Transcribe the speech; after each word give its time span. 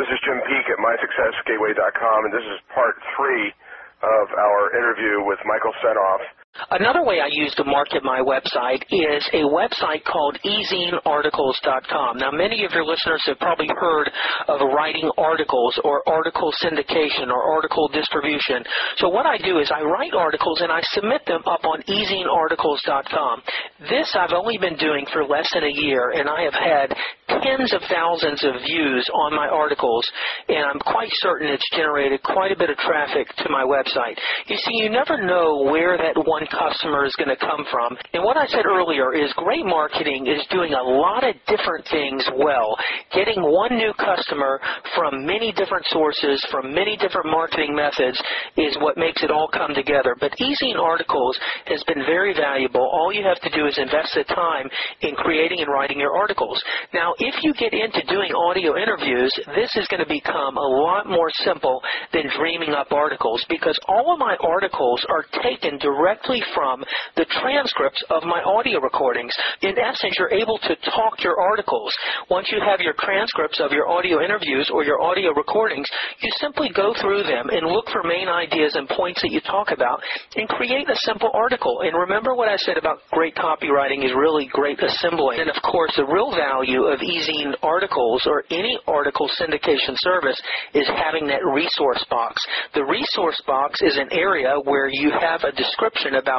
This 0.00 0.16
is 0.16 0.20
Jim 0.24 0.40
Peek 0.48 0.64
at 0.72 0.80
MySuccessGateway.com, 0.80 2.24
and 2.24 2.32
this 2.32 2.48
is 2.48 2.56
part 2.72 2.96
three 3.20 3.52
of 4.00 4.32
our 4.32 4.72
interview 4.72 5.20
with 5.20 5.36
Michael 5.44 5.76
Senoff. 5.84 6.24
Another 6.70 7.04
way 7.04 7.20
I 7.20 7.28
use 7.30 7.54
to 7.56 7.64
market 7.64 8.04
my 8.04 8.20
website 8.20 8.82
is 8.90 9.24
a 9.32 9.48
website 9.48 10.04
called 10.04 10.38
ezinearticles.com. 10.44 12.18
Now, 12.18 12.30
many 12.30 12.64
of 12.64 12.72
your 12.72 12.84
listeners 12.84 13.22
have 13.26 13.38
probably 13.38 13.68
heard 13.76 14.10
of 14.48 14.60
writing 14.74 15.10
articles 15.16 15.78
or 15.84 16.06
article 16.08 16.52
syndication 16.62 17.28
or 17.28 17.42
article 17.42 17.88
distribution. 17.88 18.62
So 18.96 19.08
what 19.08 19.26
I 19.26 19.38
do 19.38 19.58
is 19.58 19.70
I 19.74 19.82
write 19.82 20.14
articles 20.14 20.60
and 20.60 20.70
I 20.70 20.80
submit 20.92 21.22
them 21.26 21.42
up 21.46 21.64
on 21.64 21.82
ezinearticles.com. 21.82 23.42
This 23.88 24.14
I've 24.18 24.32
only 24.32 24.58
been 24.58 24.76
doing 24.76 25.06
for 25.12 25.24
less 25.24 25.48
than 25.54 25.64
a 25.64 25.72
year, 25.72 26.10
and 26.10 26.28
I 26.28 26.42
have 26.42 26.54
had 26.54 26.94
tens 27.42 27.72
of 27.72 27.80
thousands 27.88 28.44
of 28.44 28.54
views 28.66 29.08
on 29.14 29.34
my 29.34 29.48
articles, 29.48 30.04
and 30.48 30.64
I'm 30.64 30.80
quite 30.80 31.10
certain 31.22 31.48
it's 31.48 31.68
generated 31.72 32.22
quite 32.22 32.52
a 32.52 32.58
bit 32.58 32.70
of 32.70 32.76
traffic 32.78 33.28
to 33.38 33.48
my 33.48 33.64
website. 33.64 34.18
You 34.46 34.56
see, 34.56 34.82
you 34.82 34.90
never 34.90 35.22
know 35.24 35.62
where 35.70 35.96
that 35.96 36.16
one 36.26 36.46
customer 36.50 37.04
is 37.06 37.14
going 37.16 37.30
to 37.30 37.40
come 37.40 37.64
from. 37.70 37.96
And 38.12 38.22
what 38.24 38.36
I 38.36 38.46
said 38.46 38.66
earlier 38.66 39.14
is 39.14 39.32
great 39.36 39.64
marketing 39.64 40.26
is 40.26 40.44
doing 40.50 40.74
a 40.74 40.82
lot 40.82 41.24
of 41.24 41.34
different 41.46 41.86
things 41.90 42.26
well. 42.36 42.76
Getting 43.14 43.42
one 43.42 43.76
new 43.76 43.92
customer 43.94 44.60
from 44.94 45.24
many 45.26 45.52
different 45.52 45.86
sources, 45.88 46.44
from 46.50 46.74
many 46.74 46.96
different 46.96 47.30
marketing 47.30 47.74
methods 47.74 48.20
is 48.56 48.76
what 48.80 48.98
makes 48.98 49.22
it 49.22 49.30
all 49.30 49.48
come 49.48 49.74
together. 49.74 50.16
But 50.18 50.32
Ezine 50.40 50.78
Articles 50.78 51.38
has 51.66 51.82
been 51.84 52.02
very 52.06 52.34
valuable. 52.34 52.82
All 52.82 53.12
you 53.12 53.24
have 53.24 53.40
to 53.40 53.50
do 53.56 53.66
is 53.66 53.78
invest 53.78 54.14
the 54.14 54.24
time 54.24 54.68
in 55.02 55.14
creating 55.14 55.60
and 55.60 55.70
writing 55.70 55.98
your 55.98 56.16
articles. 56.16 56.62
Now, 56.92 57.14
if 57.18 57.42
you 57.42 57.54
get 57.54 57.72
into 57.72 58.02
doing 58.08 58.32
audio 58.34 58.76
interviews, 58.76 59.32
this 59.54 59.70
is 59.76 59.86
going 59.88 60.02
to 60.02 60.08
become 60.08 60.56
a 60.56 60.68
lot 60.82 61.06
more 61.06 61.30
simple 61.44 61.80
than 62.12 62.24
dreaming 62.36 62.70
up 62.70 62.92
articles 62.92 63.44
because 63.48 63.78
all 63.88 64.12
of 64.12 64.18
my 64.18 64.36
articles 64.42 65.04
are 65.08 65.24
taken 65.42 65.78
directly 65.78 66.39
from 66.54 66.84
the 67.16 67.26
transcripts 67.40 68.02
of 68.10 68.22
my 68.24 68.40
audio 68.42 68.80
recordings. 68.80 69.32
In 69.62 69.78
essence, 69.78 70.14
you're 70.18 70.32
able 70.32 70.58
to 70.58 70.76
talk 70.90 71.22
your 71.22 71.40
articles. 71.40 71.92
Once 72.30 72.48
you 72.50 72.60
have 72.60 72.80
your 72.80 72.94
transcripts 72.98 73.60
of 73.60 73.72
your 73.72 73.88
audio 73.88 74.22
interviews 74.22 74.70
or 74.72 74.84
your 74.84 75.00
audio 75.00 75.32
recordings, 75.32 75.88
you 76.22 76.30
simply 76.40 76.70
go 76.74 76.94
through 77.00 77.22
them 77.22 77.48
and 77.50 77.66
look 77.66 77.88
for 77.90 78.02
main 78.02 78.28
ideas 78.28 78.76
and 78.76 78.88
points 78.88 79.20
that 79.22 79.32
you 79.32 79.40
talk 79.42 79.70
about 79.70 80.00
and 80.36 80.48
create 80.48 80.88
a 80.88 80.96
simple 81.02 81.30
article. 81.34 81.82
And 81.82 81.92
remember 81.96 82.34
what 82.34 82.48
I 82.48 82.56
said 82.56 82.76
about 82.76 82.98
great 83.10 83.34
copywriting 83.34 84.04
is 84.04 84.12
really 84.16 84.48
great 84.52 84.82
assembling. 84.82 85.40
And 85.40 85.50
of 85.50 85.60
course, 85.62 85.92
the 85.96 86.06
real 86.06 86.30
value 86.30 86.84
of 86.84 87.00
ezine 87.00 87.54
articles 87.62 88.26
or 88.26 88.44
any 88.50 88.78
article 88.86 89.28
syndication 89.40 89.94
service 89.98 90.40
is 90.74 90.88
having 90.88 91.26
that 91.28 91.44
resource 91.44 92.04
box. 92.08 92.40
The 92.74 92.84
resource 92.84 93.40
box 93.46 93.80
is 93.82 93.96
an 93.96 94.08
area 94.12 94.54
where 94.64 94.88
you 94.88 95.10
have 95.10 95.42
a 95.44 95.52
description 95.52 96.14
about 96.14 96.29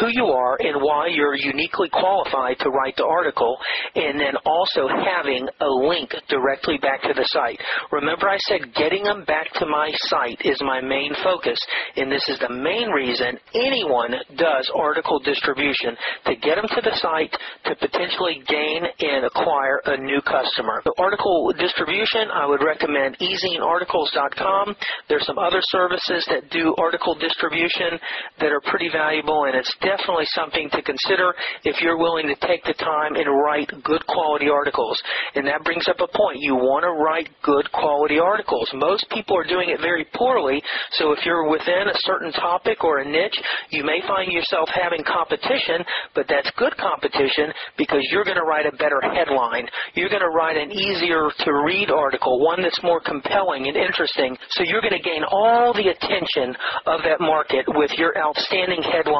who 0.00 0.08
you 0.10 0.26
are 0.26 0.56
and 0.60 0.80
why 0.80 1.08
you're 1.08 1.36
uniquely 1.36 1.88
qualified 1.90 2.58
to 2.60 2.70
write 2.70 2.96
the 2.96 3.04
article, 3.04 3.56
and 3.94 4.18
then 4.20 4.34
also 4.44 4.88
having 4.88 5.48
a 5.60 5.70
link 5.88 6.14
directly 6.28 6.78
back 6.78 7.02
to 7.02 7.14
the 7.14 7.26
site. 7.32 7.60
Remember, 7.92 8.28
I 8.28 8.38
said 8.48 8.74
getting 8.74 9.04
them 9.04 9.24
back 9.24 9.52
to 9.54 9.66
my 9.66 9.90
site 10.08 10.40
is 10.44 10.60
my 10.62 10.80
main 10.80 11.12
focus, 11.22 11.58
and 11.96 12.10
this 12.10 12.28
is 12.28 12.38
the 12.38 12.52
main 12.52 12.88
reason 12.90 13.38
anyone 13.54 14.14
does 14.36 14.70
article 14.74 15.18
distribution 15.20 15.96
to 16.26 16.36
get 16.36 16.56
them 16.56 16.68
to 16.68 16.80
the 16.82 16.96
site 16.96 17.34
to 17.64 17.74
potentially 17.76 18.42
gain 18.46 18.82
and 19.00 19.24
acquire 19.26 19.80
a 19.86 19.96
new 19.96 20.20
customer. 20.22 20.82
The 20.84 20.94
article 20.98 21.52
distribution, 21.58 22.28
I 22.32 22.46
would 22.46 22.62
recommend 22.62 23.16
ezinearticles.com. 23.18 24.76
There's 25.08 25.26
some 25.26 25.38
other 25.38 25.60
services 25.70 26.26
that 26.30 26.50
do 26.50 26.74
article 26.78 27.14
distribution 27.14 27.98
that 28.40 28.52
are 28.52 28.60
pretty 28.70 28.88
valuable, 28.88 29.25
and 29.26 29.56
it's 29.56 29.74
definitely 29.82 30.26
something 30.34 30.70
to 30.70 30.82
consider 30.82 31.34
if 31.64 31.80
you're 31.82 31.98
willing 31.98 32.28
to 32.28 32.36
take 32.46 32.62
the 32.64 32.74
time 32.78 33.16
and 33.16 33.26
write 33.26 33.70
good 33.82 34.06
quality 34.06 34.48
articles. 34.48 35.00
And 35.34 35.46
that 35.46 35.64
brings 35.64 35.88
up 35.88 35.98
a 35.98 36.06
point. 36.06 36.38
You 36.38 36.54
want 36.54 36.84
to 36.86 36.94
write 36.94 37.28
good 37.42 37.70
quality 37.72 38.18
articles. 38.18 38.70
Most 38.74 39.08
people 39.10 39.36
are 39.36 39.46
doing 39.46 39.70
it 39.70 39.80
very 39.80 40.06
poorly, 40.14 40.62
so 40.92 41.12
if 41.12 41.24
you're 41.26 41.50
within 41.50 41.90
a 41.90 41.98
certain 42.06 42.30
topic 42.32 42.84
or 42.84 43.00
a 43.00 43.04
niche, 43.04 43.38
you 43.70 43.82
may 43.84 43.98
find 44.06 44.30
yourself 44.30 44.68
having 44.70 45.02
competition, 45.02 45.82
but 46.14 46.26
that's 46.28 46.50
good 46.56 46.76
competition 46.76 47.50
because 47.76 48.06
you're 48.10 48.24
going 48.24 48.38
to 48.38 48.46
write 48.46 48.66
a 48.66 48.76
better 48.76 49.00
headline. 49.02 49.66
You're 49.94 50.12
going 50.12 50.24
to 50.24 50.34
write 50.34 50.56
an 50.56 50.70
easier 50.70 51.28
to 51.44 51.50
read 51.66 51.90
article, 51.90 52.44
one 52.44 52.62
that's 52.62 52.80
more 52.82 53.00
compelling 53.00 53.66
and 53.66 53.76
interesting. 53.76 54.36
So 54.50 54.62
you're 54.62 54.80
going 54.80 54.96
to 54.96 55.02
gain 55.02 55.24
all 55.26 55.74
the 55.74 55.90
attention 55.90 56.54
of 56.86 57.02
that 57.02 57.20
market 57.20 57.64
with 57.68 57.90
your 57.98 58.16
outstanding 58.18 58.82
headline 58.82 59.15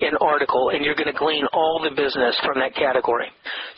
and 0.00 0.16
article, 0.20 0.70
and 0.70 0.84
you're 0.84 0.94
going 0.94 1.12
to 1.12 1.18
glean 1.18 1.44
all 1.52 1.80
the 1.82 1.90
business 1.90 2.36
from 2.44 2.58
that 2.60 2.74
category. 2.74 3.28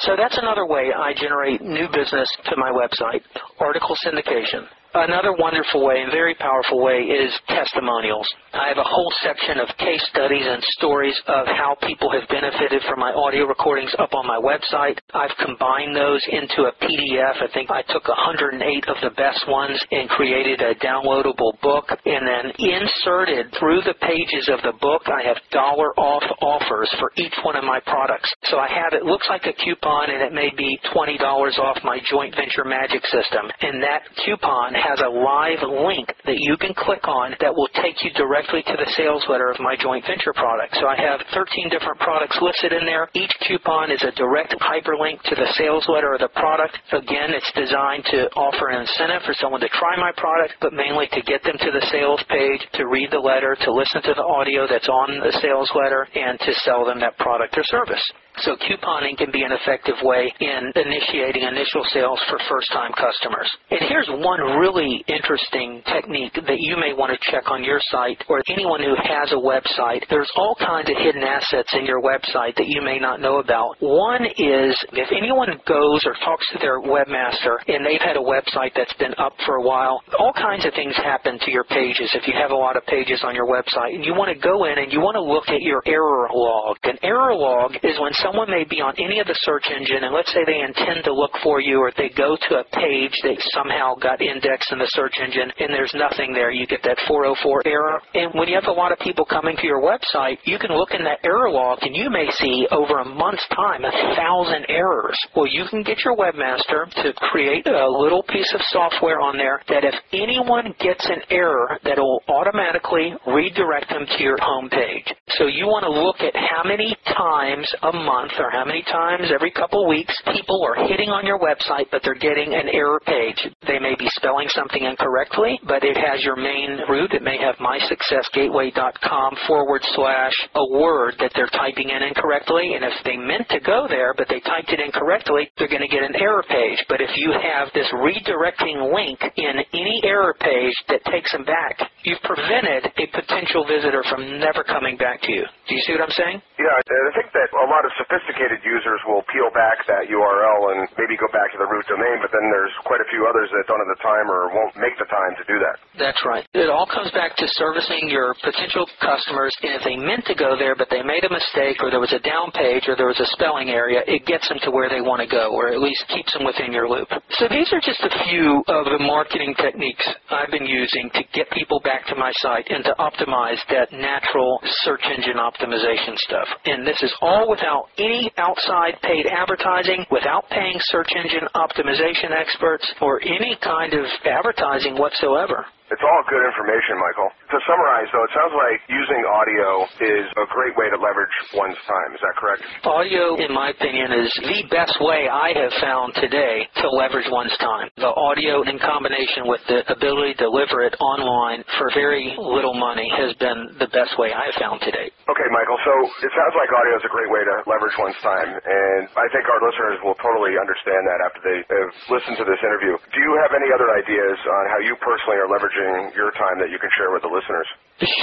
So 0.01 0.17
that's 0.17 0.39
another 0.39 0.67
way 0.67 0.93
I 0.97 1.13
generate 1.15 1.61
new 1.61 1.89
business 1.93 2.29
to 2.47 2.57
my 2.57 2.71
website, 2.71 3.23
article 3.59 3.97
syndication. 4.05 4.67
Another 4.93 5.31
wonderful 5.39 5.87
way 5.87 6.03
and 6.03 6.11
very 6.11 6.35
powerful 6.35 6.83
way 6.83 7.07
is 7.07 7.31
testimonials. 7.47 8.27
I 8.53 8.67
have 8.67 8.79
a 8.79 8.83
whole 8.83 9.13
section 9.23 9.63
of 9.63 9.71
case 9.79 10.03
studies 10.11 10.43
and 10.43 10.59
stories 10.75 11.15
of 11.29 11.47
how 11.47 11.77
people 11.87 12.11
have 12.11 12.27
benefited 12.27 12.83
from 12.91 12.99
my 12.99 13.15
audio 13.15 13.47
recordings 13.47 13.95
up 14.01 14.11
on 14.19 14.27
my 14.27 14.43
website. 14.43 14.99
I've 15.15 15.31
combined 15.39 15.95
those 15.95 16.19
into 16.27 16.67
a 16.67 16.75
PDF. 16.83 17.39
I 17.39 17.47
think 17.55 17.71
I 17.71 17.87
took 17.87 18.09
108 18.09 18.59
of 18.91 18.99
the 18.99 19.15
best 19.15 19.47
ones 19.47 19.79
and 19.93 20.11
created 20.11 20.59
a 20.59 20.75
downloadable 20.83 21.55
book 21.63 21.87
and 22.05 22.27
then 22.27 22.51
inserted 22.59 23.55
through 23.63 23.87
the 23.87 23.95
pages 24.03 24.51
of 24.51 24.59
the 24.67 24.75
book 24.83 25.07
I 25.07 25.23
have 25.23 25.39
dollar 25.55 25.95
off 25.95 26.27
offers 26.43 26.91
for 26.99 27.13
each 27.15 27.39
one 27.45 27.55
of 27.55 27.63
my 27.63 27.79
products. 27.87 28.27
So 28.51 28.59
I 28.59 28.67
have 28.67 28.99
it 28.99 29.07
looks 29.07 29.31
like 29.31 29.47
a 29.47 29.55
coupon 29.55 30.11
and 30.11 30.19
it 30.19 30.35
may 30.35 30.51
be 30.59 30.81
$20 30.91 31.15
off 31.63 31.79
my 31.85 32.03
joint 32.11 32.35
venture 32.35 32.67
magic 32.67 33.07
system. 33.07 33.47
And 33.63 33.79
that 33.87 34.03
coupon 34.27 34.80
has 34.81 35.01
a 35.05 35.13
live 35.13 35.61
link 35.63 36.09
that 36.25 36.41
you 36.41 36.57
can 36.57 36.73
click 36.75 37.07
on 37.07 37.37
that 37.41 37.53
will 37.53 37.69
take 37.81 38.01
you 38.03 38.11
directly 38.17 38.65
to 38.65 38.77
the 38.77 38.89
sales 38.97 39.25
letter 39.29 39.53
of 39.53 39.61
my 39.61 39.77
joint 39.77 40.05
venture 40.09 40.33
product. 40.33 40.77
So 40.81 40.89
I 40.89 40.97
have 40.97 41.21
13 41.37 41.69
different 41.69 42.01
products 42.01 42.39
listed 42.41 42.73
in 42.73 42.89
there. 42.89 43.09
Each 43.15 43.33
coupon 43.47 43.93
is 43.93 44.03
a 44.03 44.13
direct 44.17 44.57
hyperlink 44.59 45.23
to 45.29 45.35
the 45.37 45.49
sales 45.55 45.85
letter 45.89 46.15
of 46.17 46.21
the 46.21 46.33
product. 46.35 46.79
Again, 46.93 47.37
it's 47.37 47.53
designed 47.53 48.05
to 48.11 48.33
offer 48.35 48.73
an 48.73 48.83
incentive 48.83 49.23
for 49.29 49.35
someone 49.37 49.61
to 49.61 49.71
try 49.77 49.97
my 50.01 50.13
product, 50.17 50.57
but 50.61 50.73
mainly 50.73 51.07
to 51.13 51.21
get 51.23 51.45
them 51.45 51.59
to 51.61 51.71
the 51.71 51.85
sales 51.93 52.23
page, 52.29 52.65
to 52.81 52.89
read 52.89 53.11
the 53.13 53.21
letter, 53.21 53.57
to 53.61 53.71
listen 53.73 54.03
to 54.03 54.15
the 54.17 54.25
audio 54.25 54.67
that's 54.67 54.89
on 54.89 55.21
the 55.21 55.35
sales 55.45 55.71
letter, 55.77 56.09
and 56.15 56.41
to 56.41 56.53
sell 56.65 56.85
them 56.85 57.01
that 57.01 57.17
product 57.19 57.57
or 57.57 57.65
service. 57.69 58.03
So 58.39 58.57
couponing 58.57 59.19
can 59.19 59.31
be 59.31 59.43
an 59.43 59.53
effective 59.53 59.97
way 60.03 60.33
in 60.41 60.73
initiating 60.75 61.43
initial 61.43 61.85
sales 61.93 62.19
for 62.29 62.39
first-time 62.49 62.93
customers. 62.97 63.51
And 63.71 63.81
here's 63.89 64.09
one 64.09 64.41
really 64.59 65.05
interesting 65.09 65.83
technique 65.85 66.33
that 66.35 66.61
you 66.61 66.77
may 66.77 66.95
want 66.95 67.13
to 67.13 67.31
check 67.31 67.51
on 67.51 67.65
your 67.65 67.81
site 67.91 68.23
or 68.29 68.41
anyone 68.49 68.81
who 68.81 68.95
has 68.97 69.33
a 69.33 69.41
website. 69.41 70.09
There's 70.09 70.31
all 70.37 70.57
kinds 70.57 70.89
of 70.89 70.97
hidden 70.97 71.23
assets 71.23 71.69
in 71.77 71.85
your 71.85 72.01
website 72.01 72.57
that 72.57 72.69
you 72.69 72.81
may 72.81 72.99
not 72.99 73.21
know 73.21 73.39
about. 73.41 73.77
One 73.81 74.25
is 74.25 74.73
if 74.93 75.11
anyone 75.13 75.53
goes 75.69 76.01
or 76.07 76.15
talks 76.25 76.47
to 76.53 76.59
their 76.59 76.81
webmaster 76.81 77.61
and 77.69 77.85
they've 77.85 78.01
had 78.01 78.17
a 78.17 78.25
website 78.25 78.73
that's 78.75 78.95
been 78.95 79.15
up 79.19 79.35
for 79.45 79.57
a 79.57 79.63
while, 79.63 80.01
all 80.19 80.33
kinds 80.33 80.65
of 80.65 80.73
things 80.73 80.97
happen 80.97 81.39
to 81.45 81.51
your 81.51 81.65
pages 81.65 82.09
if 82.15 82.27
you 82.27 82.35
have 82.41 82.53
a 82.53 82.57
lot 82.57 82.77
of 82.77 82.87
pages 82.87 83.21
on 83.25 83.35
your 83.35 83.47
website. 83.47 83.95
And 83.95 84.05
you 84.05 84.15
want 84.15 84.33
to 84.33 84.39
go 84.41 84.65
in 84.65 84.79
and 84.79 84.93
you 84.93 85.01
want 85.01 85.17
to 85.17 85.23
look 85.23 85.49
at 85.49 85.61
your 85.61 85.83
error 85.85 86.29
log. 86.33 86.77
An 86.85 86.97
error 87.03 87.35
log 87.35 87.77
is 87.83 88.01
when 88.01 88.13
someone 88.23 88.51
may 88.51 88.65
be 88.65 88.81
on 88.81 88.95
any 88.99 89.21
of 89.21 89.27
the 89.27 89.39
search 89.43 89.67
engine 89.73 90.05
and 90.05 90.15
let's 90.15 90.33
say 90.33 90.45
they 90.45 90.61
intend 90.61 91.05
to 91.05 91.13
look 91.13 91.33
for 91.43 91.61
you 91.61 91.81
or 91.81 91.93
they 91.97 92.11
go 92.17 92.37
to 92.37 92.61
a 92.61 92.65
page 92.77 93.15
that 93.25 93.39
somehow 93.57 93.95
got 93.97 94.21
indexed 94.21 94.73
in 94.73 94.79
the 94.79 94.91
search 94.93 95.17
engine 95.21 95.51
and 95.59 95.73
there's 95.73 95.93
nothing 95.95 96.33
there, 96.33 96.51
you 96.51 96.67
get 96.67 96.83
that 96.85 96.99
404 97.09 97.67
error. 97.67 98.01
And 98.15 98.33
when 98.35 98.49
you 98.49 98.55
have 98.55 98.69
a 98.69 98.77
lot 98.77 98.93
of 98.93 98.99
people 99.01 99.25
coming 99.25 99.57
to 99.57 99.67
your 99.67 99.81
website, 99.81 100.39
you 100.45 100.59
can 100.59 100.73
look 100.77 100.93
in 100.93 101.05
that 101.05 101.25
error 101.25 101.51
log 101.51 101.81
and 101.83 101.97
you 101.97 102.11
may 102.11 102.29
see 102.37 102.67
over 102.71 103.01
a 103.01 103.05
month's 103.05 103.47
time 103.57 103.85
a 103.85 103.93
thousand 104.17 104.69
errors. 104.69 105.17
Well, 105.35 105.49
you 105.49 105.65
can 105.71 105.83
get 105.83 106.05
your 106.05 106.17
webmaster 106.17 106.91
to 107.03 107.13
create 107.33 107.67
a 107.67 107.89
little 107.89 108.23
piece 108.29 108.53
of 108.55 108.61
software 108.69 109.21
on 109.21 109.37
there 109.37 109.63
that 109.69 109.85
if 109.85 109.95
anyone 110.13 110.75
gets 110.81 111.05
an 111.09 111.23
error, 111.31 111.79
that 111.85 111.99
will 111.99 112.23
automatically 112.29 113.15
redirect 113.27 113.89
them 113.89 114.07
to 114.07 114.23
your 114.23 114.37
home 114.41 114.69
page. 114.69 115.09
So 115.39 115.47
you 115.47 115.67
want 115.67 115.85
to 115.85 115.93
look 115.93 116.21
at 116.21 116.35
how 116.37 116.63
many 116.65 116.97
times 117.07 117.71
a 117.83 117.93
month 117.93 118.10
month 118.11 118.35
or 118.43 118.51
how 118.51 118.65
many 118.67 118.83
times 118.91 119.31
every 119.31 119.55
couple 119.55 119.87
weeks 119.87 120.11
people 120.35 120.59
are 120.67 120.83
hitting 120.91 121.11
on 121.15 121.23
your 121.23 121.39
website, 121.39 121.87
but 121.95 122.03
they're 122.03 122.19
getting 122.19 122.51
an 122.59 122.67
error 122.75 122.99
page. 123.07 123.39
They 123.71 123.79
may 123.79 123.95
be 123.95 124.11
spelling 124.19 124.51
something 124.51 124.83
incorrectly, 124.83 125.61
but 125.63 125.87
it 125.87 125.95
has 125.95 126.19
your 126.27 126.35
main 126.35 126.83
root. 126.91 127.15
It 127.15 127.23
may 127.23 127.39
have 127.39 127.55
mysuccessgateway.com 127.63 129.31
forward 129.47 129.83
slash 129.95 130.35
a 130.59 130.67
word 130.75 131.15
that 131.23 131.31
they're 131.39 131.55
typing 131.55 131.91
in 131.95 132.03
incorrectly. 132.03 132.75
And 132.75 132.83
if 132.83 132.99
they 133.07 133.15
meant 133.15 133.47
to 133.55 133.61
go 133.63 133.87
there, 133.87 134.11
but 134.19 134.27
they 134.27 134.41
typed 134.43 134.75
it 134.75 134.81
incorrectly, 134.83 135.47
they're 135.55 135.71
going 135.71 135.87
to 135.87 135.93
get 135.93 136.03
an 136.03 136.19
error 136.19 136.43
page. 136.51 136.83
But 136.89 137.01
if 137.01 137.15
you 137.15 137.31
have 137.31 137.71
this 137.79 137.87
redirecting 137.95 138.91
link 138.91 139.23
in 139.39 139.55
any 139.71 140.03
error 140.03 140.35
page 140.41 140.75
that 140.91 141.07
takes 141.07 141.31
them 141.31 141.47
back, 141.47 141.79
you've 142.03 142.23
prevented 142.27 142.91
a 142.91 143.07
potential 143.15 143.63
visitor 143.71 144.03
from 144.11 144.41
never 144.43 144.65
coming 144.65 144.97
back 144.97 145.23
to 145.23 145.31
you. 145.31 145.47
Do 145.69 145.75
you 145.75 145.83
see 145.87 145.93
what 145.95 146.03
I'm 146.03 146.17
saying? 146.19 146.43
Yeah, 146.59 146.75
I 146.75 147.13
think 147.15 147.31
that 147.33 147.49
a 147.55 147.69
lot 147.71 147.85
of 147.87 147.93
sophisticated 148.01 148.65
users 148.65 149.01
will 149.05 149.21
peel 149.29 149.53
back 149.53 149.85
that 149.85 150.09
URL 150.09 150.73
and 150.73 150.89
maybe 150.97 151.21
go 151.21 151.29
back 151.37 151.53
to 151.53 151.59
the 151.61 151.69
root 151.69 151.85
domain, 151.85 152.17
but 152.25 152.33
then 152.33 152.49
there's 152.49 152.73
quite 152.89 153.05
a 153.05 153.09
few 153.13 153.29
others 153.29 153.53
that 153.53 153.69
don't 153.69 153.77
have 153.77 153.93
the 153.93 154.01
time 154.01 154.27
or 154.33 154.49
won't 154.57 154.73
make 154.81 154.97
the 154.97 155.05
time 155.13 155.37
to 155.37 155.45
do 155.45 155.61
that. 155.61 155.77
That's 156.01 156.23
right. 156.25 156.49
It 156.57 156.73
all 156.73 156.89
comes 156.89 157.13
back 157.13 157.37
to 157.37 157.47
servicing 157.61 158.09
your 158.09 158.33
potential 158.41 158.89
customers, 159.05 159.53
and 159.61 159.77
if 159.77 159.85
they 159.85 160.01
meant 160.01 160.25
to 160.33 160.37
go 160.39 160.57
there, 160.57 160.73
but 160.73 160.89
they 160.89 161.05
made 161.05 161.29
a 161.29 161.33
mistake, 161.33 161.85
or 161.85 161.93
there 161.93 162.01
was 162.01 162.17
a 162.17 162.23
down 162.25 162.49
page, 162.57 162.89
or 162.89 162.97
there 162.97 163.11
was 163.11 163.21
a 163.21 163.29
spelling 163.37 163.69
area, 163.69 164.01
it 164.09 164.25
gets 164.25 164.49
them 164.49 164.57
to 164.65 164.73
where 164.73 164.89
they 164.89 165.05
want 165.05 165.21
to 165.21 165.29
go, 165.29 165.53
or 165.53 165.69
at 165.69 165.81
least 165.85 166.01
keeps 166.09 166.33
them 166.33 166.49
within 166.49 166.73
your 166.73 166.89
loop. 166.89 167.13
So 167.37 167.53
these 167.53 167.69
are 167.77 167.85
just 167.85 168.01
a 168.01 168.13
few 168.33 168.65
of 168.73 168.89
the 168.89 169.03
marketing 169.05 169.53
techniques 169.61 170.07
I've 170.33 170.51
been 170.51 170.67
using 170.67 171.13
to 171.13 171.23
get 171.37 171.51
people 171.53 171.85
back 171.85 172.09
to 172.09 172.17
my 172.17 172.33
site 172.41 172.71
and 172.73 172.81
to 172.89 172.97
optimize 172.97 173.61
that 173.69 173.93
natural 173.93 174.59
search 174.87 175.05
engine 175.05 175.37
optimization 175.37 176.17
stuff. 176.25 176.49
And 176.65 176.87
this 176.87 176.97
is 177.03 177.13
all 177.21 177.51
without 177.51 177.90
any 177.99 178.33
outside 178.37 178.95
paid 179.03 179.27
advertising, 179.27 180.05
without 180.11 180.49
paying 180.51 180.77
search 180.79 181.09
engine 181.17 181.49
optimization 181.55 182.31
experts, 182.37 182.87
or 183.01 183.21
any 183.23 183.57
kind 183.63 183.95
of 183.95 184.05
advertising 184.25 184.97
whatsoever. 184.97 185.67
It's 185.91 186.07
all 186.07 186.23
good 186.31 186.47
information, 186.47 187.03
Michael. 187.03 187.35
To 187.51 187.59
summarize, 187.67 188.07
though, 188.15 188.23
it 188.23 188.31
sounds 188.31 188.55
like 188.55 188.79
using 188.87 189.27
audio 189.27 189.91
is 189.99 190.23
a 190.39 190.47
great 190.55 190.79
way 190.79 190.87
to 190.87 190.95
leverage 190.95 191.35
one's 191.51 191.75
time. 191.83 192.15
Is 192.15 192.23
that 192.23 192.39
correct? 192.39 192.63
Audio, 192.87 193.35
in 193.43 193.51
my 193.51 193.75
opinion, 193.75 194.15
is 194.15 194.31
the 194.39 194.71
best 194.71 194.95
way 195.03 195.27
I 195.27 195.51
have 195.59 195.75
found 195.83 196.15
today 196.23 196.71
to 196.79 196.87
leverage 196.95 197.27
one's 197.27 197.51
time. 197.59 197.91
The 197.99 198.15
audio, 198.15 198.63
in 198.71 198.79
combination 198.79 199.51
with 199.51 199.59
the 199.67 199.83
ability 199.91 200.39
to 200.39 200.47
deliver 200.47 200.87
it 200.87 200.95
online 201.03 201.67
for 201.75 201.91
very 201.91 202.39
little 202.39 202.79
money, 202.79 203.11
has 203.11 203.35
been 203.43 203.75
the 203.83 203.91
best 203.91 204.15
way 204.15 204.31
I 204.31 204.47
have 204.47 204.59
found 204.63 204.79
today. 204.87 205.11
Okay, 205.27 205.49
Michael. 205.51 205.79
So 205.83 205.95
it 206.23 206.31
sounds 206.39 206.55
like 206.55 206.71
audio 206.71 207.03
is 207.03 207.07
a 207.07 207.11
great 207.11 207.35
way 207.35 207.43
to 207.43 207.67
leverage 207.67 207.99
one's 207.99 208.19
time, 208.23 208.47
and 208.47 209.11
I 209.19 209.27
think 209.35 209.43
our 209.43 209.59
listeners 209.59 209.99
will 210.07 210.19
totally 210.23 210.55
understand 210.55 211.03
that 211.11 211.19
after 211.27 211.41
they 211.43 211.59
have 211.67 211.91
listened 212.15 212.39
to 212.39 212.47
this 212.47 212.63
interview. 212.63 212.95
Do 213.11 213.19
you 213.19 213.33
have 213.43 213.59
any 213.59 213.75
other 213.75 213.91
ideas 213.91 214.39
on 214.39 214.63
how 214.71 214.79
you 214.87 214.95
personally 215.03 215.39
are 215.43 215.51
leveraging 215.51 215.80
your 216.15 216.31
time 216.37 216.59
that 216.61 216.71
you 216.71 216.79
can 216.79 216.91
share 216.97 217.13
with 217.13 217.23
the 217.23 217.33
listeners? 217.33 217.69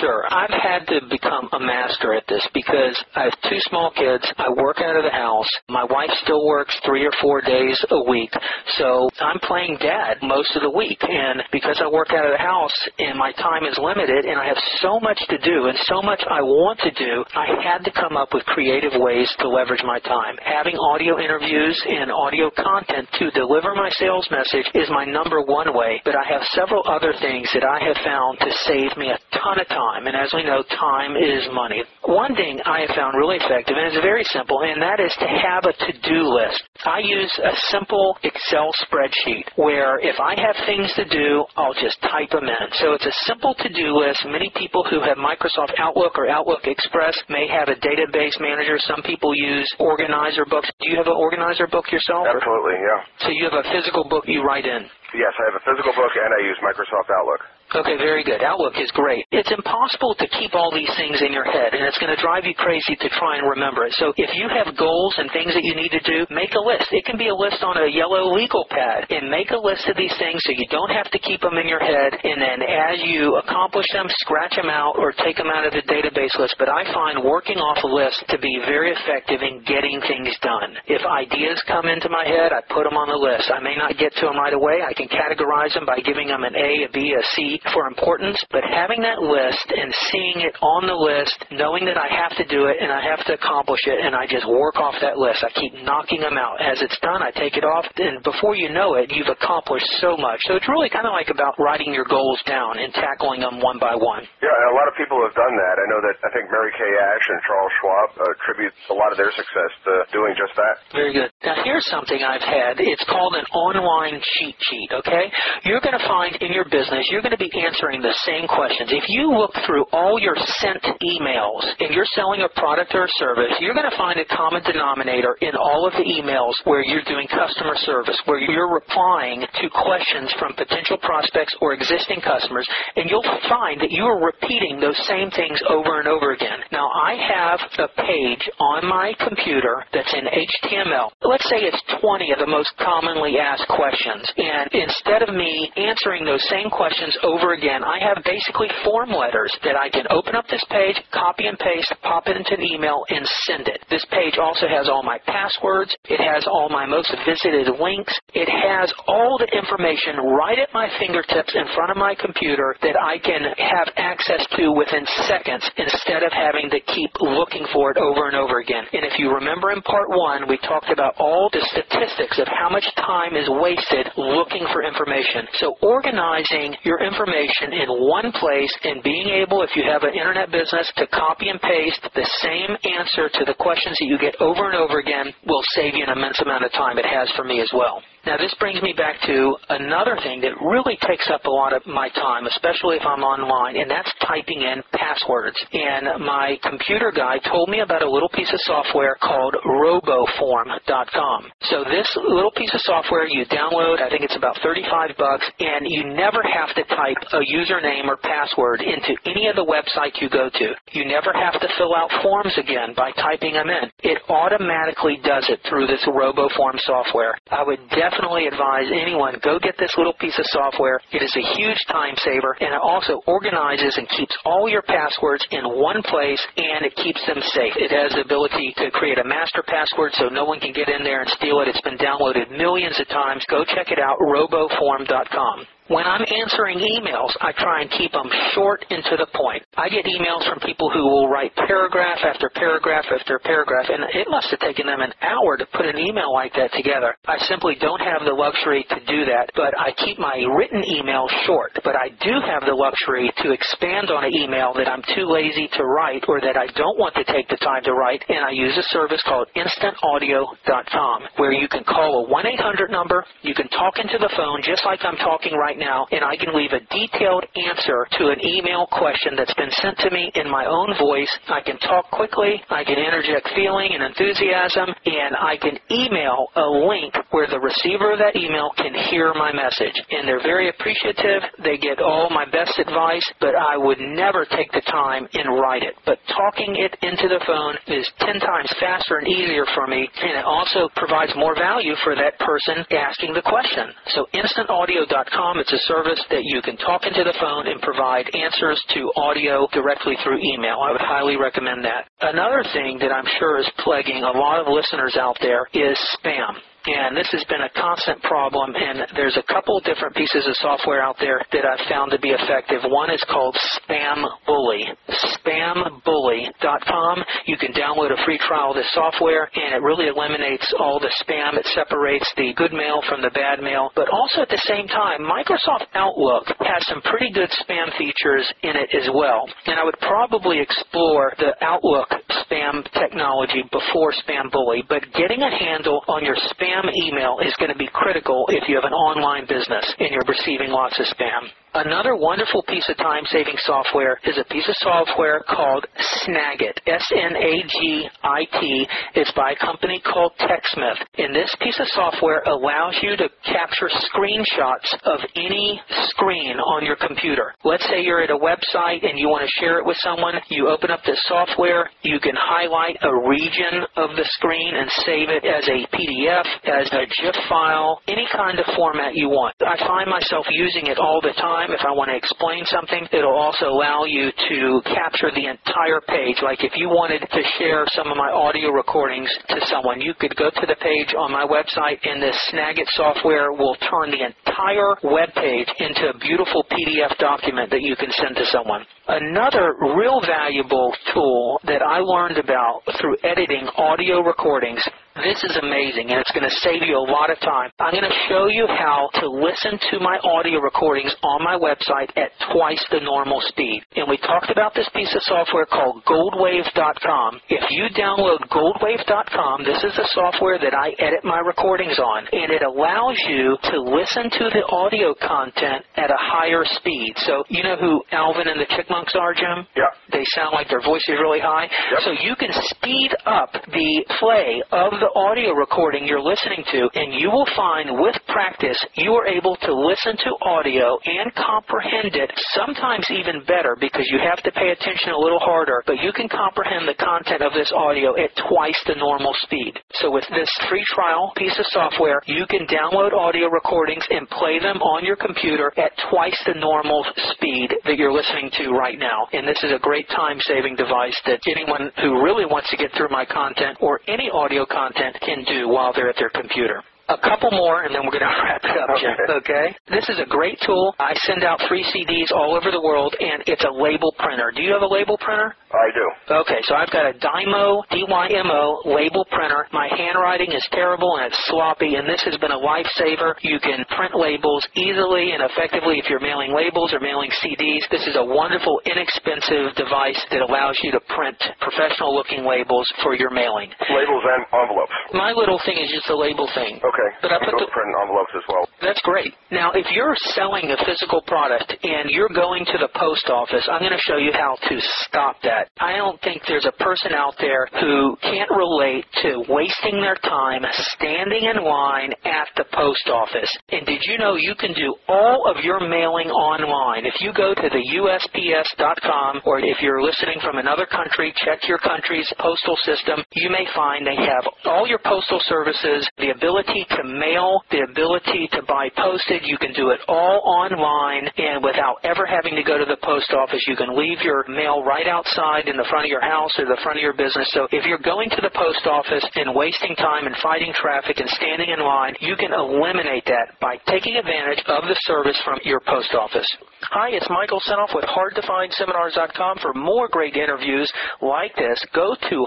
Sure. 0.01 0.25
I've 0.33 0.49
had 0.49 0.87
to 0.87 1.01
become 1.09 1.49
a 1.53 1.59
master 1.59 2.13
at 2.13 2.25
this 2.27 2.41
because 2.53 2.97
I 3.13 3.29
have 3.29 3.37
two 3.45 3.61
small 3.69 3.91
kids. 3.93 4.25
I 4.37 4.49
work 4.49 4.81
out 4.81 4.97
of 4.97 5.03
the 5.03 5.13
house. 5.13 5.47
My 5.69 5.83
wife 5.85 6.09
still 6.23 6.45
works 6.47 6.73
three 6.83 7.05
or 7.05 7.11
four 7.21 7.41
days 7.41 7.77
a 7.91 8.09
week. 8.09 8.33
So 8.77 9.09
I'm 9.21 9.39
playing 9.45 9.77
dad 9.79 10.17
most 10.23 10.55
of 10.55 10.63
the 10.63 10.73
week. 10.73 10.97
And 11.01 11.43
because 11.51 11.77
I 11.77 11.87
work 11.89 12.09
out 12.09 12.25
of 12.25 12.33
the 12.33 12.41
house 12.41 12.73
and 12.97 13.19
my 13.19 13.31
time 13.33 13.65
is 13.69 13.77
limited 13.77 14.25
and 14.25 14.39
I 14.39 14.47
have 14.47 14.57
so 14.81 14.99
much 14.99 15.21
to 15.29 15.37
do 15.37 15.67
and 15.69 15.77
so 15.85 16.01
much 16.01 16.23
I 16.25 16.41
want 16.41 16.79
to 16.81 16.91
do, 16.91 17.23
I 17.37 17.61
had 17.61 17.85
to 17.85 17.91
come 17.91 18.17
up 18.17 18.33
with 18.33 18.45
creative 18.45 18.93
ways 18.97 19.29
to 19.39 19.47
leverage 19.47 19.83
my 19.85 19.99
time. 19.99 20.41
Having 20.41 20.77
audio 20.77 21.19
interviews 21.21 21.77
and 21.85 22.11
audio 22.11 22.49
content 22.49 23.07
to 23.21 23.29
deliver 23.31 23.75
my 23.75 23.89
sales 24.01 24.27
message 24.31 24.65
is 24.73 24.89
my 24.89 25.05
number 25.05 25.41
one 25.45 25.69
way, 25.77 26.01
but 26.03 26.15
I 26.15 26.25
have 26.33 26.41
several 26.57 26.81
other 26.89 27.13
things 27.21 27.46
that 27.53 27.63
I 27.63 27.79
have 27.83 27.97
found 28.03 28.39
to 28.39 28.51
save 28.65 28.95
me 28.97 29.09
a 29.11 29.19
ton 29.35 29.59
of 29.59 29.67
time. 29.69 30.07
And 30.07 30.15
as 30.15 30.31
we 30.33 30.43
know, 30.43 30.63
time 30.75 31.15
is 31.15 31.47
money. 31.53 31.83
One 32.05 32.35
thing 32.35 32.59
I 32.65 32.81
have 32.87 32.95
found 32.95 33.15
really 33.17 33.37
effective, 33.37 33.75
and 33.77 33.87
it's 33.87 34.03
very 34.03 34.23
simple, 34.31 34.61
and 34.63 34.81
that 34.81 34.99
is 34.99 35.13
to 35.19 35.27
have 35.27 35.63
a 35.65 35.73
to-do 35.73 36.23
list. 36.27 36.63
I 36.85 36.99
use 36.99 37.31
a 37.43 37.53
simple 37.69 38.17
Excel 38.23 38.71
spreadsheet 38.83 39.45
where 39.55 39.99
if 39.99 40.19
I 40.19 40.35
have 40.39 40.55
things 40.65 40.91
to 40.95 41.05
do, 41.07 41.45
I'll 41.55 41.75
just 41.75 41.99
type 42.01 42.31
them 42.31 42.47
in. 42.47 42.65
So 42.79 42.93
it's 42.93 43.05
a 43.05 43.15
simple 43.25 43.55
to-do 43.55 43.97
list. 43.97 44.23
Many 44.25 44.51
people 44.55 44.83
who 44.89 45.01
have 45.01 45.17
Microsoft 45.17 45.75
Outlook 45.77 46.17
or 46.17 46.29
Outlook 46.29 46.65
Express 46.65 47.17
may 47.29 47.47
have 47.47 47.67
a 47.69 47.79
database 47.79 48.39
manager. 48.39 48.77
Some 48.79 49.01
people 49.03 49.35
use 49.35 49.67
organizer 49.79 50.45
books. 50.45 50.69
Do 50.81 50.89
you 50.89 50.97
have 50.97 51.07
an 51.07 51.17
organizer 51.17 51.67
book 51.67 51.91
yourself? 51.91 52.27
Absolutely, 52.27 52.79
yeah. 52.79 53.01
So 53.25 53.29
you 53.29 53.43
have 53.49 53.57
a 53.57 53.67
physical 53.71 54.07
book 54.07 54.25
you 54.27 54.43
write 54.43 54.65
in? 54.65 54.87
Yes, 55.15 55.31
I 55.39 55.43
have 55.51 55.59
a 55.59 55.65
physical 55.67 55.93
book 55.95 56.13
and 56.19 56.31
I 56.35 56.41
use 56.43 56.59
Microsoft 56.65 57.07
Outlook. 57.13 57.43
Okay, 57.75 57.99
very 57.99 58.23
good. 58.23 58.39
Outlook 58.47 58.79
is 58.79 58.87
great. 58.95 59.27
It's 59.35 59.51
impossible 59.51 60.15
to 60.15 60.27
keep 60.39 60.55
all 60.55 60.71
these 60.71 60.91
things 60.95 61.19
in 61.19 61.35
your 61.35 61.43
head, 61.43 61.75
and 61.75 61.83
it's 61.83 61.99
going 61.99 62.15
to 62.15 62.21
drive 62.23 62.47
you 62.47 62.55
crazy 62.55 62.95
to 62.95 63.09
try 63.19 63.35
and 63.35 63.43
remember 63.43 63.83
it. 63.83 63.91
So 63.99 64.15
if 64.15 64.31
you 64.39 64.47
have 64.47 64.71
goals 64.79 65.19
and 65.19 65.27
things 65.35 65.51
that 65.51 65.67
you 65.67 65.75
need 65.75 65.91
to 65.91 65.99
do, 66.07 66.23
make 66.31 66.55
a 66.55 66.63
list. 66.63 66.87
It 66.95 67.03
can 67.03 67.19
be 67.19 67.27
a 67.27 67.35
list 67.35 67.67
on 67.67 67.75
a 67.75 67.91
yellow 67.91 68.31
legal 68.31 68.63
pad, 68.71 69.11
and 69.11 69.27
make 69.27 69.51
a 69.51 69.59
list 69.59 69.83
of 69.91 69.99
these 69.99 70.15
things 70.15 70.39
so 70.47 70.55
you 70.55 70.63
don't 70.71 70.95
have 70.95 71.11
to 71.11 71.19
keep 71.19 71.43
them 71.43 71.59
in 71.59 71.67
your 71.67 71.83
head. 71.83 72.15
And 72.23 72.39
then 72.39 72.63
as 72.63 73.03
you 73.03 73.35
accomplish 73.35 73.87
them, 73.91 74.07
scratch 74.23 74.55
them 74.55 74.71
out 74.71 74.95
or 74.95 75.11
take 75.11 75.35
them 75.35 75.51
out 75.51 75.67
of 75.67 75.75
the 75.75 75.83
database 75.91 76.39
list. 76.39 76.55
But 76.55 76.71
I 76.71 76.87
find 76.95 77.19
working 77.19 77.59
off 77.59 77.83
a 77.83 77.91
list 77.91 78.23
to 78.31 78.39
be 78.39 78.63
very 78.63 78.95
effective 78.95 79.43
in 79.43 79.59
getting 79.67 79.99
things 80.07 80.31
done. 80.39 80.79
If 80.87 81.03
ideas 81.03 81.59
come 81.67 81.91
into 81.91 82.07
my 82.07 82.23
head, 82.23 82.55
I 82.55 82.63
put 82.71 82.87
them 82.87 82.95
on 82.95 83.11
the 83.11 83.19
list. 83.19 83.51
I 83.51 83.59
may 83.59 83.75
not 83.75 83.99
get 83.99 84.15
to 84.23 84.31
them 84.31 84.39
right 84.39 84.55
away. 84.55 84.87
I 84.87 84.95
can 84.95 85.11
categorize 85.11 85.75
them 85.75 85.83
by 85.83 85.99
giving 85.99 86.31
them 86.31 86.47
an 86.47 86.55
A, 86.55 86.87
a 86.87 86.89
B, 86.95 87.11
a 87.11 87.23
C 87.35 87.56
for 87.73 87.87
importance, 87.87 88.37
but 88.51 88.63
having 88.63 89.01
that 89.01 89.21
list 89.21 89.67
and 89.69 89.93
seeing 90.11 90.41
it 90.45 90.55
on 90.61 90.87
the 90.87 90.95
list, 90.95 91.37
knowing 91.51 91.85
that 91.85 91.97
I 91.97 92.07
have 92.07 92.35
to 92.37 92.45
do 92.47 92.67
it 92.67 92.77
and 92.81 92.91
I 92.91 93.01
have 93.01 93.23
to 93.25 93.33
accomplish 93.33 93.81
it, 93.87 94.03
and 94.03 94.15
I 94.15 94.25
just 94.27 94.47
work 94.47 94.77
off 94.77 94.95
that 95.01 95.17
list. 95.17 95.43
I 95.43 95.51
keep 95.57 95.73
knocking 95.83 96.21
them 96.21 96.37
out. 96.37 96.61
As 96.61 96.81
it's 96.81 96.97
done, 97.01 97.21
I 97.21 97.31
take 97.31 97.57
it 97.57 97.65
off, 97.65 97.85
and 97.97 98.23
before 98.23 98.55
you 98.55 98.69
know 98.69 98.95
it, 98.95 99.11
you've 99.11 99.31
accomplished 99.31 99.87
so 100.01 100.17
much. 100.17 100.41
So 100.47 100.55
it's 100.55 100.67
really 100.67 100.89
kind 100.89 101.05
of 101.05 101.13
like 101.13 101.29
about 101.29 101.55
writing 101.59 101.93
your 101.93 102.05
goals 102.05 102.41
down 102.45 102.79
and 102.79 102.93
tackling 102.93 103.41
them 103.41 103.61
one 103.61 103.79
by 103.79 103.95
one. 103.95 104.23
Yeah, 104.41 104.53
and 104.53 104.67
a 104.73 104.75
lot 104.75 104.87
of 104.87 104.95
people 104.97 105.17
have 105.23 105.35
done 105.35 105.55
that. 105.55 105.75
I 105.77 105.85
know 105.89 106.01
that 106.03 106.15
I 106.23 106.29
think 106.33 106.49
Mary 106.51 106.73
Kay 106.75 106.91
Ash 106.91 107.25
and 107.29 107.39
Charles 107.47 107.73
Schwab 107.79 108.07
uh, 108.17 108.35
attribute 108.37 108.73
a 108.89 108.95
lot 108.95 109.11
of 109.11 109.17
their 109.17 109.31
success 109.33 109.71
to 109.85 109.93
doing 110.13 110.33
just 110.37 110.53
that. 110.55 110.75
Very 110.93 111.13
good. 111.13 111.29
Now 111.43 111.59
here's 111.63 111.85
something 111.89 112.21
I've 112.21 112.43
had. 112.43 112.79
It's 112.79 113.03
called 113.09 113.35
an 113.35 113.45
online 113.53 114.19
cheat 114.37 114.55
sheet, 114.69 114.89
okay? 115.03 115.29
You're 115.63 115.81
going 115.81 115.97
to 115.97 116.05
find 116.07 116.35
in 116.41 116.51
your 116.53 116.65
business, 116.65 117.07
you're 117.09 117.21
going 117.21 117.35
to 117.35 117.41
be 117.41 117.46
answering 117.55 117.87
answering 117.87 118.01
the 118.01 118.15
same 118.25 118.47
questions. 118.47 118.89
If 118.91 119.05
you 119.07 119.29
look 119.31 119.53
through 119.65 119.85
all 119.93 120.19
your 120.19 120.35
sent 120.59 120.81
emails 120.81 121.63
and 121.79 121.93
you're 121.93 122.09
selling 122.15 122.41
a 122.41 122.49
product 122.59 122.93
or 122.95 123.05
a 123.05 123.13
service, 123.17 123.53
you're 123.59 123.73
going 123.73 123.89
to 123.89 123.97
find 123.97 124.19
a 124.19 124.25
common 124.25 124.63
denominator 124.63 125.37
in 125.41 125.55
all 125.55 125.85
of 125.85 125.93
the 125.93 126.03
emails 126.03 126.53
where 126.65 126.83
you're 126.83 127.05
doing 127.05 127.27
customer 127.27 127.75
service, 127.85 128.17
where 128.25 128.39
you're 128.39 128.73
replying 128.73 129.41
to 129.41 129.69
questions 129.69 130.33
from 130.39 130.53
potential 130.57 130.97
prospects 130.97 131.53
or 131.61 131.73
existing 131.73 132.21
customers, 132.21 132.67
and 132.95 133.09
you'll 133.09 133.25
find 133.47 133.79
that 133.81 133.91
you 133.91 134.03
are 134.03 134.25
repeating 134.25 134.79
those 134.79 134.97
same 135.07 135.29
things 135.31 135.61
over 135.69 135.99
and 135.99 136.07
over 136.07 136.33
again. 136.33 136.59
Now, 136.71 136.89
I 136.89 137.13
have 137.15 137.59
a 137.77 137.89
page 138.01 138.43
on 138.59 138.89
my 138.89 139.13
computer 139.21 139.85
that's 139.93 140.13
in 140.13 140.25
HTML. 140.25 141.13
Let's 141.23 141.47
say 141.49 141.61
it's 141.61 141.81
20 142.01 142.31
of 142.33 142.39
the 142.39 142.49
most 142.49 142.73
commonly 142.81 143.37
asked 143.37 143.67
questions, 143.69 144.25
and 144.37 144.69
instead 144.73 145.21
of 145.21 145.33
me 145.33 145.71
answering 145.77 146.25
those 146.25 146.43
same 146.49 146.69
questions 146.69 147.15
over 147.23 147.36
again, 147.45 147.83
I 147.83 147.99
have 148.01 148.23
basically 148.23 148.67
form 148.83 149.11
letters 149.11 149.53
that 149.63 149.75
I 149.75 149.89
can 149.89 150.05
open 150.09 150.35
up 150.35 150.47
this 150.49 150.63
page, 150.69 150.97
copy 151.13 151.45
and 151.45 151.57
paste, 151.59 151.93
pop 152.01 152.27
it 152.27 152.37
into 152.37 152.55
an 152.55 152.63
email, 152.63 153.05
and 153.09 153.25
send 153.45 153.67
it. 153.67 153.83
This 153.89 154.05
page 154.09 154.37
also 154.41 154.67
has 154.67 154.89
all 154.89 155.03
my 155.03 155.19
passwords. 155.27 155.93
It 156.09 156.17
has 156.17 156.47
all 156.47 156.69
my 156.69 156.85
most 156.85 157.13
visited 157.25 157.67
links. 157.79 158.13
It 158.33 158.49
has 158.49 158.91
all 159.07 159.37
the 159.37 159.49
information 159.53 160.17
right 160.39 160.57
at 160.57 160.73
my 160.73 160.89
fingertips 160.97 161.53
in 161.53 161.67
front 161.75 161.91
of 161.91 161.97
my 161.97 162.15
computer 162.15 162.75
that 162.81 162.97
I 162.97 163.19
can 163.19 163.43
have 163.59 163.93
access 163.97 164.41
to 164.57 164.73
within 164.73 165.05
seconds 165.27 165.69
instead 165.77 166.23
of 166.23 166.31
having 166.33 166.69
to 166.71 166.79
keep 166.89 167.11
looking 167.21 167.67
for 167.73 167.91
it 167.91 167.97
over 167.97 168.27
and 168.27 168.35
over 168.35 168.59
again. 168.59 168.83
And 168.93 169.05
if 169.05 169.19
you 169.19 169.29
remember 169.29 169.71
in 169.71 169.81
part 169.83 170.09
one, 170.09 170.47
we 170.49 170.57
talked 170.65 170.89
about 170.89 171.13
all 171.19 171.49
the 171.53 171.63
statistics 171.71 172.39
of 172.39 172.47
how 172.47 172.69
much 172.69 172.87
time 172.97 173.35
is 173.35 173.47
wasted 173.47 174.09
looking 174.17 174.65
for 174.73 174.81
information. 174.83 175.45
So 175.59 175.75
organizing 175.81 176.75
your 176.83 177.03
information 177.03 177.26
in 177.27 177.89
one 178.07 178.31
place 178.31 178.73
and 178.83 179.03
being 179.03 179.27
able, 179.27 179.61
if 179.63 179.75
you 179.75 179.83
have 179.83 180.03
an 180.03 180.13
internet 180.13 180.51
business, 180.51 180.91
to 180.97 181.07
copy 181.07 181.49
and 181.49 181.61
paste 181.61 182.01
the 182.15 182.27
same 182.41 182.75
answer 182.97 183.29
to 183.29 183.45
the 183.45 183.53
questions 183.53 183.97
that 183.99 184.05
you 184.05 184.17
get 184.17 184.35
over 184.39 184.69
and 184.69 184.75
over 184.75 184.99
again 184.99 185.33
will 185.45 185.63
save 185.75 185.93
you 185.95 186.03
an 186.03 186.15
immense 186.15 186.39
amount 186.39 186.63
of 186.63 186.71
time. 186.71 186.97
It 186.97 187.05
has 187.05 187.29
for 187.35 187.43
me 187.43 187.61
as 187.61 187.69
well. 187.73 188.01
Now, 188.27 188.35
this 188.35 188.53
brings 188.59 188.83
me 188.83 188.91
back 188.91 189.15
to 189.23 189.55
another 189.69 190.19
thing 190.19 190.43
that 190.43 190.51
really 190.59 190.99
takes 191.07 191.31
up 191.31 191.47
a 191.47 191.49
lot 191.49 191.71
of 191.71 191.79
my 191.87 192.11
time, 192.11 192.43
especially 192.43 192.99
if 192.99 193.07
I'm 193.07 193.23
online, 193.23 193.79
and 193.79 193.87
that's 193.87 194.11
typing 194.27 194.67
in 194.67 194.83
passwords. 194.91 195.55
And 195.71 196.19
my 196.27 196.59
computer 196.59 197.15
guy 197.15 197.39
told 197.47 197.71
me 197.71 197.79
about 197.79 198.03
a 198.03 198.11
little 198.11 198.27
piece 198.27 198.51
of 198.51 198.59
software 198.67 199.15
called 199.23 199.55
RoboForm.com. 199.63 201.39
So 201.71 201.87
this 201.87 202.03
little 202.27 202.51
piece 202.51 202.67
of 202.75 202.83
software 202.83 203.23
you 203.31 203.47
download, 203.47 204.03
I 204.03 204.11
think 204.11 204.27
it's 204.27 204.35
about 204.35 204.59
35 204.59 205.15
bucks, 205.15 205.47
and 205.63 205.87
you 205.87 206.11
never 206.11 206.43
have 206.43 206.75
to 206.75 206.83
type 206.83 207.23
a 207.31 207.39
username 207.47 208.11
or 208.11 208.19
password 208.19 208.83
into 208.83 209.15
any 209.23 209.47
of 209.47 209.55
the 209.55 209.63
websites 209.63 210.19
you 210.19 210.27
go 210.27 210.51
to. 210.51 210.75
You 210.91 211.07
never 211.07 211.31
have 211.31 211.55
to 211.63 211.67
fill 211.79 211.95
out 211.95 212.11
forms 212.21 212.59
again 212.59 212.91
by 212.91 213.15
typing 213.15 213.53
them 213.53 213.71
in. 213.71 213.87
It 214.03 214.19
automatically 214.27 215.15
does 215.23 215.47
it 215.47 215.63
through 215.69 215.87
this 215.87 216.03
RoboForm 216.11 216.75
software. 216.83 217.39
I 217.47 217.63
would 217.63 217.79
definitely 217.95 218.16
advise 218.23 218.89
anyone 218.89 219.35
go 219.43 219.59
get 219.59 219.75
this 219.77 219.93
little 219.97 220.13
piece 220.13 220.37
of 220.39 220.45
software. 220.49 220.99
It 221.11 221.21
is 221.21 221.33
a 221.35 221.45
huge 221.57 221.77
time 221.87 222.15
saver 222.17 222.55
and 222.59 222.73
it 222.73 222.81
also 222.81 223.21
organizes 223.27 223.97
and 223.97 224.07
keeps 224.09 224.35
all 224.45 224.69
your 224.69 224.81
passwords 224.81 225.45
in 225.51 225.63
one 225.77 226.01
place 226.03 226.41
and 226.57 226.85
it 226.85 226.95
keeps 226.95 227.21
them 227.27 227.37
safe. 227.53 227.73
It 227.77 227.91
has 227.91 228.13
the 228.13 228.21
ability 228.21 228.73
to 228.77 228.91
create 228.91 229.19
a 229.19 229.27
master 229.27 229.63
password 229.67 230.13
so 230.15 230.29
no 230.29 230.45
one 230.45 230.59
can 230.59 230.73
get 230.73 230.89
in 230.89 231.03
there 231.03 231.21
and 231.21 231.29
steal 231.37 231.61
it. 231.61 231.67
It's 231.67 231.81
been 231.81 231.97
downloaded 231.97 232.49
millions 232.49 232.99
of 232.99 233.07
times. 233.09 233.45
Go 233.49 233.65
check 233.65 233.91
it 233.91 233.99
out, 233.99 234.17
roboform.com. 234.19 235.76
When 235.87 236.03
I'm 236.03 236.19
answering 236.19 236.83
emails, 236.83 237.31
I 237.39 237.55
try 237.55 237.79
and 237.79 237.89
keep 237.89 238.11
them 238.11 238.27
short 238.51 238.83
and 238.91 238.99
to 239.07 239.15
the 239.15 239.27
point. 239.31 239.63
I 239.79 239.87
get 239.87 240.03
emails 240.03 240.43
from 240.43 240.59
people 240.59 240.91
who 240.91 240.99
will 240.99 241.29
write 241.29 241.55
paragraph 241.55 242.19
after 242.27 242.51
paragraph 242.51 243.05
after 243.07 243.39
paragraph, 243.39 243.87
and 243.87 244.03
it 244.11 244.27
must 244.27 244.51
have 244.51 244.59
taken 244.59 244.87
them 244.87 244.99
an 244.99 245.13
hour 245.23 245.55
to 245.55 245.65
put 245.71 245.87
an 245.87 245.97
email 245.97 246.33
like 246.33 246.51
that 246.59 246.73
together. 246.75 247.15
I 247.25 247.39
simply 247.47 247.75
don't 247.79 248.01
have 248.01 248.27
the 248.27 248.35
luxury 248.35 248.83
to 248.89 248.99
do 249.07 249.23
that, 249.31 249.47
but 249.55 249.71
I 249.79 249.95
keep 250.03 250.19
my 250.19 250.35
written 250.59 250.83
emails 250.83 251.31
short. 251.47 251.71
But 251.85 251.95
I 251.95 252.11
do 252.19 252.35
have 252.35 252.67
the 252.67 252.75
luxury 252.75 253.31
to 253.47 253.51
expand 253.55 254.11
on 254.11 254.25
an 254.27 254.35
email 254.35 254.73
that 254.75 254.91
I'm 254.91 255.03
too 255.15 255.23
lazy 255.23 255.69
to 255.79 255.85
write 255.87 256.27
or 256.27 256.41
that 256.41 256.57
I 256.57 256.67
don't 256.75 256.99
want 256.99 257.15
to 257.15 257.23
take 257.23 257.47
the 257.47 257.63
time 257.63 257.83
to 257.87 257.93
write, 257.93 258.27
and 258.27 258.43
I 258.43 258.51
use 258.51 258.75
a 258.75 258.83
service 258.91 259.23
called 259.23 259.47
instantaudio.com 259.55 261.23
where 261.37 261.53
you 261.53 261.69
can 261.69 261.85
call 261.85 262.27
a 262.27 262.29
1-800 262.29 262.91
number, 262.91 263.23
you 263.41 263.55
can 263.55 263.69
talk 263.69 263.99
into 264.03 264.17
the 264.19 264.31
phone 264.35 264.59
just 264.67 264.83
like 264.83 264.99
I'm 265.07 265.15
talking 265.23 265.55
right 265.55 265.76
right 265.77 265.85
now, 265.85 266.07
and 266.11 266.23
I 266.23 266.35
can 266.37 266.55
leave 266.55 266.71
a 266.71 266.79
detailed 266.93 267.45
answer 267.55 268.07
to 268.19 268.29
an 268.29 268.39
email 268.45 268.87
question 268.91 269.35
that's 269.35 269.53
been 269.53 269.71
sent 269.81 269.97
to 269.99 270.09
me 270.11 270.31
in 270.35 270.49
my 270.49 270.65
own 270.65 270.93
voice. 270.99 271.29
I 271.49 271.61
can 271.61 271.77
talk 271.79 272.09
quickly, 272.11 272.61
I 272.69 272.83
can 272.83 272.97
interject 272.97 273.49
feeling 273.55 273.91
and 273.93 274.03
enthusiasm, 274.03 274.93
and 275.05 275.35
I 275.35 275.57
can 275.57 275.77
email 275.91 276.47
a 276.55 276.67
link 276.87 277.13
where 277.31 277.47
the 277.47 277.59
receiver 277.59 278.13
of 278.13 278.19
that 278.19 278.35
email 278.35 278.71
can 278.77 278.93
hear 279.09 279.33
my 279.33 279.53
message. 279.53 279.95
And 280.11 280.27
they're 280.27 280.43
very 280.43 280.69
appreciative. 280.69 281.43
They 281.63 281.77
get 281.77 282.01
all 282.01 282.29
my 282.29 282.45
best 282.45 282.77
advice, 282.79 283.25
but 283.39 283.55
I 283.55 283.77
would 283.77 283.99
never 283.99 284.45
take 284.45 284.71
the 284.71 284.85
time 284.89 285.27
and 285.33 285.59
write 285.59 285.83
it. 285.83 285.95
But 286.05 286.19
talking 286.27 286.75
it 286.77 286.95
into 287.01 287.27
the 287.27 287.41
phone 287.45 287.75
is 287.87 288.07
10 288.19 288.39
times 288.39 288.69
faster 288.79 289.17
and 289.17 289.27
easier 289.27 289.65
for 289.75 289.87
me, 289.87 290.07
and 290.21 290.39
it 290.39 290.45
also 290.45 290.89
provides 290.95 291.33
more 291.35 291.55
value 291.55 291.93
for 292.03 292.15
that 292.15 292.37
person 292.39 292.85
asking 292.91 293.33
the 293.33 293.41
question. 293.41 293.91
So 294.13 294.25
instantaudio.com 294.33 295.59
it's 295.67 295.83
a 295.83 295.87
service 295.87 296.23
that 296.29 296.45
you 296.45 296.61
can 296.61 296.77
talk 296.77 297.05
into 297.05 297.23
the 297.23 297.35
phone 297.41 297.67
and 297.67 297.81
provide 297.81 298.23
answers 298.33 298.81
to 298.93 299.11
audio 299.17 299.67
directly 299.73 300.15
through 300.23 300.39
email. 300.39 300.79
I 300.79 300.91
would 300.93 301.01
highly 301.01 301.35
recommend 301.35 301.83
that. 301.83 302.07
Another 302.21 302.63
thing 302.71 302.97
that 302.99 303.11
I'm 303.11 303.27
sure 303.37 303.59
is 303.59 303.67
plaguing 303.79 304.23
a 304.23 304.31
lot 304.31 304.61
of 304.61 304.71
listeners 304.71 305.17
out 305.19 305.35
there 305.41 305.67
is 305.73 305.97
spam 306.23 306.55
and 306.87 307.17
this 307.17 307.27
has 307.35 307.43
been 307.51 307.61
a 307.61 307.69
constant 307.75 308.23
problem. 308.23 308.71
And 308.75 309.03
there's 309.15 309.35
a 309.35 309.43
couple 309.51 309.79
different 309.81 310.15
pieces 310.15 310.47
of 310.47 310.55
software 310.63 311.03
out 311.03 311.17
there 311.19 311.43
that 311.51 311.65
I've 311.67 311.83
found 311.89 312.11
to 312.11 312.19
be 312.19 312.31
effective. 312.31 312.81
One 312.87 313.11
is 313.11 313.23
called 313.27 313.55
Spam 313.75 314.23
Bully. 314.45 314.87
SpamBully.com. 315.35 317.23
You 317.45 317.57
can 317.57 317.73
download 317.73 318.11
a 318.15 318.23
free 318.23 318.39
trial 318.47 318.71
of 318.71 318.77
this 318.77 318.87
software, 318.93 319.49
and 319.53 319.75
it 319.75 319.81
really 319.83 320.07
eliminates 320.07 320.73
all 320.79 320.99
the 320.99 321.11
spam. 321.23 321.59
It 321.59 321.67
separates 321.75 322.31
the 322.37 322.53
good 322.55 322.71
mail 322.71 323.01
from 323.09 323.21
the 323.21 323.31
bad 323.31 323.59
mail. 323.59 323.91
But 323.95 324.07
also 324.09 324.41
at 324.41 324.49
the 324.49 324.61
same 324.63 324.87
time, 324.87 325.27
Microsoft 325.27 325.87
Outlook 325.93 326.47
has 326.63 326.85
some 326.87 327.01
pretty 327.01 327.31
good 327.33 327.49
spam 327.63 327.91
features 327.97 328.47
in 328.63 328.75
it 328.75 328.89
as 328.95 329.09
well. 329.13 329.47
And 329.65 329.79
I 329.79 329.83
would 329.83 329.99
probably 329.99 330.59
explore 330.59 331.33
the 331.37 331.51
Outlook 331.61 332.07
spam 332.47 332.83
technology 332.93 333.63
before 333.71 334.13
Spam 334.23 334.51
Bully. 334.51 334.83
But 334.87 335.03
getting 335.13 335.41
a 335.41 335.51
handle 335.51 336.01
on 336.07 336.23
your 336.23 336.35
spam 336.35 336.76
spam 336.77 336.89
email 336.95 337.39
is 337.41 337.53
going 337.59 337.71
to 337.71 337.77
be 337.77 337.89
critical 337.93 338.45
if 338.49 338.67
you 338.67 338.75
have 338.75 338.83
an 338.83 338.93
online 338.93 339.45
business 339.47 339.85
and 339.99 340.09
you're 340.11 340.23
receiving 340.27 340.69
lots 340.69 340.99
of 340.99 341.05
spam. 341.05 341.49
Another 341.77 342.15
wonderful 342.15 342.63
piece 342.63 342.89
of 342.89 342.97
time-saving 342.97 343.53
software 343.59 344.19
is 344.25 344.35
a 344.39 344.43
piece 344.51 344.67
of 344.67 344.73
software 344.81 345.43
called 345.47 345.85
Snagit. 346.25 346.73
S-N-A-G-I-T. 346.87 348.87
It's 349.13 349.31
by 349.33 349.51
a 349.51 349.55
company 349.63 350.01
called 350.01 350.31
TechSmith. 350.41 350.97
And 351.19 351.35
this 351.35 351.55
piece 351.61 351.79
of 351.79 351.85
software 351.89 352.41
allows 352.47 352.97
you 353.03 353.15
to 353.17 353.29
capture 353.45 353.91
screenshots 354.09 354.89
of 355.05 355.19
any 355.35 355.79
screen 356.09 356.57
on 356.57 356.83
your 356.83 356.95
computer. 356.95 357.53
Let's 357.63 357.85
say 357.85 358.01
you're 358.01 358.23
at 358.23 358.31
a 358.31 358.41
website 358.41 359.05
and 359.05 359.19
you 359.19 359.29
want 359.29 359.45
to 359.45 359.61
share 359.61 359.77
it 359.77 359.85
with 359.85 359.97
someone. 360.01 360.33
You 360.49 360.69
open 360.69 360.89
up 360.89 361.01
this 361.05 361.21
software. 361.27 361.91
You 362.01 362.19
can 362.19 362.33
highlight 362.35 362.97
a 363.03 363.29
region 363.29 363.85
of 363.97 364.17
the 364.17 364.25
screen 364.33 364.73
and 364.73 364.89
save 365.05 365.29
it 365.29 365.45
as 365.45 365.69
a 365.69 365.85
PDF, 365.93 366.47
as 366.65 366.89
a 366.91 367.05
GIF 367.21 367.35
file, 367.47 368.01
any 368.07 368.25
kind 368.33 368.57
of 368.57 368.65
format 368.75 369.13
you 369.13 369.29
want. 369.29 369.53
I 369.61 369.77
find 369.85 370.09
myself 370.09 370.47
using 370.49 370.87
it 370.87 370.97
all 370.97 371.21
the 371.21 371.37
time 371.37 371.66
time, 371.67 371.75
if 371.75 371.85
I 371.85 371.91
want 371.91 372.09
to 372.09 372.15
explain 372.15 372.63
something, 372.65 373.07
it'll 373.11 373.35
also 373.35 373.67
allow 373.67 374.05
you 374.05 374.31
to 374.31 374.81
capture 374.85 375.31
the 375.31 375.47
entire 375.47 376.01
page. 376.07 376.37
Like 376.41 376.63
if 376.63 376.73
you 376.75 376.89
wanted 376.89 377.21
to 377.21 377.41
share 377.59 377.85
some 377.91 378.07
of 378.07 378.17
my 378.17 378.31
audio 378.31 378.69
recordings 378.69 379.29
to 379.49 379.59
someone, 379.67 380.01
you 380.01 380.13
could 380.19 380.35
go 380.35 380.49
to 380.49 380.65
the 380.65 380.75
page 380.79 381.13
on 381.17 381.31
my 381.31 381.45
website 381.45 381.99
and 382.03 382.21
this 382.21 382.35
Snagit 382.51 382.87
software 382.95 383.51
will 383.51 383.75
turn 383.89 384.11
the 384.11 384.23
entire 384.23 384.95
web 385.03 385.29
page 385.35 385.67
into 385.79 386.09
a 386.09 386.17
beautiful 386.19 386.65
PDF 386.71 387.17
document 387.17 387.69
that 387.71 387.81
you 387.81 387.95
can 387.95 388.11
send 388.11 388.35
to 388.35 388.45
someone. 388.47 388.85
Another 389.07 389.75
real 389.95 390.21
valuable 390.25 390.93
tool 391.13 391.59
that 391.65 391.81
I 391.81 391.99
learned 391.99 392.37
about 392.37 392.81
through 392.99 393.17
editing 393.23 393.67
audio 393.77 394.21
recordings 394.21 394.83
this 395.23 395.43
is 395.43 395.57
amazing, 395.61 396.09
and 396.11 396.19
it's 396.19 396.31
going 396.31 396.47
to 396.47 396.57
save 396.61 396.83
you 396.85 396.97
a 396.97 397.07
lot 397.07 397.29
of 397.31 397.39
time. 397.39 397.71
I'm 397.79 397.93
going 397.93 398.07
to 398.07 398.19
show 398.29 398.47
you 398.47 398.67
how 398.67 399.09
to 399.21 399.25
listen 399.29 399.79
to 399.91 399.99
my 399.99 400.17
audio 400.23 400.59
recordings 400.59 401.15
on 401.23 401.43
my 401.43 401.57
website 401.57 402.11
at 402.17 402.31
twice 402.53 402.83
the 402.91 402.99
normal 403.01 403.41
speed. 403.49 403.83
And 403.95 404.07
we 404.09 404.17
talked 404.17 404.51
about 404.51 404.75
this 404.75 404.89
piece 404.93 405.13
of 405.15 405.21
software 405.23 405.65
called 405.65 406.03
goldwave.com. 406.05 407.41
If 407.49 407.65
you 407.71 407.89
download 407.97 408.45
goldwave.com, 408.49 409.63
this 409.63 409.83
is 409.83 409.95
the 409.95 410.07
software 410.13 410.59
that 410.59 410.73
I 410.73 410.93
edit 410.99 411.23
my 411.23 411.39
recordings 411.39 411.99
on, 411.99 412.27
and 412.31 412.51
it 412.51 412.61
allows 412.61 413.17
you 413.27 413.57
to 413.71 413.81
listen 413.81 414.29
to 414.29 414.45
the 414.53 414.65
audio 414.69 415.15
content 415.19 415.85
at 415.95 416.11
a 416.11 416.19
higher 416.19 416.63
speed. 416.77 417.13
So, 417.25 417.43
you 417.49 417.63
know 417.63 417.75
who 417.75 418.03
Alvin 418.11 418.47
and 418.47 418.59
the 418.59 418.69
Chipmunks 418.75 419.13
are, 419.19 419.33
Jim? 419.33 419.65
Yeah. 419.75 419.91
They 420.11 420.23
sound 420.35 420.53
like 420.53 420.69
their 420.69 420.81
voice 420.81 421.03
is 421.07 421.17
really 421.19 421.39
high. 421.39 421.67
Yep. 421.91 421.99
So 422.03 422.11
you 422.11 422.35
can 422.35 422.49
speed 422.69 423.11
up 423.25 423.51
the 423.53 424.05
play 424.19 424.61
of 424.71 424.91
the 424.99 425.06
the 425.07 425.19
audio 425.19 425.53
recording 425.53 426.03
you're 426.03 426.19
listening 426.19 426.63
to, 426.67 426.89
and 426.99 427.15
you 427.15 427.31
will 427.31 427.47
find 427.55 427.95
with 427.95 428.15
practice 428.27 428.75
you 428.95 429.13
are 429.13 429.27
able 429.27 429.55
to 429.55 429.71
listen 429.71 430.17
to 430.19 430.35
audio 430.43 430.99
and 431.05 431.31
comprehend 431.31 432.11
it 432.11 432.27
sometimes 432.51 433.07
even 433.15 433.39
better 433.47 433.77
because 433.79 434.03
you 434.11 434.19
have 434.19 434.43
to 434.43 434.51
pay 434.51 434.75
attention 434.75 435.15
a 435.15 435.17
little 435.17 435.39
harder, 435.39 435.79
but 435.87 436.03
you 436.03 436.11
can 436.11 436.27
comprehend 436.27 436.87
the 436.87 436.97
content 436.99 437.39
of 437.39 437.53
this 437.53 437.71
audio 437.71 438.19
at 438.19 438.35
twice 438.49 438.75
the 438.83 438.99
normal 438.99 439.31
speed. 439.47 439.79
So 440.03 440.11
with 440.11 440.27
this 440.27 440.49
free 440.67 440.83
trial 440.91 441.31
piece 441.37 441.55
of 441.55 441.65
software, 441.71 442.19
you 442.27 442.43
can 442.49 442.67
download 442.67 443.13
audio 443.13 443.47
recordings 443.47 444.03
and 444.09 444.27
play 444.27 444.59
them 444.59 444.83
on 444.83 445.05
your 445.05 445.15
computer 445.15 445.71
at 445.77 445.95
twice 446.11 446.35
the 446.45 446.59
normal 446.59 447.05
speed 447.31 447.71
that 447.85 447.95
you're 447.95 448.11
listening 448.11 448.51
to 448.59 448.75
right 448.75 448.99
now. 448.99 449.27
And 449.31 449.47
this 449.47 449.63
is 449.63 449.71
a 449.71 449.79
great 449.79 450.09
time 450.09 450.35
saving 450.41 450.75
device 450.75 451.15
that 451.27 451.39
anyone 451.47 451.95
who 452.01 452.23
really 452.23 452.45
wants 452.45 452.69
to 452.71 452.77
get 452.77 452.91
through 452.97 453.09
my 453.09 453.23
content 453.23 453.77
or 453.79 454.01
any 454.07 454.29
audio 454.33 454.65
content 454.65 454.96
content 454.97 455.17
can 455.21 455.43
do 455.45 455.67
while 455.67 455.93
they're 455.93 456.09
at 456.09 456.15
their 456.17 456.29
computer 456.29 456.81
a 457.09 457.17
couple 457.17 457.51
more, 457.51 457.83
and 457.83 457.93
then 457.95 458.03
we're 458.03 458.11
going 458.11 458.23
to 458.27 458.35
wrap 458.43 458.61
it 458.63 458.77
up, 458.77 458.89
Jeff. 458.99 459.17
Okay. 459.43 459.75
This 459.89 460.07
is 460.09 460.19
a 460.19 460.27
great 460.27 460.59
tool. 460.65 460.95
I 460.99 461.13
send 461.23 461.43
out 461.43 461.59
free 461.67 461.83
CDs 461.93 462.31
all 462.35 462.55
over 462.55 462.71
the 462.71 462.81
world, 462.81 463.15
and 463.19 463.43
it's 463.47 463.63
a 463.63 463.71
label 463.71 464.13
printer. 464.19 464.51
Do 464.55 464.61
you 464.61 464.71
have 464.73 464.81
a 464.81 464.91
label 464.91 465.17
printer? 465.17 465.55
I 465.67 465.87
do. 465.91 466.07
Okay, 466.47 466.59
so 466.63 466.75
I've 466.75 466.91
got 466.91 467.05
a 467.11 467.13
Dymo, 467.19 467.83
D-Y-M-O 467.91 468.83
label 468.87 469.27
printer. 469.31 469.67
My 469.73 469.91
handwriting 469.91 470.51
is 470.55 470.63
terrible 470.71 471.17
and 471.17 471.27
it's 471.27 471.39
sloppy, 471.47 471.95
and 471.95 472.07
this 472.07 472.23
has 472.23 472.37
been 472.39 472.51
a 472.55 472.59
lifesaver. 472.59 473.35
You 473.43 473.59
can 473.59 473.83
print 473.95 474.15
labels 474.15 474.63
easily 474.75 475.35
and 475.35 475.43
effectively 475.43 475.99
if 475.99 476.07
you're 476.09 476.23
mailing 476.23 476.55
labels 476.55 476.93
or 476.93 476.99
mailing 477.03 477.29
CDs. 477.43 477.83
This 477.91 478.07
is 478.07 478.15
a 478.15 478.23
wonderful, 478.23 478.79
inexpensive 478.87 479.75
device 479.75 480.19
that 480.31 480.39
allows 480.39 480.79
you 480.83 480.91
to 480.95 481.01
print 481.11 481.35
professional-looking 481.59 482.47
labels 482.47 482.87
for 483.03 483.15
your 483.15 483.29
mailing. 483.29 483.67
Labels 483.91 484.23
and 484.23 484.47
envelopes. 484.55 484.95
My 485.13 485.31
little 485.35 485.59
thing 485.67 485.77
is 485.83 485.91
just 485.91 486.07
a 486.09 486.15
label 486.15 486.47
thing. 486.55 486.79
Okay. 486.79 486.96
Okay. 486.97 487.13
But 487.21 487.31
I 487.31 487.37
put 487.45 487.53
the- 487.59 487.67
print 487.67 487.93
envelopes 488.01 488.33
as 488.33 488.41
well. 488.49 488.67
That's 488.81 489.01
great. 489.01 489.33
Now, 489.51 489.71
if 489.71 489.85
you're 489.91 490.15
selling 490.33 490.71
a 490.71 490.77
physical 490.85 491.21
product 491.21 491.75
and 491.83 492.09
you're 492.09 492.29
going 492.29 492.65
to 492.65 492.77
the 492.77 492.87
post 492.95 493.29
office, 493.29 493.67
I'm 493.69 493.79
going 493.79 493.91
to 493.91 494.01
show 494.01 494.17
you 494.17 494.31
how 494.33 494.55
to 494.55 494.81
stop 495.05 495.41
that. 495.43 495.69
I 495.79 495.95
don't 495.97 496.19
think 496.21 496.41
there's 496.47 496.65
a 496.65 496.71
person 496.83 497.13
out 497.13 497.35
there 497.39 497.67
who 497.79 498.15
can't 498.21 498.49
relate 498.49 499.05
to 499.21 499.43
wasting 499.49 500.01
their 500.01 500.15
time 500.15 500.65
standing 500.97 501.45
in 501.45 501.63
line 501.63 502.13
at 502.25 502.49
the 502.55 502.65
post 502.73 503.07
office. 503.09 503.49
And 503.69 503.85
did 503.85 504.01
you 504.05 504.17
know 504.17 504.35
you 504.35 504.55
can 504.55 504.73
do 504.73 504.95
all 505.07 505.45
of 505.45 505.63
your 505.63 505.79
mailing 505.79 506.29
online? 506.29 507.05
If 507.05 507.21
you 507.21 507.31
go 507.33 507.53
to 507.53 507.69
the 507.69 507.83
USPS.com 507.97 509.41
or 509.45 509.59
if 509.59 509.81
you're 509.81 510.01
listening 510.01 510.39
from 510.41 510.57
another 510.57 510.85
country, 510.85 511.33
check 511.45 511.67
your 511.67 511.77
country's 511.79 512.31
postal 512.39 512.75
system, 512.83 513.23
you 513.35 513.49
may 513.49 513.65
find 513.75 514.05
they 514.05 514.15
have 514.15 514.47
all 514.65 514.87
your 514.87 514.99
postal 515.03 515.39
services, 515.45 516.07
the 516.17 516.31
ability 516.31 516.85
to 516.89 517.03
mail, 517.03 517.61
the 517.71 517.81
ability 517.89 518.47
to 518.53 518.61
buy 518.63 518.89
postage. 518.95 519.43
You 519.45 519.57
can 519.57 519.73
do 519.73 519.89
it 519.89 519.99
all 520.07 520.41
online 520.45 521.27
and 521.37 521.63
without 521.63 521.97
ever 522.03 522.25
having 522.25 522.55
to 522.55 522.63
go 522.63 522.77
to 522.77 522.85
the 522.85 522.97
post 523.03 523.31
office. 523.33 523.63
You 523.67 523.75
can 523.75 523.97
leave 523.97 524.21
your 524.21 524.45
mail 524.47 524.83
right 524.83 525.07
outside 525.07 525.67
in 525.67 525.77
the 525.77 525.85
front 525.89 526.05
of 526.05 526.11
your 526.11 526.21
house 526.21 526.51
or 526.57 526.65
the 526.65 526.77
front 526.83 526.97
of 526.97 527.03
your 527.03 527.13
business. 527.13 527.49
So 527.51 527.67
if 527.71 527.85
you're 527.85 527.99
going 527.99 528.29
to 528.31 528.41
the 528.41 528.51
post 528.55 528.85
office 528.87 529.25
and 529.35 529.55
wasting 529.55 529.95
time 529.95 530.25
and 530.27 530.35
fighting 530.41 530.73
traffic 530.73 531.19
and 531.19 531.29
standing 531.29 531.69
in 531.69 531.79
line, 531.79 532.15
you 532.19 532.35
can 532.35 532.53
eliminate 532.53 533.25
that 533.25 533.59
by 533.59 533.77
taking 533.87 534.15
advantage 534.15 534.63
of 534.67 534.83
the 534.87 534.95
service 535.05 535.39
from 535.43 535.59
your 535.63 535.79
post 535.81 536.13
office. 536.13 536.47
Hi, 536.91 537.09
it's 537.11 537.27
Michael 537.29 537.61
Senoff 537.67 537.93
with 537.95 538.05
HardToFindSeminars.com. 538.05 539.57
For 539.61 539.73
more 539.73 540.07
great 540.07 540.35
interviews 540.35 540.91
like 541.21 541.55
this, 541.55 541.83
go 541.93 542.15
to 542.29 542.45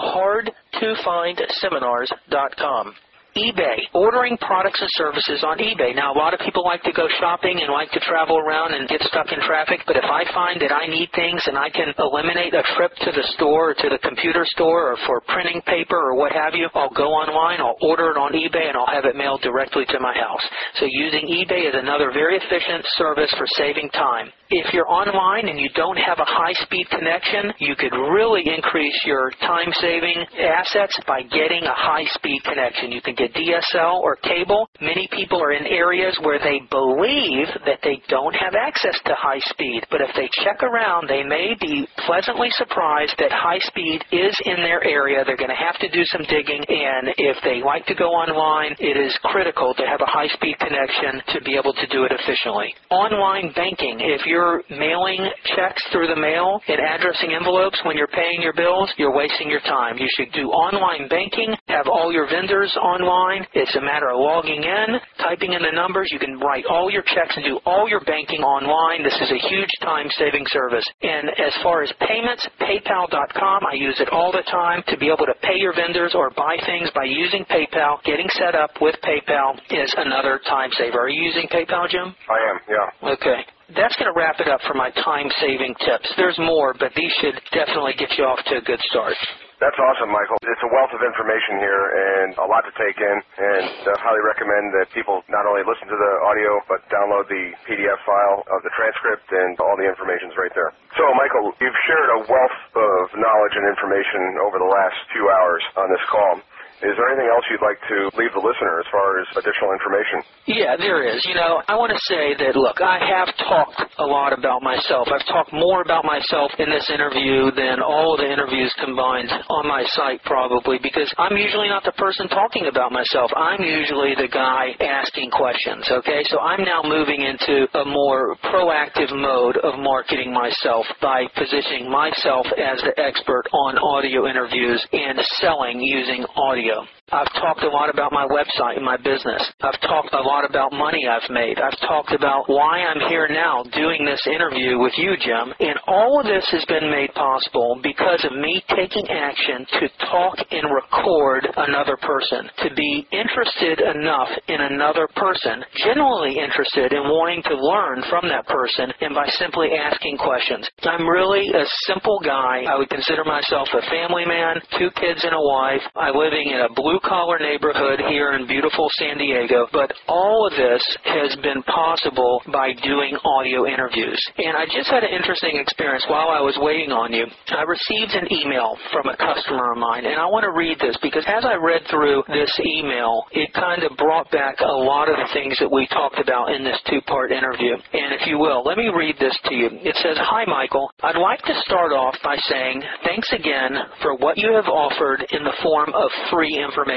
HardToFindSeminars.com. 0.81 2.95
eBay, 3.37 3.87
ordering 3.95 4.37
products 4.39 4.81
and 4.81 4.91
services 4.95 5.45
on 5.47 5.59
eBay. 5.59 5.95
Now, 5.95 6.13
a 6.13 6.19
lot 6.19 6.35
of 6.35 6.41
people 6.41 6.65
like 6.65 6.83
to 6.83 6.93
go 6.93 7.07
shopping 7.21 7.61
and 7.63 7.71
like 7.73 7.91
to 7.93 8.01
travel 8.01 8.39
around 8.39 8.75
and 8.75 8.89
get 8.89 9.01
stuck 9.03 9.31
in 9.33 9.41
traffic, 9.47 9.81
but 9.87 9.97
if 9.97 10.05
I 10.05 10.27
find 10.35 10.61
that 10.61 10.73
I 10.73 10.87
need 10.87 11.11
things 11.15 11.43
and 11.47 11.57
I 11.57 11.71
can 11.71 11.95
eliminate 11.99 12.55
a 12.55 12.65
trip 12.75 12.93
to 13.07 13.11
the 13.13 13.23
store 13.39 13.71
or 13.71 13.75
to 13.75 13.89
the 13.89 13.99
computer 14.03 14.45
store 14.57 14.93
or 14.93 14.97
for 15.07 15.21
printing 15.29 15.63
paper 15.63 15.97
or 15.97 16.17
what 16.17 16.33
have 16.33 16.55
you, 16.55 16.69
I'll 16.75 16.91
go 16.91 17.15
online, 17.15 17.61
I'll 17.61 17.79
order 17.83 18.11
it 18.11 18.19
on 18.19 18.33
eBay, 18.33 18.69
and 18.69 18.77
I'll 18.77 18.91
have 18.91 19.05
it 19.05 19.15
mailed 19.15 19.43
directly 19.43 19.85
to 19.87 19.99
my 20.01 20.15
house. 20.15 20.43
So 20.83 20.87
using 20.89 21.31
eBay 21.31 21.69
is 21.69 21.75
another 21.75 22.11
very 22.13 22.37
efficient 22.37 22.85
service 22.99 23.31
for 23.39 23.47
saving 23.55 23.91
time. 23.91 24.33
If 24.51 24.75
you're 24.75 24.91
online 24.91 25.47
and 25.47 25.61
you 25.61 25.71
don't 25.77 25.99
have 25.99 26.19
a 26.19 26.27
high-speed 26.27 26.91
connection, 26.91 27.55
you 27.63 27.77
could 27.79 27.95
really 27.95 28.43
increase 28.51 28.99
your 29.07 29.31
time-saving 29.47 30.27
assets 30.43 30.99
by 31.07 31.23
getting 31.23 31.63
a 31.63 31.77
high-speed 31.77 32.43
connection. 32.43 32.91
You 32.91 33.01
can 33.01 33.15
get 33.21 33.37
DSL 33.37 34.01
or 34.01 34.17
cable. 34.17 34.69
Many 34.81 35.09
people 35.13 35.43
are 35.43 35.53
in 35.53 35.67
areas 35.67 36.17
where 36.23 36.39
they 36.41 36.61
believe 36.71 37.49
that 37.67 37.85
they 37.85 38.01
don't 38.09 38.33
have 38.33 38.55
access 38.57 38.97
to 39.05 39.13
high 39.13 39.43
speed, 39.53 39.85
but 39.91 40.01
if 40.01 40.09
they 40.17 40.29
check 40.41 40.63
around, 40.63 41.09
they 41.09 41.23
may 41.23 41.53
be 41.61 41.87
pleasantly 42.07 42.49
surprised 42.57 43.13
that 43.19 43.33
high 43.33 43.61
speed 43.69 44.01
is 44.13 44.33
in 44.47 44.65
their 44.65 44.83
area. 44.85 45.21
They're 45.25 45.37
going 45.37 45.53
to 45.53 45.65
have 45.69 45.77
to 45.85 45.91
do 45.91 46.05
some 46.09 46.25
digging, 46.33 46.65
and 46.65 47.13
if 47.19 47.37
they 47.45 47.61
like 47.61 47.85
to 47.87 47.95
go 47.95 48.09
online, 48.17 48.73
it 48.81 48.97
is 48.97 49.13
critical 49.29 49.75
to 49.77 49.85
have 49.85 50.01
a 50.01 50.09
high 50.09 50.29
speed 50.33 50.57
connection 50.59 51.21
to 51.37 51.45
be 51.45 51.57
able 51.61 51.75
to 51.75 51.87
do 51.93 52.05
it 52.05 52.13
efficiently. 52.13 52.73
Online 52.91 53.53
banking, 53.53 54.01
if 54.01 54.25
you're 54.25 54.63
mailing 54.71 55.29
checks 55.57 55.83
through 55.93 56.09
the 56.09 56.17
mail 56.17 56.61
and 56.69 56.81
addressing 56.81 57.37
envelopes 57.37 57.81
when 57.85 57.97
you're 57.97 58.13
paying 58.17 58.41
your 58.41 58.55
bills, 58.55 58.89
you're 58.97 59.15
wasting 59.15 59.51
your 59.51 59.61
time. 59.69 59.99
You 59.99 60.09
should 60.17 60.33
do 60.33 60.49
online 60.49 61.09
banking, 61.09 61.55
have 61.69 61.87
all 61.87 62.13
your 62.13 62.29
vendors 62.29 62.73
online. 62.81 63.10
It's 63.11 63.75
a 63.75 63.81
matter 63.83 64.15
of 64.15 64.23
logging 64.23 64.63
in, 64.63 64.89
typing 65.19 65.53
in 65.53 65.63
the 65.67 65.75
numbers. 65.75 66.11
You 66.15 66.21
can 66.23 66.39
write 66.39 66.63
all 66.71 66.91
your 66.91 67.03
checks 67.03 67.35
and 67.35 67.45
do 67.45 67.59
all 67.67 67.89
your 67.91 67.99
banking 68.07 68.47
online. 68.47 69.03
This 69.03 69.19
is 69.19 69.35
a 69.35 69.49
huge 69.51 69.71
time 69.83 70.07
saving 70.15 70.47
service. 70.47 70.87
And 71.03 71.27
as 71.35 71.51
far 71.63 71.83
as 71.83 71.91
payments, 71.99 72.47
PayPal.com, 72.63 73.67
I 73.67 73.75
use 73.75 73.99
it 73.99 74.09
all 74.15 74.31
the 74.31 74.47
time 74.47 74.85
to 74.87 74.97
be 74.97 75.09
able 75.11 75.27
to 75.27 75.35
pay 75.43 75.59
your 75.59 75.75
vendors 75.75 76.15
or 76.15 76.31
buy 76.31 76.55
things 76.65 76.89
by 76.95 77.03
using 77.03 77.45
PayPal. 77.51 77.99
Getting 78.05 78.29
set 78.39 78.55
up 78.55 78.71
with 78.81 78.95
PayPal 79.03 79.59
is 79.75 79.93
another 79.99 80.39
time 80.47 80.71
saver. 80.79 81.01
Are 81.01 81.09
you 81.09 81.25
using 81.25 81.49
PayPal, 81.51 81.91
Jim? 81.91 82.15
I 82.31 82.39
am, 82.55 82.59
yeah. 82.71 83.11
Okay. 83.11 83.43
That's 83.75 83.95
going 83.99 84.07
to 84.07 84.15
wrap 84.15 84.39
it 84.39 84.47
up 84.47 84.61
for 84.69 84.75
my 84.75 84.91
time 85.03 85.27
saving 85.43 85.75
tips. 85.83 86.15
There's 86.17 86.39
more, 86.39 86.75
but 86.79 86.95
these 86.95 87.13
should 87.21 87.35
definitely 87.51 87.95
get 87.99 88.15
you 88.17 88.23
off 88.23 88.39
to 88.47 88.59
a 88.59 88.63
good 88.63 88.81
start. 88.87 89.19
That's 89.61 89.77
awesome, 89.77 90.09
Michael. 90.09 90.41
It's 90.41 90.65
a 90.65 90.73
wealth 90.73 90.89
of 90.97 91.05
information 91.05 91.61
here 91.61 91.85
and 91.93 92.33
a 92.41 92.49
lot 92.49 92.65
to 92.65 92.73
take 92.81 92.97
in. 92.97 93.17
And 93.21 93.69
I 93.93 93.93
highly 94.01 94.25
recommend 94.25 94.73
that 94.81 94.89
people 94.97 95.21
not 95.29 95.45
only 95.45 95.61
listen 95.69 95.85
to 95.85 95.99
the 96.01 96.13
audio, 96.25 96.65
but 96.65 96.81
download 96.89 97.29
the 97.29 97.53
PDF 97.69 98.01
file 98.09 98.41
of 98.49 98.65
the 98.65 98.73
transcript 98.73 99.29
and 99.29 99.61
all 99.61 99.77
the 99.77 99.85
information's 99.85 100.33
right 100.41 100.49
there. 100.57 100.73
So, 100.97 101.05
Michael, 101.13 101.53
you've 101.61 101.77
shared 101.85 102.09
a 102.09 102.21
wealth 102.25 102.59
of 102.73 103.13
knowledge 103.21 103.53
and 103.53 103.69
information 103.69 104.41
over 104.41 104.57
the 104.57 104.65
last 104.65 104.97
two 105.13 105.29
hours 105.29 105.61
on 105.77 105.93
this 105.93 106.05
call. 106.09 106.41
Is 106.81 106.97
there 106.97 107.13
anything 107.13 107.29
else 107.29 107.45
you'd 107.53 107.61
like 107.61 107.77
to 107.93 108.09
leave 108.17 108.33
the 108.33 108.41
listener 108.41 108.81
as 108.81 108.89
far 108.89 109.21
as 109.21 109.29
additional 109.37 109.77
information? 109.77 110.25
Yeah, 110.49 110.81
there 110.81 111.05
is. 111.05 111.21
You 111.29 111.37
know, 111.37 111.61
I 111.69 111.77
want 111.77 111.93
to 111.93 112.01
say 112.09 112.33
that, 112.41 112.57
look, 112.57 112.81
I 112.81 112.97
have 112.97 113.29
talked 113.37 113.85
a 114.01 114.07
lot 114.09 114.33
about 114.33 114.65
myself. 114.65 115.13
I've 115.13 115.29
talked 115.29 115.53
more 115.53 115.85
about 115.85 116.09
myself 116.09 116.49
in 116.57 116.73
this 116.73 116.89
interview 116.89 117.53
than 117.53 117.85
all 117.85 118.17
the 118.17 118.25
interviews 118.25 118.73
combined 118.81 119.29
on 119.29 119.69
my 119.69 119.85
site, 119.93 120.25
probably, 120.25 120.81
because 120.81 121.13
I'm 121.21 121.37
usually 121.37 121.69
not 121.69 121.85
the 121.85 121.93
person 122.01 122.33
talking 122.33 122.65
about 122.73 122.97
myself. 122.97 123.29
I'm 123.37 123.61
usually 123.61 124.17
the 124.17 124.33
guy 124.33 124.73
asking 124.81 125.37
questions, 125.37 125.85
okay? 126.01 126.25
So 126.33 126.41
I'm 126.41 126.65
now 126.65 126.81
moving 126.81 127.21
into 127.21 127.69
a 127.77 127.85
more 127.85 128.41
proactive 128.49 129.13
mode 129.13 129.61
of 129.61 129.77
marketing 129.77 130.33
myself 130.33 130.89
by 131.05 131.29
positioning 131.37 131.93
myself 131.93 132.49
as 132.57 132.81
the 132.89 132.97
expert 132.97 133.45
on 133.53 133.77
audio 133.77 134.25
interviews 134.25 134.81
and 134.97 135.21
selling 135.45 135.77
using 135.85 136.25
audio 136.41 136.70
video. 136.71 137.00
I've 137.11 137.33
talked 137.43 137.67
a 137.67 137.69
lot 137.69 137.91
about 137.91 138.13
my 138.13 138.23
website 138.31 138.79
and 138.79 138.87
my 138.87 138.97
business. 138.97 139.43
I've 139.63 139.81
talked 139.83 140.15
a 140.15 140.23
lot 140.23 140.47
about 140.49 140.71
money 140.71 141.11
I've 141.11 141.29
made. 141.29 141.59
I've 141.59 141.79
talked 141.83 142.13
about 142.15 142.47
why 142.47 142.87
I'm 142.87 143.03
here 143.11 143.27
now 143.27 143.65
doing 143.75 144.07
this 144.07 144.23
interview 144.31 144.79
with 144.79 144.95
you, 144.97 145.19
Jim. 145.19 145.51
And 145.59 145.75
all 145.89 146.21
of 146.21 146.27
this 146.27 146.47
has 146.55 146.65
been 146.71 146.87
made 146.87 147.11
possible 147.15 147.81
because 147.83 148.23
of 148.23 148.39
me 148.39 148.63
taking 148.71 149.11
action 149.11 149.67
to 149.83 149.89
talk 150.07 150.39
and 150.55 150.71
record 150.71 151.51
another 151.57 151.99
person, 151.99 152.47
to 152.63 152.71
be 152.79 153.07
interested 153.11 153.83
enough 153.83 154.31
in 154.47 154.61
another 154.63 155.09
person, 155.17 155.67
genuinely 155.83 156.39
interested 156.39 156.95
in 156.95 157.11
wanting 157.11 157.43
to 157.51 157.59
learn 157.59 158.07
from 158.07 158.31
that 158.31 158.47
person, 158.47 158.87
and 159.01 159.19
by 159.19 159.27
simply 159.35 159.75
asking 159.75 160.17
questions. 160.17 160.63
I'm 160.87 161.09
really 161.11 161.51
a 161.51 161.67
simple 161.91 162.23
guy. 162.23 162.63
I 162.71 162.79
would 162.79 162.89
consider 162.89 163.25
myself 163.25 163.67
a 163.75 163.83
family 163.91 164.25
man, 164.31 164.63
two 164.79 164.95
kids 164.95 165.27
and 165.27 165.35
a 165.35 165.43
wife. 165.43 165.83
I'm 165.97 166.15
living 166.15 166.55
in 166.55 166.63
a 166.63 166.73
blue 166.73 167.00
collar 167.05 167.39
neighborhood 167.39 168.01
here 168.09 168.33
in 168.33 168.47
beautiful 168.47 168.89
San 168.99 169.19
Diego, 169.19 169.67
but 169.73 169.93
all 170.09 170.47
of 170.47 170.53
this 170.57 170.83
has 171.05 171.37
been 171.43 171.63
possible 171.65 172.43
by 172.53 172.73
doing 172.83 173.17
audio 173.25 173.67
interviews. 173.67 174.19
And 174.39 174.57
I 174.57 174.67
just 174.67 174.91
had 174.91 175.05
an 175.05 175.13
interesting 175.15 175.57
experience 175.57 176.05
while 176.09 176.29
I 176.29 176.41
was 176.41 176.57
waiting 176.61 176.93
on 176.93 177.13
you. 177.13 177.27
I 177.49 177.63
received 177.63 178.13
an 178.13 178.29
email 178.33 178.77
from 178.93 179.09
a 179.09 179.17
customer 179.17 179.73
of 179.73 179.79
mine, 179.79 180.07
and 180.07 180.21
I 180.21 180.27
want 180.27 180.45
to 180.45 180.53
read 180.53 180.79
this 180.79 180.97
because 181.03 181.25
as 181.27 181.45
I 181.45 181.55
read 181.55 181.83
through 181.91 182.25
this 182.29 182.53
email, 182.65 183.25
it 183.33 183.53
kind 183.55 183.83
of 183.83 183.97
brought 183.97 184.31
back 184.31 184.61
a 184.61 184.73
lot 184.73 185.09
of 185.09 185.17
the 185.17 185.31
things 185.33 185.57
that 185.61 185.71
we 185.71 185.87
talked 185.89 186.19
about 186.19 186.53
in 186.53 186.65
this 186.65 186.79
two 186.89 187.01
part 187.07 187.33
interview. 187.33 187.75
And 187.75 188.15
if 188.15 188.27
you 188.27 188.39
will, 188.39 188.63
let 188.65 188.79
me 188.79 188.91
read 188.91 189.17
this 189.19 189.37
to 189.49 189.55
you. 189.55 189.69
It 189.73 189.97
says, 190.03 190.17
Hi, 190.19 190.45
Michael. 190.47 190.91
I'd 191.03 191.17
like 191.17 191.43
to 191.45 191.63
start 191.65 191.93
off 191.93 192.15
by 192.23 192.37
saying 192.49 192.83
thanks 193.05 193.31
again 193.33 193.73
for 194.03 194.17
what 194.17 194.37
you 194.39 194.53
have 194.55 194.69
offered 194.69 195.25
in 195.33 195.45
the 195.45 195.57
form 195.63 195.93
of 195.95 196.11
free 196.31 196.53
information, 196.57 196.90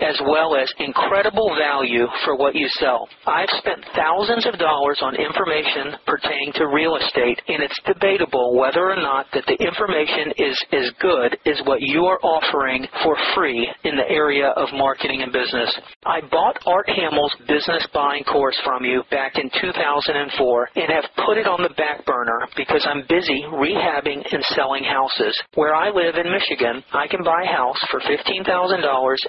as 0.00 0.16
well 0.26 0.56
as 0.56 0.72
incredible 0.78 1.54
value 1.58 2.06
for 2.24 2.36
what 2.36 2.54
you 2.54 2.68
sell. 2.80 3.08
I've 3.26 3.50
spent 3.58 3.84
thousands 3.94 4.46
of 4.46 4.58
dollars 4.58 4.98
on 5.02 5.16
information 5.16 5.96
pertaining 6.06 6.52
to 6.54 6.68
real 6.68 6.96
estate, 6.96 7.40
and 7.48 7.62
it's 7.62 7.78
debatable 7.86 8.56
whether 8.56 8.90
or 8.90 8.96
not 8.96 9.26
that 9.32 9.44
the 9.46 9.60
information 9.60 10.32
is 10.38 10.56
as 10.72 10.90
good 11.00 11.36
as 11.46 11.60
what 11.66 11.80
you 11.80 12.04
are 12.06 12.20
offering 12.22 12.86
for 13.02 13.16
free 13.34 13.68
in 13.84 13.96
the 13.96 14.08
area 14.08 14.48
of 14.56 14.68
marketing 14.72 15.22
and 15.22 15.32
business. 15.32 15.70
I 16.06 16.20
bought 16.30 16.58
Art 16.66 16.88
Hamill's 16.88 17.34
business 17.46 17.86
buying 17.92 18.24
course 18.24 18.56
from 18.64 18.84
you 18.84 19.02
back 19.10 19.36
in 19.36 19.50
2004 19.60 20.68
and 20.76 20.90
have 20.90 21.04
put 21.26 21.38
it 21.38 21.46
on 21.46 21.62
the 21.62 21.74
back 21.76 22.04
burner 22.06 22.48
because 22.56 22.86
I'm 22.88 23.04
busy 23.08 23.44
rehabbing 23.52 24.24
and 24.32 24.42
selling 24.54 24.84
houses. 24.84 25.36
Where 25.54 25.74
I 25.74 25.90
live 25.90 26.16
in 26.16 26.30
Michigan, 26.30 26.82
I 26.92 27.06
can 27.06 27.22
buy 27.22 27.42
a 27.44 27.52
house 27.52 27.78
for 27.90 28.00
$15,000 28.00 28.44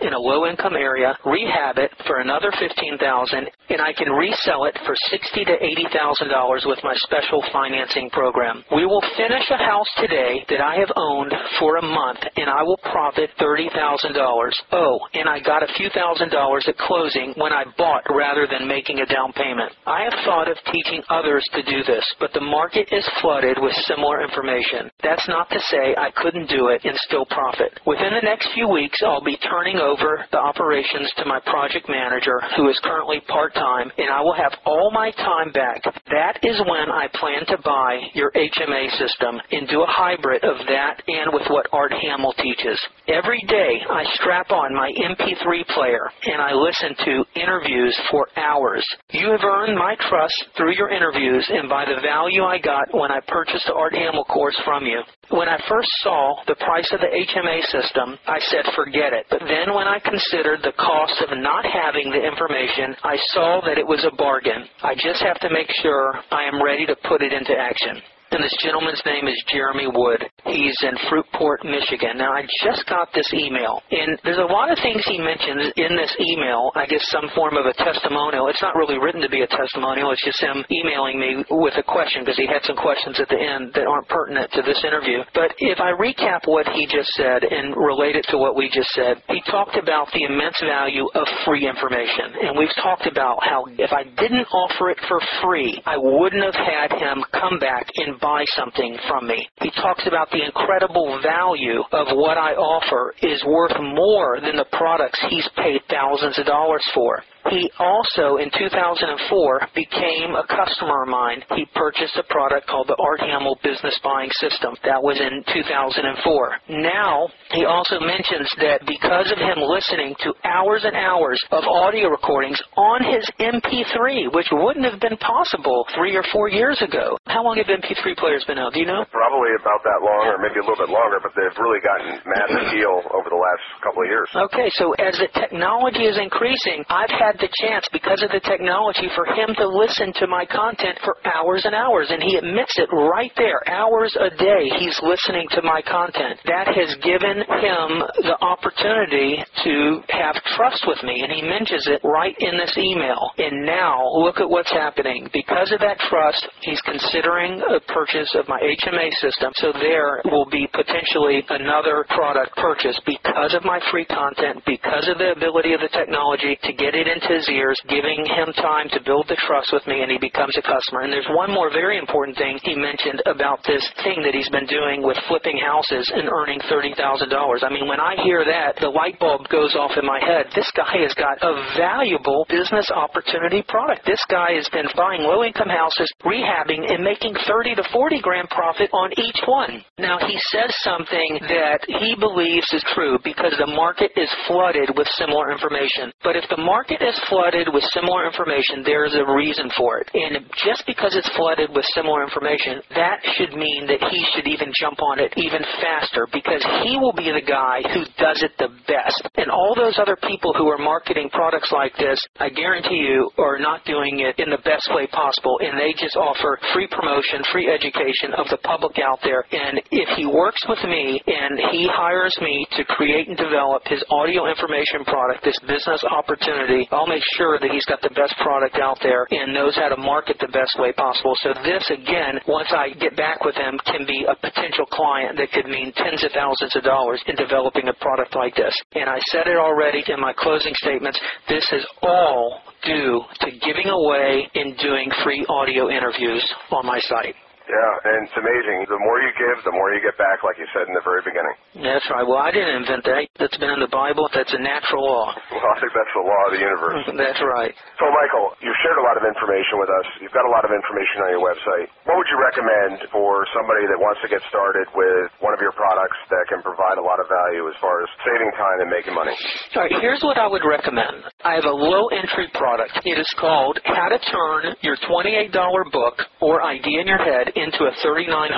in 0.06 0.14
a 0.14 0.20
low 0.20 0.46
income 0.46 0.76
area, 0.78 1.18
rehab 1.26 1.78
it 1.78 1.92
for 2.06 2.20
another 2.20 2.52
fifteen 2.60 2.98
thousand, 2.98 3.50
and 3.70 3.82
I 3.82 3.92
can 3.94 4.10
resell 4.14 4.66
it 4.66 4.78
for 4.86 4.96
sixty 5.10 5.44
to 5.46 5.56
eighty 5.64 5.86
thousand 5.92 6.30
dollars 6.30 6.64
with 6.66 6.80
my 6.84 6.94
special 7.10 7.44
financing 7.52 8.10
program. 8.12 8.64
We 8.74 8.86
will 8.86 9.04
finish 9.18 9.50
a 9.50 9.58
house 9.58 9.90
today 9.98 10.46
that 10.50 10.62
I 10.62 10.76
have 10.78 10.92
owned 10.96 11.34
for 11.60 11.78
a 11.78 11.82
month, 11.82 12.20
and 12.38 12.50
I 12.50 12.62
will 12.62 12.78
profit 12.78 13.30
thirty 13.40 13.70
thousand 13.74 14.14
dollars. 14.14 14.56
Oh, 14.72 15.00
and 15.14 15.28
I 15.28 15.40
got 15.42 15.64
a 15.64 15.74
few 15.74 15.90
thousand 15.90 16.30
dollars 16.30 16.66
at 16.68 16.78
closing 16.78 17.34
when 17.38 17.52
I 17.52 17.66
bought 17.78 18.04
rather 18.10 18.46
than 18.46 18.68
making 18.68 19.00
a 19.00 19.06
down 19.06 19.34
payment. 19.34 19.74
I 19.88 20.04
have 20.04 20.18
thought 20.26 20.50
of 20.50 20.58
teaching 20.72 21.02
others 21.10 21.44
to 21.54 21.64
do 21.64 21.84
this, 21.84 22.06
but 22.20 22.34
the 22.34 22.42
market 22.42 22.90
is 22.92 23.08
flooded 23.22 23.58
with 23.60 23.74
similar 23.90 24.22
information. 24.22 24.92
That's 25.02 25.28
not 25.28 25.50
to 25.50 25.60
say 25.72 25.96
I 25.98 26.12
couldn't 26.16 26.50
do 26.50 26.70
it 26.70 26.86
and 26.86 26.98
still 27.08 27.26
profit. 27.26 27.80
Within 27.86 28.14
the 28.14 28.26
next 28.26 28.50
few 28.54 28.70
weeks, 28.70 29.02
I'll 29.04 29.24
be 29.24 29.38
turning 29.38 29.78
over 29.78 29.95
the 30.32 30.40
operations 30.40 31.12
to 31.18 31.26
my 31.26 31.40
project 31.46 31.88
manager, 31.90 32.42
who 32.56 32.70
is 32.70 32.80
currently 32.84 33.22
part-time, 33.28 33.92
and 33.98 34.10
I 34.10 34.22
will 34.22 34.34
have 34.34 34.54
all 34.66 34.92
my 34.92 35.12
time 35.12 35.52
back. 35.52 35.84
That 36.10 36.40
is 36.44 36.60
when 36.68 36.90
I 36.90 37.08
plan 37.14 37.46
to 37.48 37.58
buy 37.64 38.00
your 38.14 38.32
HMA 38.32 38.90
system 38.98 39.40
and 39.52 39.68
do 39.68 39.82
a 39.82 39.88
hybrid 39.88 40.44
of 40.44 40.58
that 40.68 41.02
and 41.08 41.34
with 41.34 41.48
what 41.50 41.68
Art 41.72 41.94
Hamill 41.94 42.34
teaches. 42.34 42.80
Every 43.08 43.42
day, 43.48 43.82
I 43.90 44.04
strap 44.16 44.52
on 44.52 44.74
my 44.74 44.92
MP3 44.98 45.68
player 45.68 46.10
and 46.26 46.42
I 46.42 46.54
listen 46.54 46.96
to 47.06 47.40
interviews 47.40 47.96
for 48.10 48.28
hours. 48.36 48.86
You 49.12 49.30
have 49.30 49.44
earned 49.44 49.78
my 49.78 49.96
trust 50.10 50.36
through 50.58 50.74
your 50.76 50.90
interviews 50.90 51.46
and 51.50 51.70
by 51.70 51.86
the 51.86 52.02
value 52.02 52.44
I 52.44 52.58
got 52.58 52.94
when 52.94 53.12
I 53.12 53.20
purchased 53.28 53.66
the 53.68 53.74
Art 53.74 53.94
Hamill 53.94 54.26
course 54.26 54.60
from 54.66 54.86
you. 54.86 55.02
When 55.30 55.50
I 55.50 55.58
first 55.70 55.90
saw 56.02 56.36
the 56.48 56.56
price 56.56 56.90
of 56.94 57.00
the 57.00 57.10
HMA 57.10 57.62
system, 57.70 58.18
I 58.26 58.40
said 58.40 58.66
forget 58.76 59.14
it. 59.14 59.26
But 59.30 59.42
then 59.46 59.74
when 59.76 59.88
I 59.88 60.00
considered 60.00 60.64
the 60.64 60.72
cost 60.80 61.20
of 61.20 61.38
not 61.38 61.66
having 61.68 62.10
the 62.10 62.24
information, 62.24 62.96
I 63.04 63.18
saw 63.36 63.60
that 63.68 63.78
it 63.78 63.86
was 63.86 64.08
a 64.08 64.16
bargain. 64.16 64.64
I 64.82 64.96
just 64.96 65.22
have 65.22 65.40
to 65.42 65.50
make 65.52 65.68
sure 65.84 66.16
I 66.32 66.48
am 66.48 66.64
ready 66.64 66.86
to 66.86 66.96
put 67.04 67.22
it 67.22 67.34
into 67.34 67.52
action 67.52 68.02
and 68.36 68.44
this 68.44 68.56
gentleman's 68.62 69.02
name 69.06 69.28
is 69.28 69.44
Jeremy 69.48 69.88
Wood. 69.88 70.26
He's 70.46 70.78
in 70.86 70.94
Fruitport, 71.10 71.66
Michigan. 71.66 72.22
Now, 72.22 72.32
I 72.32 72.46
just 72.62 72.86
got 72.86 73.10
this 73.14 73.26
email, 73.34 73.82
and 73.90 74.20
there's 74.24 74.38
a 74.38 74.46
lot 74.54 74.70
of 74.70 74.78
things 74.78 75.02
he 75.06 75.18
mentions 75.18 75.74
in 75.76 75.98
this 75.98 76.14
email. 76.22 76.70
I 76.76 76.86
guess 76.86 77.02
some 77.10 77.26
form 77.34 77.58
of 77.58 77.66
a 77.66 77.74
testimonial. 77.74 78.48
It's 78.48 78.62
not 78.62 78.76
really 78.76 79.02
written 79.02 79.22
to 79.22 79.30
be 79.30 79.42
a 79.42 79.50
testimonial. 79.50 80.12
It's 80.12 80.24
just 80.24 80.40
him 80.42 80.64
emailing 80.70 81.20
me 81.20 81.44
with 81.50 81.74
a 81.78 81.84
question 81.84 82.22
because 82.22 82.38
he 82.38 82.46
had 82.46 82.62
some 82.62 82.78
questions 82.78 83.18
at 83.20 83.28
the 83.28 83.42
end 83.42 83.74
that 83.74 83.90
aren't 83.90 84.08
pertinent 84.08 84.52
to 84.54 84.62
this 84.62 84.78
interview. 84.86 85.26
But 85.34 85.58
if 85.58 85.82
I 85.82 85.98
recap 85.98 86.46
what 86.46 86.70
he 86.78 86.86
just 86.86 87.10
said 87.18 87.42
and 87.44 87.74
relate 87.76 88.16
it 88.16 88.26
to 88.30 88.38
what 88.38 88.56
we 88.56 88.70
just 88.70 88.94
said, 88.94 89.18
he 89.34 89.42
talked 89.50 89.82
about 89.82 90.14
the 90.14 90.30
immense 90.30 90.62
value 90.62 91.10
of 91.18 91.26
free 91.44 91.68
information. 91.68 92.38
And 92.46 92.54
we've 92.54 92.74
talked 92.86 93.10
about 93.10 93.42
how 93.42 93.66
if 93.82 93.92
I 93.92 94.06
didn't 94.22 94.46
offer 94.54 94.94
it 94.94 95.02
for 95.10 95.18
free, 95.42 95.82
I 95.90 95.98
wouldn't 95.98 96.46
have 96.46 96.54
had 96.54 96.94
him 96.94 97.26
come 97.34 97.58
back 97.58 97.90
and 97.98 98.20
buy 98.22 98.46
something 98.54 98.94
from 99.10 99.26
me. 99.26 99.42
He 99.62 99.74
talks 99.82 100.06
about 100.06 100.30
the 100.36 100.45
incredible 100.46 101.20
value 101.22 101.82
of 101.92 102.08
what 102.16 102.38
I 102.38 102.54
offer 102.54 103.14
is 103.22 103.44
worth 103.46 103.76
more 103.82 104.40
than 104.42 104.56
the 104.56 104.66
products 104.72 105.20
he's 105.30 105.48
paid 105.58 105.82
thousands 105.90 106.38
of 106.40 106.46
dollars 106.46 106.86
for. 106.94 107.24
He 107.50 107.70
also, 107.78 108.38
in 108.42 108.50
2004, 108.58 109.70
became 109.76 110.34
a 110.34 110.48
customer 110.50 111.04
of 111.04 111.10
mine. 111.10 111.44
He 111.54 111.66
purchased 111.76 112.18
a 112.18 112.26
product 112.26 112.66
called 112.66 112.88
the 112.90 112.98
Art 112.98 113.22
Hamill 113.22 113.60
Business 113.62 113.94
Buying 114.04 114.32
System. 114.42 114.74
That 114.84 114.98
was 114.98 115.22
in 115.22 115.46
2004. 115.54 116.82
Now, 116.82 117.30
he 117.54 117.66
also 117.66 118.02
mentions 118.02 118.50
that 118.58 118.82
because 118.90 119.30
of 119.30 119.38
him 119.38 119.62
listening 119.62 120.18
to 120.26 120.34
hours 120.42 120.90
and 120.90 120.98
hours 120.98 121.38
of 121.54 121.64
audio 121.70 122.10
recordings 122.10 122.58
on 122.76 123.06
his 123.06 123.22
MP3, 123.38 124.34
which 124.34 124.50
wouldn't 124.52 124.86
have 124.90 125.00
been 125.00 125.18
possible 125.22 125.86
three 125.94 126.18
or 126.18 126.26
four 126.34 126.50
years 126.50 126.82
ago. 126.82 127.14
How 127.30 127.46
long 127.46 127.62
have 127.62 127.70
MP3 127.70 128.18
players 128.18 128.44
been 128.50 128.58
out? 128.58 128.74
Do 128.74 128.82
you 128.82 128.90
know? 128.90 129.06
Probably 129.14 129.54
about 129.62 129.86
that 129.86 130.02
long, 130.02 130.34
or 130.34 130.42
maybe 130.42 130.58
a 130.58 130.66
little 130.66 130.82
bit 130.82 130.90
longer, 130.90 131.22
but 131.22 131.30
they've 131.38 131.54
really 131.62 131.82
gotten 131.86 132.10
massive 132.26 132.74
appeal 132.74 133.06
over 133.14 133.30
the 133.30 133.38
last 133.38 133.62
couple 133.86 134.02
of 134.02 134.10
years. 134.10 134.28
Okay, 134.34 134.70
so 134.82 134.98
as 134.98 135.14
the 135.22 135.30
technology 135.38 136.10
is 136.10 136.18
increasing, 136.18 136.82
I've 136.90 137.14
had 137.14 137.35
the 137.40 137.52
chance, 137.62 137.88
because 137.92 138.22
of 138.22 138.30
the 138.32 138.44
technology, 138.44 139.10
for 139.16 139.26
him 139.26 139.54
to 139.58 139.68
listen 139.68 140.14
to 140.20 140.28
my 140.28 140.46
content 140.46 141.00
for 141.04 141.18
hours 141.26 141.66
and 141.66 141.74
hours, 141.74 142.08
and 142.10 142.22
he 142.22 142.36
admits 142.36 142.78
it 142.78 142.90
right 142.92 143.32
there, 143.38 143.62
hours 143.70 144.16
a 144.20 144.30
day. 144.30 144.70
He's 144.80 145.00
listening 145.02 145.48
to 145.52 145.62
my 145.62 145.82
content. 145.82 146.40
That 146.46 146.68
has 146.68 146.96
given 147.02 147.42
him 147.42 147.88
the 148.28 148.38
opportunity 148.42 149.42
to 149.64 150.02
have 150.10 150.36
trust 150.56 150.86
with 150.88 151.02
me, 151.04 151.24
and 151.24 151.32
he 151.32 151.42
mentions 151.42 151.88
it 151.88 152.02
right 152.04 152.36
in 152.40 152.58
this 152.58 152.76
email. 152.78 153.32
And 153.38 153.66
now, 153.66 154.02
look 154.14 154.40
at 154.40 154.50
what's 154.50 154.72
happening. 154.72 155.30
Because 155.34 155.72
of 155.72 155.80
that 155.80 156.00
trust, 156.10 156.48
he's 156.62 156.82
considering 156.82 157.62
a 157.62 157.80
purchase 157.92 158.36
of 158.36 158.48
my 158.48 158.60
HMA 158.60 159.12
system, 159.22 159.52
so 159.56 159.72
there 159.74 160.22
will 160.26 160.48
be 160.50 160.68
potentially 160.74 161.44
another 161.50 162.06
product 162.10 162.56
purchase 162.58 163.00
because 163.06 163.54
of 163.54 163.64
my 163.64 163.80
free 163.92 164.06
content, 164.06 164.62
because 164.66 165.08
of 165.08 165.18
the 165.18 165.32
ability 165.32 165.74
of 165.74 165.82
the 165.82 165.90
technology 165.90 166.58
to 166.64 166.74
get 166.74 166.94
it 166.94 167.08
into 167.08 167.25
his 167.28 167.48
ears, 167.50 167.78
giving 167.90 168.26
him 168.26 168.54
time 168.58 168.90
to 168.94 169.02
build 169.04 169.28
the 169.28 169.40
trust 169.48 169.74
with 169.74 169.86
me, 169.88 170.02
and 170.02 170.12
he 170.12 170.18
becomes 170.18 170.56
a 170.58 170.64
customer. 170.64 171.02
And 171.02 171.12
there's 171.12 171.30
one 171.34 171.52
more 171.52 171.70
very 171.70 171.98
important 171.98 172.38
thing 172.38 172.60
he 172.64 172.76
mentioned 172.76 173.22
about 173.26 173.62
this 173.66 173.84
thing 174.04 174.22
that 174.24 174.34
he's 174.34 174.50
been 174.50 174.70
doing 174.70 175.02
with 175.02 175.18
flipping 175.28 175.58
houses 175.58 176.06
and 176.14 176.30
earning 176.30 176.60
$30,000. 176.70 176.96
I 176.96 177.70
mean, 177.70 177.88
when 177.88 178.00
I 178.00 178.16
hear 178.24 178.46
that, 178.46 178.78
the 178.80 178.90
light 178.90 179.20
bulb 179.20 179.50
goes 179.50 179.76
off 179.76 179.98
in 179.98 180.06
my 180.06 180.20
head. 180.22 180.48
This 180.56 180.70
guy 180.76 181.02
has 181.02 181.14
got 181.16 181.42
a 181.42 181.54
valuable 181.78 182.46
business 182.50 182.90
opportunity 182.94 183.64
product. 183.68 184.06
This 184.06 184.22
guy 184.30 184.54
has 184.56 184.70
been 184.70 184.88
buying 184.96 185.24
low 185.26 185.44
income 185.44 185.70
houses, 185.70 186.10
rehabbing, 186.24 186.86
and 186.92 187.04
making 187.04 187.36
30 187.48 187.76
to 187.76 187.84
40 187.92 188.22
grand 188.22 188.50
profit 188.50 188.90
on 188.94 189.12
each 189.18 189.42
one. 189.48 189.84
Now, 189.98 190.20
he 190.20 190.38
says 190.52 190.72
something 190.84 191.40
that 191.50 191.82
he 191.88 192.16
believes 192.20 192.68
is 192.74 192.86
true 192.94 193.18
because 193.24 193.54
the 193.58 193.72
market 193.74 194.12
is 194.16 194.30
flooded 194.48 194.92
with 194.96 195.08
similar 195.18 195.52
information. 195.52 196.12
But 196.24 196.36
if 196.36 196.46
the 196.50 196.62
market 196.62 197.02
is 197.02 197.15
flooded 197.30 197.68
with 197.72 197.84
similar 197.94 198.26
information, 198.26 198.84
there 198.84 199.06
is 199.06 199.16
a 199.16 199.26
reason 199.26 199.70
for 199.78 200.00
it. 200.00 200.10
And 200.14 200.46
just 200.66 200.84
because 200.86 201.16
it's 201.16 201.30
flooded 201.36 201.70
with 201.74 201.86
similar 201.94 202.24
information, 202.24 202.82
that 202.96 203.20
should 203.36 203.54
mean 203.54 203.88
that 203.88 204.02
he 204.12 204.26
should 204.34 204.48
even 204.48 204.72
jump 204.80 205.02
on 205.02 205.20
it 205.20 205.34
even 205.38 205.62
faster 205.82 206.28
because 206.32 206.64
he 206.84 206.98
will 206.98 207.14
be 207.14 207.32
the 207.32 207.44
guy 207.44 207.82
who 207.94 208.06
does 208.18 208.42
it 208.44 208.52
the 208.58 208.72
best. 208.88 209.22
And 209.36 209.50
all 209.52 209.74
those 209.76 209.98
other 210.00 210.18
people 210.28 210.54
who 210.54 210.68
are 210.68 210.78
marketing 210.78 211.30
products 211.32 211.72
like 211.72 211.96
this, 211.98 212.20
I 212.40 212.50
guarantee 212.50 213.04
you, 213.04 213.30
are 213.38 213.60
not 213.60 213.86
doing 213.86 214.20
it 214.22 214.40
in 214.40 214.50
the 214.50 214.62
best 214.64 214.90
way 214.94 215.08
possible. 215.08 215.60
And 215.62 215.80
they 215.80 215.94
just 215.98 216.16
offer 216.16 216.60
free 216.74 216.88
promotion, 216.88 217.44
free 217.52 217.70
education 217.72 218.34
of 218.38 218.48
the 218.50 218.58
public 218.64 218.98
out 219.00 219.20
there. 219.24 219.46
And 219.52 219.82
if 219.92 220.10
he 220.18 220.26
works 220.26 220.64
with 220.68 220.82
me 220.84 221.22
and 221.28 221.60
he 221.72 221.88
hires 221.92 222.36
me 222.42 222.66
to 222.78 222.84
create 222.86 223.28
and 223.28 223.38
develop 223.38 223.84
his 223.86 224.04
audio 224.10 224.48
information 224.48 225.04
product, 225.06 225.44
this 225.44 225.60
business 225.68 226.02
opportunity, 226.10 226.88
I'll 226.96 227.12
make 227.12 227.24
sure 227.36 227.60
that 227.60 227.70
he's 227.70 227.84
got 227.86 228.00
the 228.02 228.16
best 228.16 228.34
product 228.40 228.80
out 228.80 228.98
there 229.04 229.28
and 229.30 229.54
knows 229.54 229.76
how 229.76 229.90
to 229.90 229.98
market 230.00 230.38
the 230.40 230.48
best 230.48 230.80
way 230.80 230.94
possible. 230.94 231.36
So 231.44 231.52
this, 231.60 231.84
again, 231.92 232.40
once 232.48 232.72
I 232.72 232.96
get 232.96 233.18
back 233.20 233.44
with 233.44 233.56
him, 233.56 233.76
can 233.86 234.08
be 234.08 234.24
a 234.24 234.36
potential 234.40 234.86
client 234.88 235.36
that 235.38 235.52
could 235.52 235.68
mean 235.68 235.92
tens 236.00 236.24
of 236.24 236.32
thousands 236.32 236.76
of 236.76 236.84
dollars 236.84 237.22
in 237.28 237.36
developing 237.36 237.90
a 237.92 237.94
product 238.00 238.36
like 238.36 238.56
this. 238.56 238.74
And 238.96 239.10
I 239.10 239.20
said 239.28 239.48
it 239.52 239.58
already 239.60 240.04
in 240.08 240.20
my 240.22 240.32
closing 240.32 240.74
statements. 240.80 241.20
This 241.50 241.68
is 241.76 241.86
all 242.02 242.62
due 242.84 243.22
to 243.42 243.48
giving 243.60 243.92
away 243.92 244.48
and 244.56 244.78
doing 244.80 245.12
free 245.24 245.46
audio 245.50 245.90
interviews 245.90 246.44
on 246.72 246.86
my 246.86 247.00
site. 247.02 247.36
Yeah, 247.66 248.10
and 248.14 248.30
it's 248.30 248.38
amazing. 248.38 248.86
The 248.86 249.02
more 249.02 249.18
you 249.26 249.32
give, 249.42 249.58
the 249.66 249.74
more 249.74 249.90
you 249.90 250.02
get 250.06 250.14
back, 250.22 250.46
like 250.46 250.58
you 250.62 250.70
said 250.70 250.86
in 250.86 250.94
the 250.94 251.02
very 251.02 251.26
beginning. 251.26 251.56
That's 251.82 252.06
right. 252.14 252.22
Well, 252.22 252.38
I 252.38 252.54
didn't 252.54 252.86
invent 252.86 253.02
that. 253.10 253.26
That's 253.42 253.58
been 253.58 253.74
in 253.74 253.82
the 253.82 253.90
Bible. 253.90 254.30
That's 254.38 254.54
a 254.54 254.62
natural 254.62 255.02
law. 255.02 255.34
Well, 255.50 255.66
I 255.66 255.78
think 255.82 255.90
that's 255.98 256.14
the 256.14 256.26
law 256.26 256.42
of 256.46 256.52
the 256.54 256.62
universe. 256.62 257.02
That's 257.26 257.42
right. 257.42 257.74
So, 257.98 258.06
Michael, 258.12 258.54
you've 258.62 258.78
shared 258.86 259.00
a 259.02 259.06
lot 259.06 259.18
of 259.18 259.26
information 259.26 259.82
with 259.82 259.90
us. 259.90 260.08
You've 260.22 260.36
got 260.36 260.46
a 260.46 260.54
lot 260.54 260.62
of 260.68 260.72
information 260.72 261.26
on 261.26 261.30
your 261.34 261.44
website. 261.44 261.88
What 262.06 262.16
would 262.22 262.30
you 262.30 262.38
recommend 262.38 263.02
for 263.10 263.44
somebody 263.56 263.88
that 263.90 263.98
wants 263.98 264.22
to 264.22 264.30
get 264.30 264.46
started 264.52 264.86
with 264.94 265.34
one 265.42 265.52
of 265.58 265.60
your 265.64 265.74
products 265.74 266.20
that 266.30 266.46
can 266.52 266.62
provide 266.62 267.02
a 267.02 267.06
lot 267.06 267.18
of 267.18 267.26
value 267.28 267.66
as 267.66 267.76
far 267.82 268.04
as 268.04 268.08
saving 268.24 268.52
time 268.56 268.78
and 268.86 268.90
making 268.94 269.16
money? 269.18 269.34
All 269.76 269.84
right, 269.84 269.96
here's 270.04 270.22
what 270.22 270.38
I 270.38 270.46
would 270.48 270.64
recommend. 270.64 271.26
I 271.42 271.58
have 271.58 271.66
a 271.66 271.74
low 271.76 272.08
entry 272.14 272.48
product. 272.54 272.94
It 273.04 273.18
is 273.18 273.32
called 273.42 273.80
How 273.90 274.12
to 274.12 274.20
Turn 274.30 274.76
Your 274.86 274.96
$28 275.10 275.50
Book 275.92 276.20
or 276.46 276.62
Idea 276.64 277.02
in 277.02 277.08
Your 277.10 277.20
Head 277.24 277.52
into 277.56 277.88
a 277.88 277.94
$3,900 278.04 278.52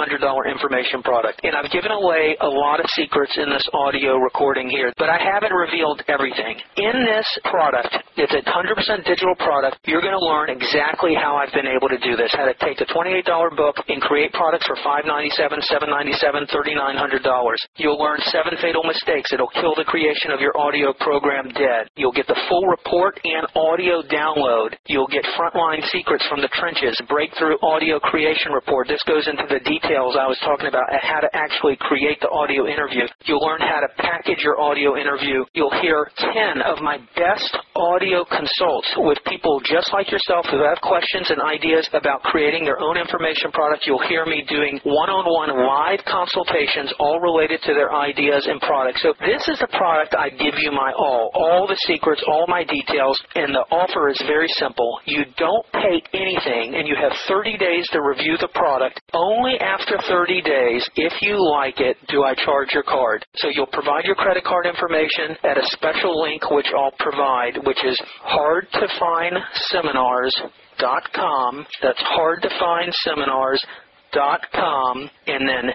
information 0.49 1.05
product. 1.05 1.41
And 1.45 1.53
I've 1.53 1.69
given 1.69 1.93
away 1.93 2.33
a 2.41 2.49
lot 2.49 2.81
of 2.81 2.85
secrets 2.97 3.37
in 3.37 3.49
this 3.49 3.61
audio 3.73 4.17
recording 4.17 4.69
here, 4.69 4.91
but 4.97 5.09
I 5.09 5.21
haven't 5.21 5.53
revealed 5.53 6.01
everything. 6.09 6.57
In 6.77 7.05
this 7.05 7.27
product, 7.45 7.93
it's 8.17 8.33
a 8.33 8.41
100% 8.41 9.05
digital 9.05 9.37
product. 9.37 9.77
You're 9.85 10.01
going 10.01 10.17
to 10.17 10.25
learn 10.25 10.49
exactly 10.49 11.13
how 11.13 11.37
I've 11.37 11.53
been 11.53 11.69
able 11.69 11.87
to 11.93 12.01
do 12.01 12.17
this. 12.17 12.33
How 12.33 12.49
to 12.49 12.57
take 12.57 12.81
the 12.81 12.89
$28 12.89 13.21
book 13.53 13.77
and 13.87 14.01
create 14.01 14.33
products 14.33 14.65
for 14.65 14.75
$597, 14.81 15.61
$797, 15.69 16.49
$3,900. 16.49 17.55
You'll 17.77 18.01
learn 18.01 18.17
seven 18.33 18.57
fatal 18.61 18.81
mistakes. 18.83 19.29
It'll 19.31 19.53
kill 19.53 19.77
the 19.77 19.85
creation 19.85 20.31
of 20.33 20.41
your 20.41 20.57
audio 20.57 20.93
program 20.99 21.49
dead. 21.53 21.85
You'll 21.95 22.15
get 22.15 22.25
the 22.25 22.39
full 22.49 22.65
report 22.65 23.19
and 23.23 23.45
audio 23.53 24.01
download. 24.01 24.73
You'll 24.87 25.07
get 25.07 25.23
frontline 25.37 25.85
secrets 25.93 26.25
from 26.27 26.41
the 26.41 26.49
trenches, 26.57 26.97
breakthrough 27.07 27.61
audio 27.61 27.99
creation 27.99 28.51
report. 28.51 28.86
This 28.87 29.03
goes 29.03 29.27
into 29.27 29.43
the 29.51 29.59
details 29.67 30.15
I 30.15 30.31
was 30.31 30.39
talking 30.47 30.71
about 30.71 30.87
uh, 30.87 30.95
how 31.03 31.19
to 31.19 31.27
actually 31.35 31.75
create 31.75 32.23
the 32.23 32.31
audio 32.31 32.71
interview. 32.71 33.03
You'll 33.27 33.43
learn 33.43 33.59
how 33.59 33.83
to 33.83 33.91
package 33.99 34.39
your 34.39 34.55
audio 34.63 34.95
interview. 34.95 35.43
You'll 35.51 35.75
hear 35.83 36.07
10 36.15 36.63
of 36.63 36.79
my 36.79 36.95
best 37.19 37.51
audio 37.75 38.23
consults 38.23 38.87
with 39.03 39.19
people 39.27 39.59
just 39.67 39.91
like 39.91 40.07
yourself 40.07 40.47
who 40.47 40.63
have 40.63 40.79
questions 40.79 41.27
and 41.27 41.43
ideas 41.43 41.83
about 41.91 42.23
creating 42.23 42.63
their 42.63 42.79
own 42.79 42.95
information 42.95 43.51
product. 43.51 43.83
You'll 43.83 44.07
hear 44.07 44.23
me 44.23 44.47
doing 44.47 44.79
one-on-one 44.87 45.51
live 45.51 45.99
consultations 46.07 46.87
all 46.95 47.19
related 47.19 47.59
to 47.67 47.75
their 47.75 47.91
ideas 47.91 48.47
and 48.47 48.61
products. 48.63 49.03
So 49.03 49.11
this 49.19 49.43
is 49.51 49.59
the 49.59 49.67
product 49.75 50.15
I 50.15 50.31
give 50.31 50.55
you 50.63 50.71
my 50.71 50.95
all, 50.95 51.29
all 51.35 51.67
the 51.67 51.77
secrets, 51.83 52.23
all 52.23 52.47
my 52.47 52.63
details, 52.63 53.19
and 53.35 53.51
the 53.51 53.67
offer 53.67 54.07
is 54.07 54.21
very 54.31 54.47
simple. 54.55 55.03
You 55.03 55.27
don't 55.35 55.67
pay 55.75 55.99
anything 56.15 56.79
and 56.79 56.87
you 56.87 56.95
have 56.95 57.11
30 57.27 57.57
days 57.57 57.83
to 57.91 57.99
review 57.99 58.39
the 58.39 58.47
product. 58.55 58.76
Only 59.13 59.59
after 59.59 59.97
30 60.07 60.41
days, 60.41 60.89
if 60.95 61.13
you 61.21 61.37
like 61.51 61.79
it, 61.79 61.97
do 62.09 62.23
I 62.23 62.33
charge 62.45 62.69
your 62.73 62.83
card. 62.83 63.25
So 63.35 63.49
you'll 63.53 63.67
provide 63.67 64.05
your 64.05 64.15
credit 64.15 64.43
card 64.43 64.65
information 64.65 65.37
at 65.43 65.57
a 65.57 65.65
special 65.71 66.21
link 66.21 66.49
which 66.51 66.67
I'll 66.75 66.91
provide, 66.99 67.57
which 67.65 67.83
is 67.85 67.99
hard 68.21 68.67
to 68.73 68.87
find 68.99 69.35
seminars.com. 69.71 71.65
That's 71.81 72.01
hard 72.01 72.41
to 72.41 72.49
find 72.59 72.93
seminars.com 73.03 75.09
and 75.27 75.47
then 75.49 75.71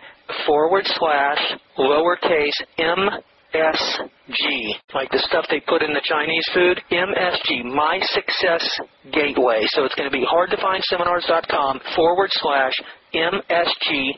forward 0.47 0.85
slash 0.87 1.39
lowercase 1.79 2.61
m 2.79 3.09
MSG, 3.55 4.73
like 4.95 5.11
the 5.11 5.23
stuff 5.29 5.47
they 5.51 5.61
put 5.61 5.83
in 5.83 5.93
the 5.93 6.03
Chinese 6.05 6.45
food. 6.55 6.81
MSG, 6.91 7.65
My 7.65 8.01
Success 8.03 8.65
Gateway. 9.13 9.65
So 9.69 9.85
it's 9.85 9.95
going 9.95 10.11
to 10.11 10.17
be 10.17 10.25
hardtofindseminars.com 10.27 11.81
forward 11.95 12.31
slash 12.33 12.73
MSG 13.15 14.11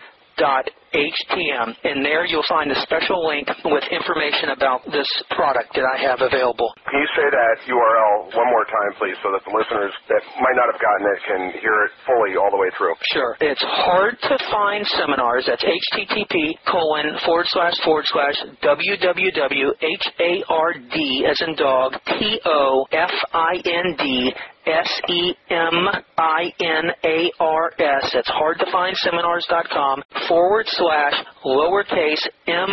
HTM, 0.94 1.74
and 1.82 2.06
there 2.06 2.24
you'll 2.24 2.46
find 2.48 2.70
a 2.70 2.78
special 2.86 3.26
link 3.26 3.50
with 3.66 3.82
information 3.90 4.54
about 4.54 4.86
this 4.94 5.10
product 5.34 5.74
that 5.74 5.82
I 5.82 5.98
have 5.98 6.22
available. 6.22 6.70
Can 6.86 7.02
you 7.02 7.10
say 7.18 7.26
that 7.26 7.54
URL 7.66 8.30
one 8.30 8.46
more 8.46 8.66
time, 8.70 8.94
please, 9.02 9.18
so 9.18 9.34
that 9.34 9.42
the 9.42 9.50
listeners 9.50 9.90
that 10.06 10.22
might 10.38 10.54
not 10.54 10.70
have 10.70 10.78
gotten 10.78 11.04
it 11.10 11.20
can 11.26 11.42
hear 11.58 11.90
it 11.90 11.92
fully 12.06 12.38
all 12.38 12.50
the 12.54 12.60
way 12.62 12.70
through? 12.78 12.94
Sure. 13.10 13.34
It's 13.42 13.62
hard 13.62 14.14
to 14.22 14.38
find 14.54 14.86
seminars. 14.94 15.50
That's 15.50 15.64
HTTP 15.66 16.62
colon 16.70 17.18
forward 17.26 17.46
slash 17.50 17.74
forward 17.82 18.06
slash 18.14 18.38
www 18.62 19.66
H 19.82 20.06
A 20.20 20.32
R 20.48 20.74
D 20.94 21.26
as 21.28 21.38
in 21.42 21.56
dog 21.56 21.98
T 22.06 22.40
O 22.46 22.86
F 22.92 23.10
I 23.32 23.58
N 23.66 23.96
D 23.98 24.32
S 24.66 25.00
E 25.08 25.34
M 25.50 25.88
I 26.18 26.52
N 26.60 26.90
A 27.04 27.30
R 27.40 27.72
S. 27.78 28.10
That's 28.12 28.28
hard 28.30 28.58
to 28.58 28.66
find 28.72 28.96
seminars.com 28.96 30.02
forward 30.28 30.66
slash 30.68 31.14
lowercase 31.44 32.26
m 32.46 32.68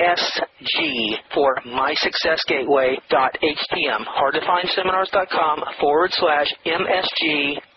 SG 0.00 1.18
for 1.34 1.54
mysuccessgateway.htm. 1.66 4.06
Hardtofindseminars.com 4.06 5.64
forward 5.80 6.10
slash 6.12 6.46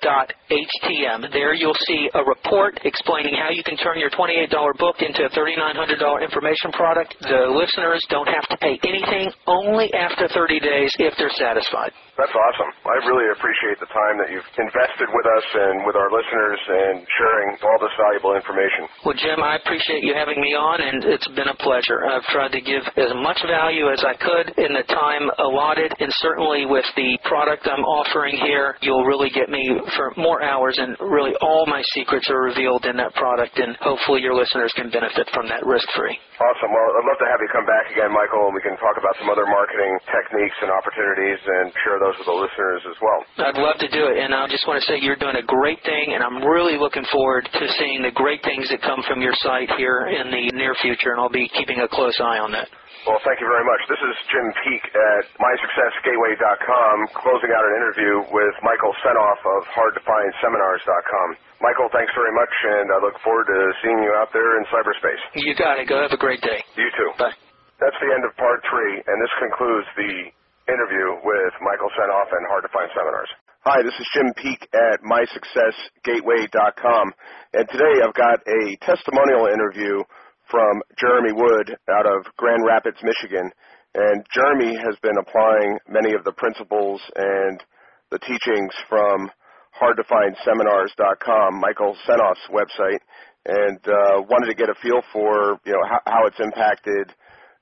MSG.htm. 0.06 1.32
There 1.34 1.54
you'll 1.54 1.78
see 1.88 2.10
a 2.14 2.24
report 2.24 2.80
explaining 2.86 3.36
how 3.36 3.50
you 3.50 3.64
can 3.64 3.78
turn 3.78 4.00
your 4.00 4.10
$28 4.12 4.50
book 4.78 5.02
into 5.02 5.26
a 5.26 5.30
$3,900 5.30 6.24
information 6.24 6.72
product. 6.72 7.16
The 7.22 7.50
listeners 7.50 8.02
don't 8.10 8.28
have 8.30 8.48
to 8.50 8.58
pay 8.58 8.80
anything, 8.86 9.32
only 9.48 9.92
after 9.94 10.28
30 10.28 10.60
days 10.60 10.92
if 11.00 11.14
they're 11.18 11.34
satisfied. 11.38 11.92
That's 12.16 12.32
awesome. 12.32 12.72
I 12.88 12.96
really 13.12 13.28
appreciate 13.36 13.76
the 13.84 13.92
time 13.92 14.16
that 14.24 14.32
you've 14.32 14.48
invested 14.56 15.12
with 15.12 15.28
us 15.28 15.48
and 15.52 15.84
with 15.84 16.00
our 16.00 16.08
listeners 16.08 16.60
and 16.64 17.04
sharing 17.20 17.60
all 17.60 17.76
this 17.84 17.92
valuable 18.00 18.40
information. 18.40 18.88
Well, 19.04 19.20
Jim, 19.20 19.44
I 19.44 19.60
appreciate 19.60 20.00
you 20.00 20.16
having 20.16 20.40
me 20.40 20.56
on, 20.56 20.80
and 20.80 21.04
it's 21.12 21.28
been 21.36 21.52
a 21.52 21.60
pleasure. 21.60 22.08
I've 22.08 22.24
tried 22.32 22.56
to 22.56 22.64
give 22.64 22.88
as 22.96 23.12
much 23.20 23.44
value 23.44 23.92
as 23.92 24.00
I 24.08 24.16
could 24.16 24.56
in 24.56 24.72
the 24.72 24.88
time 24.88 25.28
allotted, 25.44 25.92
and 26.00 26.08
certainly 26.24 26.64
with 26.64 26.88
the 26.96 27.20
product 27.28 27.68
I'm 27.68 27.84
offering 27.84 28.40
here, 28.40 28.80
you'll 28.80 29.04
really 29.04 29.28
get 29.36 29.52
me 29.52 29.68
for 29.96 30.14
more 30.16 30.44
hours, 30.44 30.76
and 30.78 30.96
really 31.00 31.34
all 31.42 31.66
my 31.68 31.82
secrets 31.96 32.30
are 32.30 32.42
revealed 32.44 32.86
in 32.86 32.96
that 32.98 33.14
product, 33.16 33.58
and 33.58 33.76
hopefully 33.82 34.22
your 34.22 34.36
listeners 34.36 34.72
can 34.76 34.92
benefit 34.92 35.28
from 35.34 35.48
that 35.48 35.66
risk-free. 35.66 36.16
Awesome. 36.36 36.72
Well, 36.72 36.88
I'd 37.00 37.08
love 37.08 37.20
to 37.24 37.28
have 37.32 37.40
you 37.40 37.50
come 37.52 37.66
back 37.66 37.86
again, 37.92 38.12
Michael, 38.12 38.52
and 38.52 38.56
we 38.56 38.60
can 38.60 38.76
talk 38.78 39.00
about 39.00 39.16
some 39.20 39.32
other 39.32 39.48
marketing 39.48 39.92
techniques 40.12 40.58
and 40.60 40.70
opportunities 40.70 41.40
and 41.40 41.72
share 41.88 41.98
those 42.00 42.16
with 42.20 42.28
the 42.28 42.38
listeners 42.38 42.82
as 42.92 42.98
well. 43.00 43.20
I'd 43.48 43.60
love 43.60 43.80
to 43.80 43.90
do 43.90 44.12
it, 44.12 44.20
and 44.20 44.36
I 44.36 44.48
just 44.52 44.68
want 44.68 44.84
to 44.84 44.86
say 44.86 45.00
you're 45.00 45.20
doing 45.20 45.40
a 45.40 45.48
great 45.48 45.80
thing, 45.88 46.14
and 46.14 46.22
I'm 46.22 46.44
really 46.44 46.76
looking 46.76 47.08
forward 47.12 47.48
to 47.48 47.66
seeing 47.80 48.04
the 48.04 48.12
great 48.12 48.44
things 48.44 48.68
that 48.70 48.84
come 48.84 49.00
from 49.08 49.24
your 49.24 49.34
site 49.40 49.72
here 49.80 50.12
in 50.12 50.28
the 50.32 50.52
near 50.56 50.76
future, 50.84 51.16
and 51.16 51.20
I'll 51.24 51.32
be 51.32 51.48
keeping 51.56 51.80
a 51.80 51.88
close 51.88 52.20
eye 52.20 52.40
on 52.44 52.52
that. 52.52 52.68
Well, 53.04 53.20
thank 53.28 53.44
you 53.44 53.50
very 53.52 53.68
much. 53.68 53.82
This 53.92 54.00
is 54.02 54.16
Jim 54.32 54.48
Peek 54.64 54.84
at 54.96 55.24
MySuccessGateway.com, 55.38 56.96
closing 57.20 57.52
out 57.54 57.66
an 57.68 57.74
interview 57.84 58.24
with 58.34 58.56
Michael 58.64 58.96
Senoff 59.04 59.38
of 59.44 59.62
HardToFindSeminars.com. 59.76 61.28
Michael, 61.62 61.90
thanks 61.94 62.10
very 62.18 62.32
much, 62.34 62.50
and 62.66 62.88
I 62.90 62.98
look 63.06 63.20
forward 63.22 63.46
to 63.52 63.60
seeing 63.86 64.00
you 64.02 64.10
out 64.18 64.32
there 64.34 64.58
in 64.58 64.64
cyberspace. 64.74 65.22
You 65.38 65.54
got 65.54 65.78
it. 65.78 65.86
Go 65.92 66.02
have 66.02 66.16
a 66.16 66.22
great 66.22 66.42
day. 66.42 66.64
You 66.80 66.90
too. 66.98 67.12
Bye. 67.20 67.36
That's 67.78 67.98
the 68.02 68.10
end 68.10 68.24
of 68.26 68.34
part 68.40 68.64
three, 68.72 69.04
and 69.06 69.18
this 69.22 69.34
concludes 69.38 69.86
the 70.00 70.32
interview 70.72 71.14
with 71.22 71.54
Michael 71.62 71.92
Senoff 71.94 72.32
and 72.34 72.42
Hard 72.50 72.64
to 72.66 72.72
Find 72.74 72.90
Seminars. 72.96 73.30
Hi, 73.70 73.82
this 73.86 73.94
is 74.02 74.08
Jim 74.18 74.34
Peek 74.38 74.66
at 74.74 75.02
MySuccessGateway.com, 75.06 77.06
and 77.54 77.66
today 77.70 77.96
I've 78.02 78.18
got 78.18 78.42
a 78.46 78.62
testimonial 78.82 79.46
interview 79.50 80.02
from 80.50 80.82
Jeremy 81.00 81.34
Wood 81.34 81.78
out 81.90 82.06
of 82.06 82.26
Grand 82.38 82.64
Rapids, 82.66 82.98
Michigan. 83.04 83.52
And 83.96 84.26
Jeremy 84.34 84.76
has 84.76 84.96
been 85.02 85.18
applying 85.18 85.80
many 85.88 86.14
of 86.14 86.24
the 86.24 86.34
principles 86.34 87.02
and 87.16 87.64
the 88.12 88.20
teachings 88.20 88.74
from 88.90 89.32
hardtofindseminars.com, 89.80 91.60
Michael 91.60 91.96
Senoff's 92.08 92.48
website, 92.52 93.00
and 93.46 93.80
uh, 93.88 94.22
wanted 94.28 94.48
to 94.48 94.56
get 94.56 94.70
a 94.70 94.76
feel 94.82 95.02
for 95.14 95.60
you 95.66 95.74
know 95.74 95.86
how, 95.88 96.00
how 96.06 96.26
it's 96.26 96.40
impacted 96.40 97.14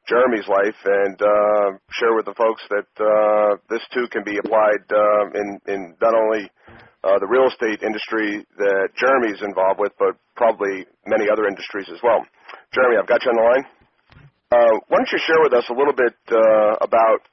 Jeremy's 0.08 0.48
life 0.48 0.80
and 0.86 1.22
uh, 1.22 1.78
share 1.92 2.16
with 2.16 2.26
the 2.26 2.36
folks 2.36 2.62
that 2.70 2.90
uh, 3.00 3.58
this 3.70 3.82
too 3.94 4.08
can 4.12 4.24
be 4.24 4.38
applied 4.38 4.84
uh, 4.92 5.26
in 5.34 5.60
in 5.68 5.96
not 6.02 6.14
only 6.16 6.50
uh, 7.04 7.20
the 7.20 7.28
real 7.28 7.48
estate 7.48 7.84
industry 7.84 8.48
that 8.58 8.90
Jeremy's 8.96 9.42
involved 9.44 9.80
with, 9.80 9.92
but 10.00 10.16
probably 10.36 10.88
many 11.06 11.30
other 11.30 11.46
industries 11.48 11.88
as 11.92 12.00
well. 12.02 12.24
Jeremy, 12.74 12.98
I've 12.98 13.08
got 13.08 13.24
you 13.24 13.32
on 13.32 13.38
the 13.38 13.48
line. 13.48 13.66
Uh, 14.52 14.80
why 14.88 14.98
don't 14.98 15.12
you 15.12 15.20
share 15.20 15.42
with 15.44 15.54
us 15.54 15.66
a 15.70 15.74
little 15.74 15.94
bit 15.94 16.16
uh, 16.32 16.78
about 16.80 17.26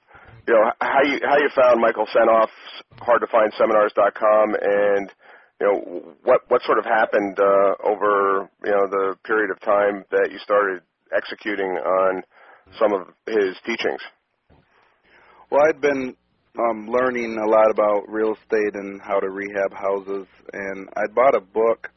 you 0.48 0.54
know 0.54 0.72
how 0.80 1.02
you 1.04 1.20
how 1.22 1.36
you 1.36 1.50
found 1.54 1.80
Michael 1.80 2.06
Senoff's 2.08 2.50
hardtofindseminars.com 2.98 4.56
and 4.60 5.12
you 5.60 5.66
know 5.66 6.14
what 6.24 6.40
what 6.48 6.62
sort 6.62 6.78
of 6.78 6.84
happened 6.84 7.38
uh, 7.38 7.74
over 7.84 8.48
you 8.64 8.72
know 8.72 8.88
the 8.88 9.16
period 9.24 9.50
of 9.50 9.60
time 9.60 10.04
that 10.10 10.30
you 10.32 10.38
started 10.38 10.82
executing 11.14 11.68
on 11.76 12.22
some 12.78 12.92
of 12.92 13.08
his 13.26 13.56
teachings. 13.66 14.00
Well, 15.50 15.62
I'd 15.68 15.80
been 15.80 16.16
um, 16.58 16.88
learning 16.88 17.38
a 17.38 17.48
lot 17.48 17.70
about 17.70 18.08
real 18.08 18.34
estate 18.34 18.74
and 18.74 19.00
how 19.00 19.20
to 19.20 19.30
rehab 19.30 19.72
houses, 19.72 20.26
and 20.52 20.88
I'd 20.96 21.14
bought 21.14 21.34
a 21.36 21.40
book 21.40 21.90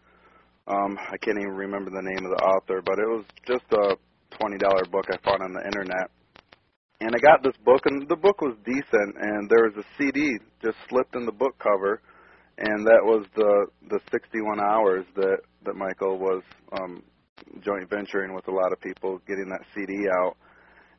um, 0.68 0.98
I 0.98 1.18
can't 1.18 1.38
even 1.38 1.52
remember 1.52 1.92
the 1.92 2.02
name 2.02 2.24
of 2.24 2.32
the 2.32 2.44
author, 2.44 2.82
but 2.86 2.98
it 2.98 3.08
was 3.08 3.26
just 3.46 3.66
a 3.74 3.98
twenty 4.40 4.58
dollar 4.58 4.86
book 4.90 5.06
I 5.12 5.18
found 5.20 5.44
on 5.44 5.52
the 5.52 5.66
internet. 5.66 6.08
And 7.02 7.12
I 7.14 7.20
got 7.20 7.44
this 7.44 7.58
book, 7.66 7.82
and 7.86 8.08
the 8.08 8.16
book 8.16 8.40
was 8.40 8.56
decent, 8.64 9.12
and 9.20 9.50
there 9.50 9.68
was 9.68 9.76
a 9.76 9.84
CD 9.98 10.40
just 10.64 10.78
slipped 10.88 11.16
in 11.16 11.26
the 11.26 11.34
book 11.36 11.60
cover, 11.60 12.00
and 12.58 12.88
that 12.88 13.04
was 13.04 13.26
the 13.36 13.68
the 13.90 14.00
61 14.10 14.62
hours 14.62 15.06
that 15.16 15.40
that 15.66 15.76
Michael 15.76 16.18
was 16.18 16.44
um, 16.72 17.04
joint 17.60 17.90
venturing 17.90 18.34
with 18.34 18.48
a 18.48 18.56
lot 18.56 18.72
of 18.72 18.80
people, 18.80 19.20
getting 19.28 19.50
that 19.50 19.68
CD 19.76 20.08
out. 20.24 20.38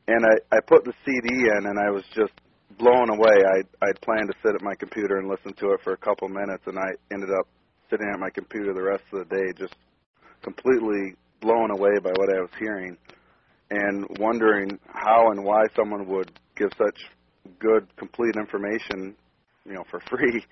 And 0.09 0.27
I 0.27 0.57
I 0.57 0.61
put 0.61 0.85
the 0.85 0.93
CD 1.07 1.49
in, 1.49 1.65
and 1.65 1.79
I 1.81 1.89
was 1.89 2.05
just 2.15 2.37
blown 2.79 3.11
away. 3.11 3.43
I 3.47 3.87
I'd 3.87 4.01
planned 4.01 4.29
to 4.29 4.35
sit 4.43 4.55
at 4.55 4.63
my 4.63 4.75
computer 4.75 5.19
and 5.19 5.29
listen 5.29 5.53
to 5.55 5.73
it 5.73 5.81
for 5.83 5.93
a 5.93 5.97
couple 5.97 6.29
minutes, 6.29 6.65
and 6.67 6.79
I 6.79 6.91
ended 7.13 7.31
up 7.31 7.47
sitting 7.91 8.09
at 8.13 8.19
my 8.19 8.31
computer 8.31 8.73
the 8.73 8.83
rest 8.83 9.05
of 9.13 9.29
the 9.29 9.35
day, 9.35 9.53
just 9.59 9.75
completely 10.43 11.15
blown 11.41 11.71
away 11.71 11.99
by 12.03 12.11
what 12.11 12.31
I 12.35 12.41
was 12.41 12.51
hearing, 12.59 12.97
and 13.71 14.07
wondering 14.19 14.79
how 14.87 15.31
and 15.31 15.45
why 15.45 15.67
someone 15.77 16.07
would 16.09 16.31
give 16.57 16.71
such 16.79 16.99
good, 17.59 17.87
complete 17.97 18.35
information, 18.37 19.15
you 19.67 19.75
know, 19.75 19.85
for 19.91 20.01
free. 20.11 20.45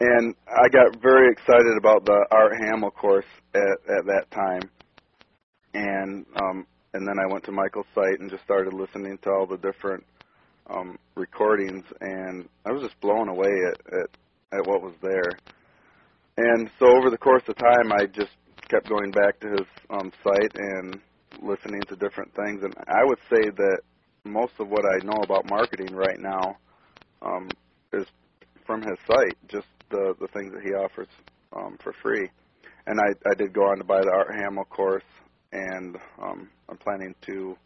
And 0.00 0.34
I 0.48 0.68
got 0.68 1.00
very 1.02 1.30
excited 1.30 1.76
about 1.78 2.04
the 2.06 2.26
Art 2.30 2.52
Hamill 2.58 2.90
course 2.90 3.26
at 3.54 3.60
at 3.60 4.06
that 4.06 4.30
time, 4.32 4.70
and 5.74 6.24
um, 6.40 6.66
and 6.94 7.06
then 7.06 7.18
I 7.18 7.30
went 7.30 7.44
to 7.44 7.52
Michael's 7.52 7.86
site 7.94 8.18
and 8.18 8.30
just 8.30 8.42
started 8.44 8.72
listening 8.72 9.18
to 9.22 9.30
all 9.30 9.46
the 9.46 9.58
different 9.58 10.04
um, 10.70 10.98
recordings, 11.16 11.84
and 12.00 12.48
I 12.64 12.72
was 12.72 12.82
just 12.82 13.00
blown 13.00 13.28
away 13.28 13.50
at, 13.68 13.94
at 13.94 14.10
at 14.52 14.66
what 14.66 14.82
was 14.82 14.94
there. 15.02 15.38
And 16.36 16.70
so 16.78 16.86
over 16.96 17.10
the 17.10 17.18
course 17.18 17.42
of 17.48 17.56
time, 17.56 17.92
I 17.92 18.06
just 18.06 18.32
kept 18.68 18.88
going 18.88 19.10
back 19.10 19.38
to 19.40 19.48
his 19.48 19.66
um, 19.90 20.12
site 20.24 20.52
and 20.54 21.00
listening 21.42 21.82
to 21.88 21.96
different 21.96 22.34
things. 22.34 22.62
And 22.62 22.74
I 22.88 23.04
would 23.04 23.18
say 23.28 23.50
that 23.50 23.78
most 24.24 24.52
of 24.58 24.68
what 24.68 24.84
I 24.84 25.04
know 25.04 25.22
about 25.22 25.48
marketing 25.48 25.94
right 25.94 26.18
now 26.18 26.56
um, 27.22 27.48
is 27.92 28.06
from 28.66 28.82
his 28.82 28.98
site, 29.06 29.36
just 29.48 29.66
the 29.90 30.14
the 30.20 30.28
things 30.28 30.52
that 30.52 30.62
he 30.62 30.70
offers 30.70 31.08
um, 31.54 31.76
for 31.82 31.92
free. 32.02 32.28
And 32.86 32.98
I 33.00 33.30
I 33.30 33.34
did 33.34 33.52
go 33.52 33.62
on 33.62 33.78
to 33.78 33.84
buy 33.84 34.00
the 34.00 34.12
Art 34.12 34.34
Hamill 34.34 34.64
course, 34.64 35.04
and 35.52 35.96
um, 36.22 36.48
I'm 36.68 36.78
planning 36.78 37.14
to 37.26 37.56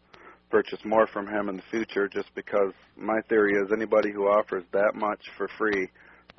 purchase 0.49 0.79
more 0.85 1.07
from 1.07 1.27
him 1.27 1.49
in 1.49 1.57
the 1.57 1.63
future 1.71 2.07
just 2.07 2.33
because 2.35 2.73
my 2.97 3.19
theory 3.29 3.53
is 3.53 3.71
anybody 3.71 4.11
who 4.11 4.23
offers 4.27 4.63
that 4.71 4.93
much 4.95 5.19
for 5.37 5.47
free, 5.57 5.89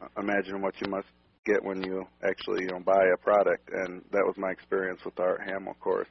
uh, 0.02 0.08
imagine 0.18 0.62
what 0.62 0.74
you 0.80 0.90
must 0.90 1.06
get 1.44 1.62
when 1.62 1.82
you 1.82 2.06
actually 2.24 2.62
you 2.62 2.68
know 2.68 2.80
buy 2.80 3.04
a 3.14 3.16
product 3.16 3.70
and 3.72 4.02
that 4.12 4.24
was 4.24 4.34
my 4.36 4.50
experience 4.50 5.00
with 5.04 5.14
the 5.14 5.22
Art 5.22 5.40
Hamill 5.46 5.76
course. 5.80 6.08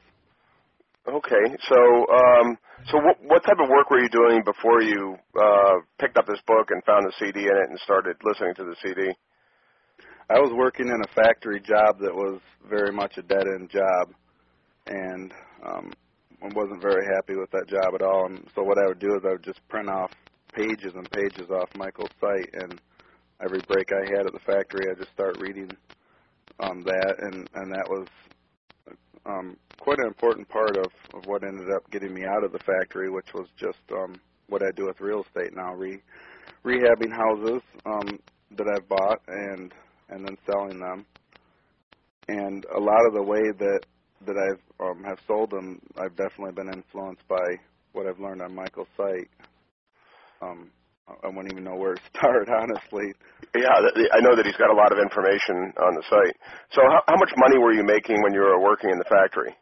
Okay, 1.07 1.55
so 1.69 1.77
um, 2.09 2.57
so 2.89 2.97
what 2.97 3.17
what 3.21 3.43
type 3.43 3.59
of 3.61 3.69
work 3.69 3.91
were 3.91 4.01
you 4.01 4.09
doing 4.09 4.41
before 4.43 4.81
you 4.81 5.15
uh, 5.39 5.75
picked 5.99 6.17
up 6.17 6.25
this 6.25 6.41
book 6.47 6.71
and 6.71 6.83
found 6.83 7.05
the 7.05 7.13
CD 7.19 7.41
in 7.41 7.55
it 7.55 7.69
and 7.69 7.79
started 7.83 8.17
listening 8.23 8.55
to 8.55 8.63
the 8.63 8.75
CD? 8.81 9.11
I 10.31 10.39
was 10.39 10.51
working 10.51 10.87
in 10.87 10.99
a 11.03 11.13
factory 11.13 11.59
job 11.59 11.99
that 11.99 12.13
was 12.13 12.41
very 12.67 12.91
much 12.91 13.17
a 13.17 13.21
dead 13.21 13.45
end 13.45 13.69
job, 13.69 14.15
and 14.87 15.31
um, 15.63 15.93
wasn't 16.53 16.81
very 16.81 17.05
happy 17.15 17.35
with 17.35 17.49
that 17.51 17.67
job 17.67 17.95
at 17.95 18.01
all. 18.01 18.25
And 18.27 18.47
so 18.55 18.63
what 18.63 18.77
I 18.77 18.87
would 18.87 18.99
do 18.99 19.15
is 19.15 19.21
I 19.25 19.31
would 19.31 19.43
just 19.43 19.65
print 19.69 19.89
off 19.89 20.11
pages 20.53 20.93
and 20.95 21.09
pages 21.09 21.49
off 21.49 21.69
Michael's 21.73 22.11
site, 22.19 22.49
and 22.53 22.79
every 23.43 23.61
break 23.61 23.91
I 23.91 24.05
had 24.17 24.25
at 24.27 24.33
the 24.33 24.45
factory, 24.45 24.85
I 24.89 24.97
just 24.97 25.11
start 25.11 25.37
reading 25.37 25.75
um, 26.59 26.83
that, 26.83 27.15
and 27.19 27.47
and 27.55 27.71
that 27.71 27.87
was 27.89 28.07
um, 29.25 29.57
quite 29.79 29.99
an 29.99 30.07
important 30.07 30.47
part 30.49 30.77
of 30.77 30.91
of 31.13 31.25
what 31.25 31.43
ended 31.43 31.71
up 31.71 31.89
getting 31.91 32.13
me 32.13 32.23
out 32.25 32.43
of 32.43 32.51
the 32.51 32.59
factory, 32.59 33.09
which 33.09 33.33
was 33.33 33.47
just 33.59 33.79
um, 33.91 34.19
what 34.47 34.61
I 34.61 34.71
do 34.75 34.85
with 34.85 35.01
real 35.01 35.23
estate 35.23 35.55
now, 35.55 35.73
re 35.73 36.01
rehabbing 36.63 37.11
houses 37.11 37.61
um, 37.85 38.19
that 38.57 38.67
I've 38.67 38.87
bought 38.87 39.21
and 39.27 39.71
and 40.09 40.25
then 40.25 40.37
selling 40.45 40.79
them. 40.79 41.05
And 42.27 42.65
a 42.75 42.79
lot 42.79 43.05
of 43.05 43.13
the 43.13 43.21
way 43.21 43.51
that 43.59 43.81
that 44.25 44.37
I've 44.37 44.61
um, 44.85 45.03
have 45.03 45.19
sold 45.27 45.51
them, 45.51 45.79
I've 45.97 46.15
definitely 46.15 46.53
been 46.53 46.69
influenced 46.69 47.27
by 47.27 47.43
what 47.93 48.07
I've 48.07 48.19
learned 48.19 48.41
on 48.41 48.53
Michael's 48.53 48.87
site. 48.97 49.29
Um, 50.41 50.71
I 51.07 51.27
wouldn't 51.27 51.51
even 51.51 51.63
know 51.63 51.75
where 51.75 51.95
to 51.95 52.01
start, 52.17 52.49
honestly. 52.49 53.13
Yeah, 53.55 53.71
I 53.71 54.19
know 54.19 54.35
that 54.35 54.45
he's 54.45 54.57
got 54.57 54.69
a 54.69 54.75
lot 54.75 54.91
of 54.91 54.99
information 54.99 55.71
on 55.79 55.95
the 55.95 56.03
site. 56.09 56.35
So, 56.73 56.81
how, 56.83 57.01
how 57.07 57.17
much 57.17 57.31
money 57.37 57.57
were 57.57 57.71
you 57.71 57.83
making 57.85 58.21
when 58.21 58.33
you 58.33 58.41
were 58.41 58.59
working 58.59 58.89
in 58.89 58.97
the 58.97 59.07
factory? 59.07 59.55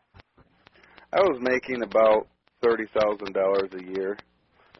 I 1.13 1.19
was 1.19 1.37
making 1.41 1.83
about 1.83 2.27
thirty 2.61 2.85
thousand 2.93 3.33
dollars 3.33 3.69
a 3.73 3.83
year. 3.83 4.17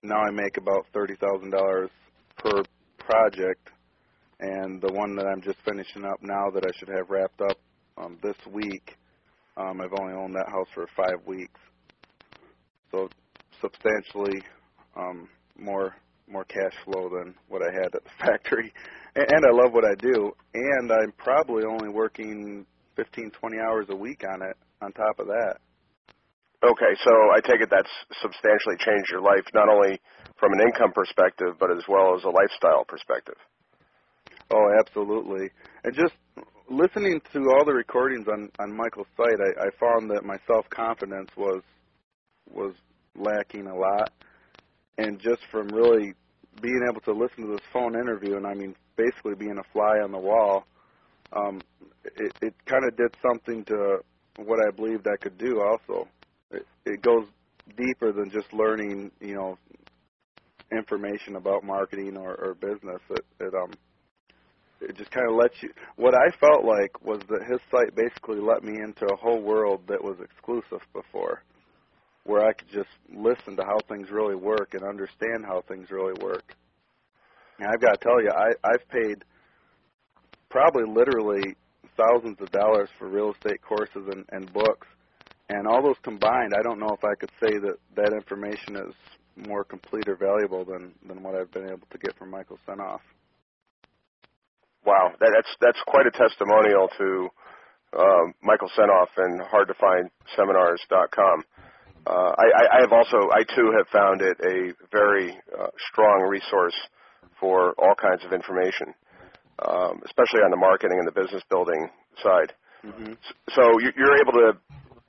Now 0.02 0.18
I 0.18 0.32
make 0.32 0.58
about 0.58 0.88
thirty 0.94 1.16
thousand 1.16 1.52
dollars 1.52 1.92
per 2.38 2.64
project, 2.98 3.70
and 4.40 4.82
the 4.82 4.92
one 4.92 5.16
that 5.16 5.28
I'm 5.28 5.42
just 5.42 5.60
finishing 5.64 6.06
up 6.06 6.18
now 6.24 6.50
that 6.50 6.64
I 6.66 6.72
should 6.80 6.90
have 6.90 7.10
wrapped 7.10 7.42
up 7.42 7.60
um, 7.98 8.18
this 8.24 8.38
week 8.52 8.98
um, 9.58 9.82
I've 9.82 9.94
only 9.94 10.14
owned 10.14 10.36
that 10.36 10.50
house 10.50 10.68
for 10.74 10.88
five 10.96 11.26
weeks, 11.26 11.60
so 12.92 13.10
substantially 13.62 14.44
um, 14.96 15.30
more 15.58 15.96
more 16.28 16.46
cash 16.46 16.74
flow 16.86 17.10
than 17.10 17.36
what 17.50 17.62
I 17.62 17.72
had 17.74 17.94
at 17.94 18.04
the 18.04 18.10
factory. 18.20 18.72
And, 19.16 19.26
and 19.28 19.46
I 19.46 19.52
love 19.52 19.74
what 19.74 19.86
I 19.86 19.96
do, 20.00 20.32
and 20.54 20.92
I'm 20.92 21.12
probably 21.18 21.64
only 21.66 21.90
working 21.90 22.66
15, 22.96 23.32
20 23.32 23.58
hours 23.60 23.88
a 23.90 23.96
week 23.96 24.24
on 24.24 24.42
it. 24.42 24.56
On 24.82 24.92
top 24.92 25.20
of 25.20 25.28
that. 25.28 25.64
Okay, 26.60 26.94
so 27.04 27.12
I 27.32 27.40
take 27.40 27.62
it 27.62 27.70
that's 27.72 27.92
substantially 28.22 28.76
changed 28.80 29.08
your 29.12 29.22
life, 29.22 29.48
not 29.54 29.70
only 29.70 30.00
from 30.40 30.52
an 30.52 30.60
income 30.60 30.92
perspective, 30.92 31.56
but 31.58 31.72
as 31.72 31.84
well 31.88 32.16
as 32.18 32.24
a 32.26 32.30
lifestyle 32.30 32.84
perspective. 32.84 33.40
Oh, 34.52 34.68
absolutely. 34.80 35.52
And 35.84 35.96
just 35.96 36.14
listening 36.76 37.22
to 37.34 37.40
all 37.52 37.66
the 37.66 37.74
recordings 37.74 38.28
on 38.28 38.50
on 38.60 38.76
Michael's 38.76 39.08
site, 39.18 39.40
I, 39.40 39.68
I 39.68 39.70
found 39.80 40.10
that 40.12 40.24
my 40.24 40.38
self 40.48 40.70
confidence 40.70 41.30
was 41.38 41.62
was 42.52 42.74
lacking 43.16 43.68
a 43.68 43.76
lot, 43.76 44.12
and 44.98 45.20
just 45.20 45.42
from 45.52 45.68
really 45.70 46.14
being 46.62 46.82
able 46.90 47.02
to 47.02 47.12
listen 47.14 47.46
to 47.46 47.52
this 47.52 47.66
phone 47.72 47.96
interview, 47.96 48.38
and 48.38 48.46
I 48.46 48.54
mean 48.54 48.76
basically 48.96 49.36
being 49.36 49.58
a 49.58 49.74
fly 49.74 50.00
on 50.04 50.12
the 50.12 50.20
wall, 50.20 50.66
um, 51.34 51.62
it, 52.06 52.34
it 52.42 52.54
kind 52.66 52.86
of 52.86 52.96
did 52.96 53.16
something 53.22 53.64
to 53.66 54.00
what 54.38 54.60
I 54.60 54.72
believed 54.72 55.08
I 55.08 55.18
could 55.18 55.38
do. 55.38 55.62
Also, 55.62 56.08
it, 56.52 56.66
it 56.86 57.02
goes 57.02 57.26
deeper 57.78 58.12
than 58.12 58.30
just 58.30 58.54
learning, 58.54 59.12
you 59.20 59.36
know, 59.36 59.58
information 60.72 61.36
about 61.36 61.64
marketing 61.64 62.18
or, 62.18 62.36
or 62.36 62.54
business. 62.56 63.00
It, 63.10 63.26
it 63.40 63.54
um 63.54 63.72
it 64.90 64.98
just 64.98 65.12
kind 65.12 65.30
of 65.30 65.36
lets 65.36 65.56
you. 65.62 65.70
What 65.96 66.14
I 66.14 66.30
felt 66.40 66.66
like 66.66 67.04
was 67.04 67.22
that 67.30 67.48
his 67.50 67.60
site 67.72 67.96
basically 67.96 68.40
let 68.40 68.64
me 68.64 68.82
into 68.82 69.06
a 69.06 69.16
whole 69.16 69.42
world 69.42 69.82
that 69.88 70.04
was 70.04 70.18
exclusive 70.22 70.86
before, 70.94 71.44
where 72.26 72.46
I 72.46 72.54
could 72.54 72.70
just 72.70 72.90
listen 73.14 73.56
to 73.58 73.64
how 73.64 73.78
things 73.88 74.10
really 74.12 74.36
work 74.36 74.74
and 74.74 74.84
understand 74.84 75.46
how 75.46 75.64
things 75.68 75.92
really 75.92 76.14
work. 76.22 76.56
And 77.60 77.68
I've 77.68 77.82
got 77.82 78.00
to 78.00 78.04
tell 78.04 78.22
you, 78.22 78.32
I, 78.32 78.54
I've 78.68 78.88
paid 78.90 79.24
probably 80.50 80.84
literally 80.88 81.56
thousands 81.98 82.38
of 82.42 82.52
dollars 82.52 82.90
for 82.98 83.08
real 83.08 83.34
estate 83.34 83.62
courses 83.62 84.08
and, 84.12 84.26
and 84.32 84.52
books, 84.52 84.88
and 85.50 85.68
all 85.68 85.84
those 85.84 85.98
combined, 86.04 86.54
I 86.58 86.64
don't 86.64 86.80
know 86.80 86.94
if 86.94 87.04
I 87.04 87.16
could 87.20 87.30
say 87.42 87.58
that 87.60 87.78
that 87.96 88.14
information 88.14 88.78
is 88.78 88.96
more 89.36 89.64
complete 89.64 90.08
or 90.08 90.16
valuable 90.16 90.64
than 90.64 90.94
than 91.08 91.24
what 91.24 91.36
I've 91.36 91.52
been 91.52 91.68
able 91.68 91.88
to 91.92 91.98
get 91.98 92.16
from 92.18 92.30
Michael 92.30 92.60
Senoff. 92.68 93.00
Wow, 94.86 95.12
that, 95.20 95.32
that's 95.34 95.56
that's 95.62 95.80
quite 95.88 96.08
a 96.08 96.12
testimonial 96.12 96.90
to 96.98 97.30
um, 97.98 98.34
Michael 98.42 98.70
Senoff 98.78 99.08
and 99.18 99.42
HardToFindSeminars.com. 99.42 101.44
Uh, 102.06 102.36
I, 102.36 102.78
I 102.78 102.80
have 102.82 102.92
also, 102.92 103.32
I 103.32 103.44
too 103.56 103.72
have 103.78 103.88
found 103.88 104.22
it 104.22 104.38
a 104.44 104.74
very 104.92 105.38
uh, 105.58 105.68
strong 105.92 106.28
resource 106.28 106.76
for 107.40 107.74
all 107.78 107.96
kinds 107.96 108.26
of 108.26 108.34
information, 108.34 108.94
um, 109.66 110.02
especially 110.06 110.44
on 110.44 110.52
the 110.52 110.58
marketing 110.58 111.00
and 111.00 111.08
the 111.08 111.16
business 111.16 111.44
building 111.50 111.90
side. 112.22 112.52
Mm-hmm. 112.84 113.14
So 113.56 113.80
you're 113.80 114.20
able 114.20 114.34
to 114.34 114.58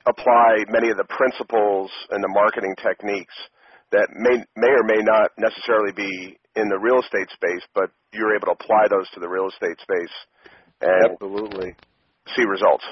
apply 0.07 0.63
many 0.69 0.89
of 0.89 0.97
the 0.97 1.03
principles 1.03 1.91
and 2.11 2.23
the 2.23 2.29
marketing 2.29 2.75
techniques 2.81 3.35
that 3.91 4.07
may 4.15 4.37
may 4.55 4.71
or 4.71 4.83
may 4.83 5.03
not 5.03 5.31
necessarily 5.37 5.91
be 5.91 6.37
in 6.55 6.69
the 6.69 6.79
real 6.79 6.99
estate 6.99 7.29
space, 7.33 7.63
but 7.73 7.91
you're 8.13 8.35
able 8.35 8.47
to 8.47 8.57
apply 8.57 8.87
those 8.89 9.09
to 9.13 9.19
the 9.19 9.27
real 9.27 9.47
estate 9.49 9.77
space 9.81 10.15
and 10.81 11.17
absolutely 11.17 11.75
see 12.35 12.43
results. 12.43 12.85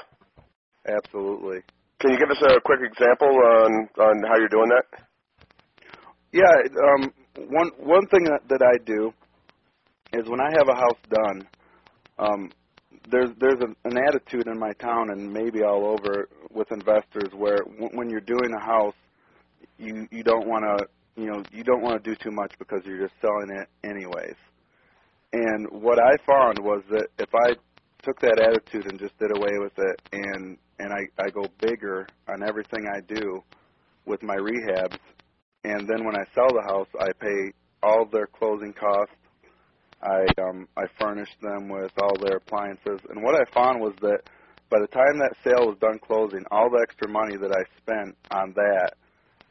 Absolutely. 0.86 1.60
Can 2.00 2.10
you 2.12 2.18
give 2.18 2.30
us 2.30 2.42
a 2.42 2.60
quick 2.64 2.80
example 2.82 3.28
on 3.28 3.88
on 3.98 4.22
how 4.28 4.36
you're 4.36 4.48
doing 4.48 4.70
that? 4.70 4.86
Yeah, 6.32 6.44
um, 6.94 7.12
one 7.48 7.70
one 7.78 8.06
thing 8.08 8.24
that, 8.24 8.40
that 8.48 8.62
I 8.62 8.76
do 8.84 9.12
is 10.12 10.28
when 10.28 10.40
I 10.40 10.50
have 10.50 10.68
a 10.68 10.74
house 10.74 10.98
done, 11.08 11.48
um, 12.18 12.52
there's 13.10 13.30
there's 13.40 13.60
an, 13.60 13.76
an 13.84 13.96
attitude 14.08 14.46
in 14.48 14.58
my 14.58 14.72
town 14.74 15.10
and 15.10 15.32
maybe 15.32 15.62
all 15.62 15.86
over 15.86 16.28
with 16.50 16.70
investors 16.72 17.32
where 17.36 17.62
w- 17.62 17.90
when 17.94 18.10
you're 18.10 18.20
doing 18.20 18.50
a 18.56 18.64
house, 18.64 18.94
you 19.78 20.06
you 20.10 20.22
don't 20.22 20.48
want 20.48 20.64
to 20.64 20.86
you 21.16 21.26
know 21.26 21.42
you 21.52 21.64
don't 21.64 21.82
want 21.82 22.02
to 22.02 22.10
do 22.10 22.16
too 22.16 22.30
much 22.30 22.52
because 22.58 22.82
you're 22.84 23.06
just 23.06 23.14
selling 23.20 23.50
it 23.50 23.68
anyways. 23.82 24.36
And 25.32 25.68
what 25.70 25.98
I 25.98 26.16
found 26.26 26.58
was 26.58 26.82
that 26.90 27.08
if 27.18 27.34
I 27.34 27.54
took 28.02 28.20
that 28.20 28.38
attitude 28.38 28.86
and 28.86 28.98
just 28.98 29.18
did 29.18 29.36
away 29.36 29.58
with 29.58 29.78
it 29.78 30.02
and 30.12 30.58
and 30.78 30.92
I 30.92 31.08
I 31.18 31.30
go 31.30 31.46
bigger 31.60 32.06
on 32.28 32.42
everything 32.42 32.86
I 32.86 33.00
do 33.00 33.42
with 34.06 34.22
my 34.22 34.36
rehabs 34.36 34.98
and 35.64 35.88
then 35.88 36.04
when 36.04 36.16
I 36.16 36.24
sell 36.34 36.48
the 36.48 36.62
house 36.62 36.88
I 37.00 37.12
pay 37.18 37.52
all 37.84 38.06
their 38.06 38.26
closing 38.26 38.72
costs. 38.72 39.14
I 40.02 40.26
um, 40.40 40.68
I 40.76 40.84
furnished 40.98 41.40
them 41.40 41.68
with 41.68 41.92
all 42.00 42.16
their 42.18 42.36
appliances, 42.36 43.00
and 43.08 43.22
what 43.22 43.34
I 43.34 43.44
found 43.52 43.80
was 43.80 43.94
that 44.00 44.20
by 44.70 44.80
the 44.80 44.86
time 44.86 45.18
that 45.18 45.36
sale 45.44 45.68
was 45.68 45.78
done 45.78 45.98
closing, 45.98 46.44
all 46.50 46.70
the 46.70 46.80
extra 46.82 47.08
money 47.08 47.36
that 47.36 47.52
I 47.52 47.62
spent 47.80 48.16
on 48.30 48.52
that, 48.54 48.94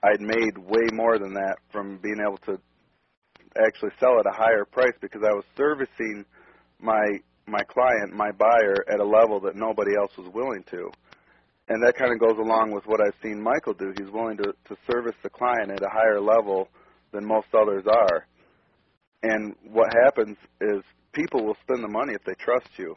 I'd 0.03 0.21
made 0.21 0.57
way 0.57 0.89
more 0.91 1.17
than 1.17 1.33
that 1.35 1.57
from 1.71 1.97
being 1.97 2.19
able 2.19 2.37
to 2.45 2.59
actually 3.57 3.91
sell 3.99 4.19
at 4.19 4.25
a 4.25 4.35
higher 4.35 4.65
price 4.65 4.93
because 4.99 5.21
I 5.23 5.31
was 5.31 5.45
servicing 5.55 6.25
my 6.79 7.19
my 7.45 7.61
client, 7.63 8.13
my 8.13 8.31
buyer, 8.31 8.85
at 8.89 8.99
a 8.99 9.03
level 9.03 9.41
that 9.41 9.55
nobody 9.55 9.95
else 9.97 10.11
was 10.17 10.31
willing 10.33 10.63
to. 10.71 10.89
And 11.67 11.83
that 11.83 11.97
kind 11.97 12.13
of 12.13 12.19
goes 12.19 12.37
along 12.37 12.71
with 12.71 12.85
what 12.85 13.01
I've 13.01 13.15
seen 13.21 13.41
Michael 13.41 13.73
do. 13.73 13.91
He's 13.97 14.09
willing 14.09 14.37
to, 14.37 14.53
to 14.69 14.77
service 14.89 15.15
the 15.23 15.29
client 15.29 15.69
at 15.69 15.81
a 15.81 15.89
higher 15.89 16.21
level 16.21 16.69
than 17.11 17.25
most 17.25 17.47
others 17.53 17.83
are. 17.85 18.27
And 19.23 19.55
what 19.63 19.89
happens 20.03 20.37
is 20.61 20.83
people 21.13 21.45
will 21.45 21.57
spend 21.63 21.83
the 21.83 21.89
money 21.89 22.13
if 22.13 22.23
they 22.23 22.35
trust 22.35 22.67
you. 22.77 22.95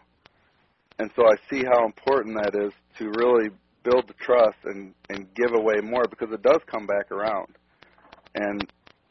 And 0.98 1.10
so 1.16 1.26
I 1.26 1.34
see 1.50 1.64
how 1.64 1.84
important 1.84 2.36
that 2.36 2.54
is 2.54 2.72
to 2.98 3.10
really 3.18 3.50
build 3.86 4.08
the 4.08 4.14
trust 4.14 4.58
and, 4.64 4.92
and 5.08 5.32
give 5.34 5.54
away 5.54 5.80
more 5.82 6.04
because 6.10 6.28
it 6.32 6.42
does 6.42 6.60
come 6.66 6.86
back 6.86 7.10
around. 7.12 7.54
And 8.34 8.66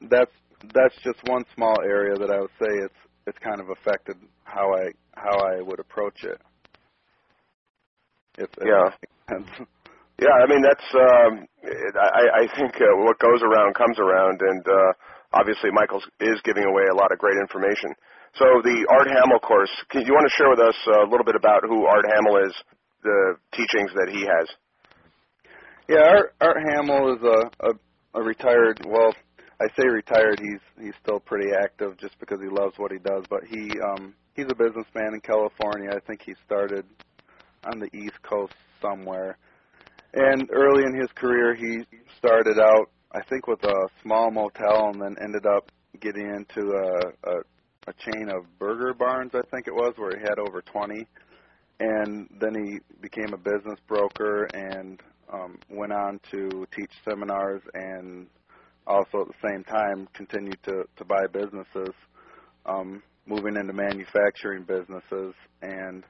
that's 0.10 0.32
that's 0.74 0.96
just 1.04 1.18
one 1.26 1.44
small 1.56 1.82
area 1.82 2.18
that 2.18 2.30
I 2.30 2.40
would 2.42 2.56
say 2.60 2.70
it's 2.84 3.02
it's 3.28 3.38
kind 3.40 3.60
of 3.60 3.70
affected 3.70 4.18
how 4.44 4.76
I 4.76 4.92
how 5.16 5.40
I 5.40 5.62
would 5.62 5.80
approach 5.80 6.24
it. 6.24 6.40
If, 8.38 8.50
yeah. 8.60 8.92
yeah, 10.22 10.36
I 10.36 10.46
mean 10.48 10.62
that's 10.62 10.90
um, 10.94 11.48
I, 11.64 12.44
I 12.44 12.56
think 12.60 12.76
uh, 12.76 13.00
what 13.00 13.18
goes 13.20 13.42
around 13.42 13.74
comes 13.76 13.98
around, 13.98 14.42
and 14.42 14.64
uh, 14.68 14.92
obviously 15.34 15.72
Michael 15.72 16.02
is 16.20 16.40
giving 16.44 16.66
away 16.66 16.84
a 16.92 16.96
lot 16.96 17.12
of 17.12 17.18
great 17.18 17.38
information. 17.40 17.96
So 18.38 18.46
the 18.62 18.86
Art 18.92 19.08
Hamill 19.08 19.40
course, 19.40 19.72
can 19.90 20.04
you 20.06 20.12
want 20.12 20.28
to 20.28 20.36
share 20.36 20.52
with 20.52 20.60
us 20.60 20.76
a 21.00 21.08
little 21.08 21.24
bit 21.24 21.40
about 21.40 21.64
who 21.64 21.88
Art 21.88 22.04
Hamill 22.04 22.44
is, 22.44 22.54
the 23.02 23.40
teachings 23.56 23.92
that 23.96 24.12
he 24.12 24.28
has? 24.28 24.52
Yeah, 25.88 26.02
Art, 26.02 26.36
Art 26.42 26.58
Hamill 26.68 27.14
is 27.16 27.22
a, 27.24 27.68
a, 27.68 28.20
a 28.20 28.24
retired, 28.24 28.82
well, 28.88 29.14
I 29.62 29.68
say 29.78 29.88
retired. 29.88 30.40
He's 30.40 30.60
he's 30.84 30.94
still 31.02 31.20
pretty 31.20 31.52
active 31.54 31.98
just 31.98 32.20
because 32.20 32.40
he 32.42 32.50
loves 32.50 32.74
what 32.78 32.92
he 32.92 32.98
does. 32.98 33.24
But 33.30 33.46
he 33.48 33.72
um, 33.80 34.14
he's 34.36 34.48
a 34.50 34.56
businessman 34.56 35.14
in 35.14 35.22
California. 35.22 35.92
I 35.96 36.00
think 36.06 36.22
he 36.26 36.34
started 36.46 36.86
on 37.64 37.80
the 37.80 37.88
East 37.96 38.22
Coast 38.22 38.54
somewhere. 38.82 39.38
And 40.14 40.50
early 40.52 40.84
in 40.84 41.00
his 41.00 41.10
career, 41.16 41.56
he 41.56 41.84
started 42.18 42.58
out, 42.60 42.90
I 43.14 43.22
think, 43.30 43.48
with 43.48 43.64
a 43.64 43.88
small 44.02 44.30
motel, 44.32 44.90
and 44.92 45.02
then 45.02 45.16
ended 45.24 45.46
up 45.46 45.72
getting 46.02 46.28
into 46.28 46.72
a, 46.72 47.30
a 47.30 47.42
a 47.88 47.94
chain 47.94 48.30
of 48.30 48.46
burger 48.58 48.94
barns, 48.94 49.32
I 49.36 49.42
think 49.52 49.68
it 49.68 49.74
was, 49.74 49.94
where 49.98 50.18
he 50.18 50.22
had 50.22 50.40
over 50.40 50.62
20. 50.62 51.06
And 51.80 52.28
then 52.40 52.56
he 52.56 52.80
became 53.02 53.34
a 53.34 53.38
business 53.38 53.80
broker 53.88 54.46
and 54.54 55.00
um, 55.32 55.58
went 55.70 55.92
on 55.92 56.20
to 56.32 56.68
teach 56.76 56.92
seminars 57.08 57.62
and 57.74 58.28
also 58.88 59.22
at 59.22 59.28
the 59.28 59.48
same 59.50 59.64
time 59.64 60.08
continued 60.14 60.62
to, 60.64 60.84
to 60.98 61.06
buy 61.06 61.26
businesses, 61.32 61.94
um, 62.66 63.02
moving 63.26 63.56
into 63.56 63.74
manufacturing 63.74 64.64
businesses, 64.64 65.34
and 65.62 66.04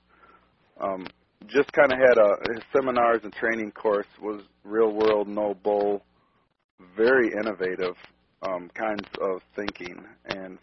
um, 0.82 1.12
just 1.48 1.72
kind 1.74 1.92
of 1.92 2.00
had 2.00 2.18
a 2.18 2.54
his 2.54 2.64
seminars 2.76 3.22
and 3.24 3.34
training 3.34 3.72
course 3.72 4.08
was 4.22 4.42
real 4.64 4.92
world, 4.92 5.28
no 5.28 5.54
bull, 5.54 6.04
very 6.98 7.32
innovative 7.32 7.96
um, 8.42 8.70
kinds 8.74 9.08
of 9.22 9.42
thinking, 9.56 10.04
and 10.26 10.58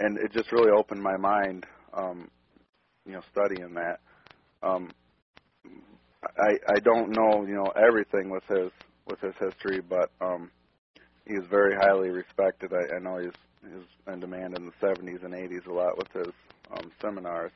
and 0.00 0.18
it 0.18 0.32
just 0.32 0.52
really 0.52 0.70
opened 0.70 1.02
my 1.02 1.16
mind, 1.16 1.64
um, 1.94 2.28
you 3.06 3.12
know, 3.12 3.22
studying 3.30 3.74
that. 3.74 4.00
Um, 4.62 4.92
I 6.38 6.74
I 6.76 6.80
don't 6.80 7.10
know 7.10 7.46
you 7.46 7.54
know 7.54 7.72
everything 7.76 8.30
with 8.30 8.44
his 8.48 8.70
with 9.08 9.20
his 9.20 9.34
history, 9.38 9.80
but 9.80 10.10
um, 10.20 10.50
he 11.26 11.34
is 11.34 11.44
very 11.50 11.74
highly 11.74 12.10
respected. 12.10 12.72
I, 12.72 12.96
I 12.96 12.98
know 12.98 13.18
he's 13.18 13.32
he's 13.62 14.12
in 14.12 14.20
demand 14.20 14.56
in 14.56 14.66
the 14.66 14.86
70s 14.86 15.24
and 15.24 15.34
80s 15.34 15.66
a 15.66 15.72
lot 15.72 15.96
with 15.96 16.08
his 16.12 16.32
um, 16.76 16.90
seminars. 17.00 17.52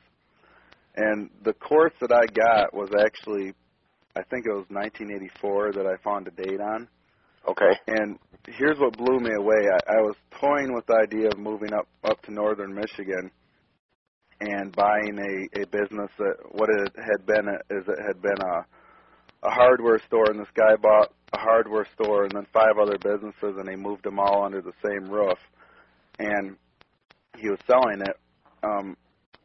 And 0.95 1.29
the 1.43 1.53
course 1.53 1.93
that 2.01 2.11
I 2.11 2.25
got 2.33 2.73
was 2.73 2.89
actually, 2.99 3.53
I 4.15 4.23
think 4.23 4.45
it 4.45 4.53
was 4.53 4.65
1984 4.69 5.73
that 5.73 5.85
I 5.85 5.95
found 6.03 6.27
a 6.27 6.31
date 6.31 6.59
on. 6.59 6.87
Okay. 7.47 7.71
And 7.87 8.17
here's 8.47 8.79
what 8.79 8.97
blew 8.97 9.19
me 9.19 9.31
away. 9.37 9.69
I, 9.71 9.97
I 9.97 10.01
was 10.01 10.15
toying 10.41 10.73
with 10.73 10.85
the 10.87 10.95
idea 10.95 11.29
of 11.29 11.37
moving 11.37 11.73
up 11.73 11.87
up 12.03 12.21
to 12.23 12.33
northern 12.33 12.73
Michigan 12.73 13.31
and 14.41 14.75
buying 14.75 15.17
a 15.19 15.61
a 15.61 15.65
business 15.67 16.09
that 16.17 16.35
what 16.51 16.69
it 16.69 16.95
had 16.95 17.25
been 17.25 17.47
is 17.69 17.87
it 17.87 17.99
had 18.05 18.21
been 18.21 18.39
a 18.41 18.65
a 19.43 19.49
hardware 19.49 19.99
store, 20.05 20.29
and 20.29 20.39
this 20.39 20.51
guy 20.53 20.75
bought 20.81 21.13
a 21.33 21.39
hardware 21.39 21.87
store 21.93 22.23
and 22.23 22.31
then 22.33 22.45
five 22.51 22.77
other 22.81 22.97
businesses, 22.97 23.55
and 23.57 23.69
he 23.69 23.75
moved 23.75 24.03
them 24.03 24.19
all 24.19 24.43
under 24.43 24.61
the 24.61 24.73
same 24.83 25.09
roof, 25.09 25.37
and 26.19 26.57
he 27.37 27.49
was 27.49 27.59
selling 27.65 28.01
it, 28.01 28.17
um, 28.63 28.97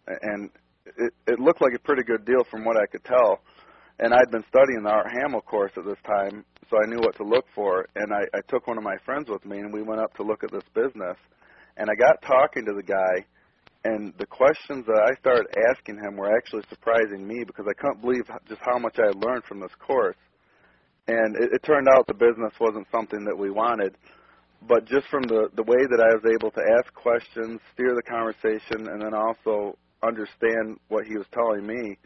and 0.07 0.51
it, 0.99 1.12
it 1.26 1.38
looked 1.38 1.62
like 1.62 1.74
a 1.74 1.78
pretty 1.78 2.03
good 2.03 2.24
deal 2.24 2.42
from 2.51 2.64
what 2.64 2.76
I 2.76 2.86
could 2.86 3.05
tell. 3.05 3.40
And 4.01 4.12
I'd 4.12 4.30
been 4.32 4.45
studying 4.49 4.82
the 4.82 4.90
Art 4.90 5.07
Hamill 5.12 5.42
course 5.42 5.70
at 5.76 5.84
this 5.84 6.01
time, 6.05 6.45
so 6.68 6.76
I 6.82 6.86
knew 6.86 6.99
what 6.99 7.14
to 7.16 7.22
look 7.22 7.45
for. 7.55 7.86
And 7.95 8.12
I, 8.12 8.22
I 8.36 8.40
took 8.49 8.66
one 8.66 8.76
of 8.76 8.82
my 8.82 8.97
friends 9.05 9.28
with 9.30 9.45
me, 9.47 9.59
and 9.59 9.72
we 9.72 9.82
went 9.82 10.01
up 10.01 10.14
to 10.16 10.24
look 10.24 10.42
at 10.42 10.51
this 10.51 10.64
business. 10.74 11.16
And 11.76 11.88
I 11.88 11.95
got 11.95 12.20
talking 12.22 12.64
to 12.66 12.72
the 12.72 12.82
guy, 12.82 13.24
and 13.85 14.14
the 14.18 14.26
questions 14.26 14.87
that 14.87 14.97
I 14.97 15.14
started 15.20 15.47
asking 15.70 15.97
him 15.97 16.16
were 16.16 16.35
actually 16.35 16.62
surprising 16.70 17.26
me 17.26 17.45
because 17.45 17.66
I 17.68 17.74
couldn't 17.74 18.01
believe 18.01 18.24
just 18.49 18.61
how 18.62 18.78
much 18.78 18.97
I 18.99 19.09
had 19.09 19.22
learned 19.22 19.45
from 19.45 19.61
this 19.61 19.74
course. 19.78 20.16
And 21.07 21.37
it, 21.37 21.53
it 21.53 21.62
turned 21.64 21.87
out 21.89 22.07
the 22.07 22.14
business 22.14 22.53
wasn't 22.59 22.87
something 22.91 23.24
that 23.24 23.37
we 23.37 23.51
wanted, 23.51 23.97
but 24.66 24.87
just 24.87 25.07
from 25.09 25.24
the 25.24 25.49
the 25.55 25.62
way 25.62 25.85
that 25.85 26.01
I 26.01 26.14
was 26.16 26.24
able 26.24 26.51
to 26.53 26.62
ask 26.78 26.93
questions, 26.95 27.61
steer 27.74 27.95
the 27.95 28.03
conversation, 28.03 28.89
and 28.89 29.03
then 29.03 29.12
also 29.12 29.76
understand 30.03 30.80
what 30.89 31.05
he 31.07 31.16
was 31.16 31.26
telling 31.32 31.66
me. 31.66 31.99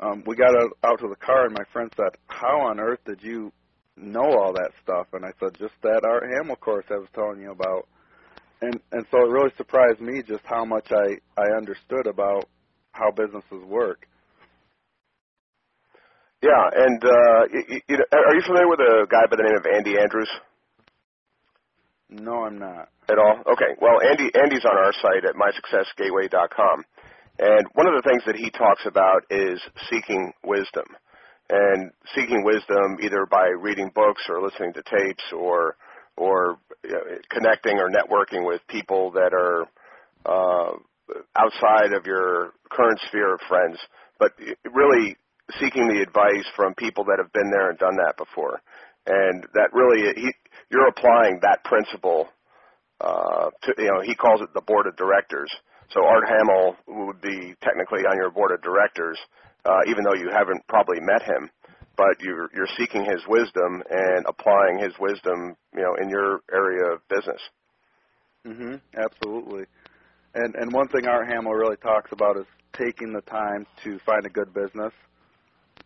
Um, 0.00 0.22
we 0.26 0.36
got 0.36 0.54
out, 0.54 0.70
out 0.84 1.00
to 1.00 1.08
the 1.08 1.16
car, 1.16 1.44
and 1.44 1.52
my 1.52 1.64
friend 1.72 1.92
said, 1.96 2.16
"How 2.28 2.60
on 2.70 2.80
earth 2.80 3.00
did 3.04 3.22
you 3.22 3.52
know 3.96 4.24
all 4.24 4.54
that 4.54 4.70
stuff?" 4.82 5.08
And 5.12 5.26
I 5.26 5.32
said, 5.40 5.58
"Just 5.58 5.74
that 5.82 6.06
Art 6.08 6.24
Hamill 6.24 6.56
course 6.56 6.86
I 6.90 6.96
was 6.96 7.08
telling 7.14 7.40
you 7.42 7.50
about." 7.50 7.86
And 8.60 8.80
and 8.92 9.06
so 9.10 9.18
it 9.18 9.30
really 9.30 9.50
surprised 9.56 10.00
me 10.00 10.22
just 10.26 10.42
how 10.44 10.64
much 10.64 10.88
I 10.90 11.18
I 11.36 11.56
understood 11.56 12.06
about 12.06 12.48
how 12.92 13.10
businesses 13.10 13.64
work. 13.66 14.06
Yeah, 16.42 16.70
and 16.72 17.02
uh, 17.02 17.42
you, 17.52 17.80
you, 17.88 17.96
are 18.12 18.34
you 18.34 18.42
familiar 18.46 18.68
with 18.68 18.78
a 18.78 19.06
guy 19.10 19.26
by 19.28 19.36
the 19.36 19.42
name 19.42 19.56
of 19.58 19.66
Andy 19.66 19.98
Andrews? 19.98 20.30
No, 22.10 22.44
I'm 22.44 22.58
not. 22.58 22.88
At 23.08 23.18
all? 23.18 23.42
Okay. 23.52 23.74
Well, 23.80 24.00
Andy 24.00 24.30
Andy's 24.34 24.64
on 24.64 24.76
our 24.76 24.92
site 25.02 25.24
at 25.24 25.34
mysuccessgateway.com, 25.34 26.84
and 27.40 27.66
one 27.74 27.86
of 27.86 27.94
the 27.94 28.08
things 28.08 28.22
that 28.26 28.36
he 28.36 28.50
talks 28.50 28.82
about 28.86 29.24
is 29.30 29.60
seeking 29.90 30.32
wisdom, 30.44 30.86
and 31.50 31.90
seeking 32.14 32.44
wisdom 32.44 32.98
either 33.02 33.26
by 33.26 33.48
reading 33.48 33.90
books 33.94 34.22
or 34.28 34.40
listening 34.42 34.72
to 34.74 34.82
tapes 34.82 35.24
or 35.36 35.76
or 36.18 36.58
connecting 37.30 37.78
or 37.78 37.88
networking 37.90 38.46
with 38.46 38.60
people 38.68 39.12
that 39.12 39.32
are 39.32 39.62
uh, 40.26 40.76
outside 41.36 41.92
of 41.92 42.06
your 42.06 42.52
current 42.70 43.00
sphere 43.08 43.34
of 43.34 43.40
friends, 43.48 43.78
but 44.18 44.32
really 44.72 45.16
seeking 45.58 45.88
the 45.88 46.02
advice 46.02 46.44
from 46.54 46.74
people 46.74 47.04
that 47.04 47.18
have 47.18 47.32
been 47.32 47.50
there 47.50 47.70
and 47.70 47.78
done 47.78 47.96
that 47.96 48.16
before. 48.18 48.60
And 49.06 49.44
that 49.54 49.72
really, 49.72 50.12
he, 50.14 50.30
you're 50.70 50.88
applying 50.88 51.40
that 51.42 51.64
principle 51.64 52.28
uh, 53.00 53.50
to, 53.62 53.74
you 53.78 53.86
know, 53.86 54.00
he 54.02 54.14
calls 54.14 54.42
it 54.42 54.52
the 54.52 54.60
board 54.60 54.86
of 54.86 54.96
directors. 54.96 55.50
So 55.94 56.04
Art 56.04 56.24
Hamill 56.28 56.76
would 57.06 57.20
be 57.22 57.54
technically 57.62 58.00
on 58.00 58.16
your 58.16 58.30
board 58.30 58.52
of 58.52 58.60
directors, 58.60 59.18
uh, 59.64 59.80
even 59.88 60.04
though 60.04 60.14
you 60.14 60.28
haven't 60.30 60.66
probably 60.68 61.00
met 61.00 61.22
him 61.22 61.48
but 61.98 62.22
you're 62.22 62.48
you're 62.54 62.70
seeking 62.78 63.04
his 63.04 63.20
wisdom 63.28 63.82
and 63.90 64.24
applying 64.26 64.78
his 64.78 64.94
wisdom, 65.00 65.56
you 65.74 65.82
know, 65.82 65.96
in 66.00 66.08
your 66.08 66.40
area 66.50 66.94
of 66.94 67.06
business. 67.08 67.42
Mhm. 68.46 68.80
Absolutely. 68.96 69.66
And 70.34 70.54
and 70.54 70.72
one 70.72 70.88
thing 70.88 71.06
Art 71.06 71.28
Hamill 71.28 71.52
really 71.52 71.76
talks 71.78 72.12
about 72.12 72.38
is 72.38 72.46
taking 72.72 73.12
the 73.12 73.22
time 73.22 73.66
to 73.84 73.98
find 74.06 74.24
a 74.24 74.30
good 74.30 74.54
business. 74.54 74.94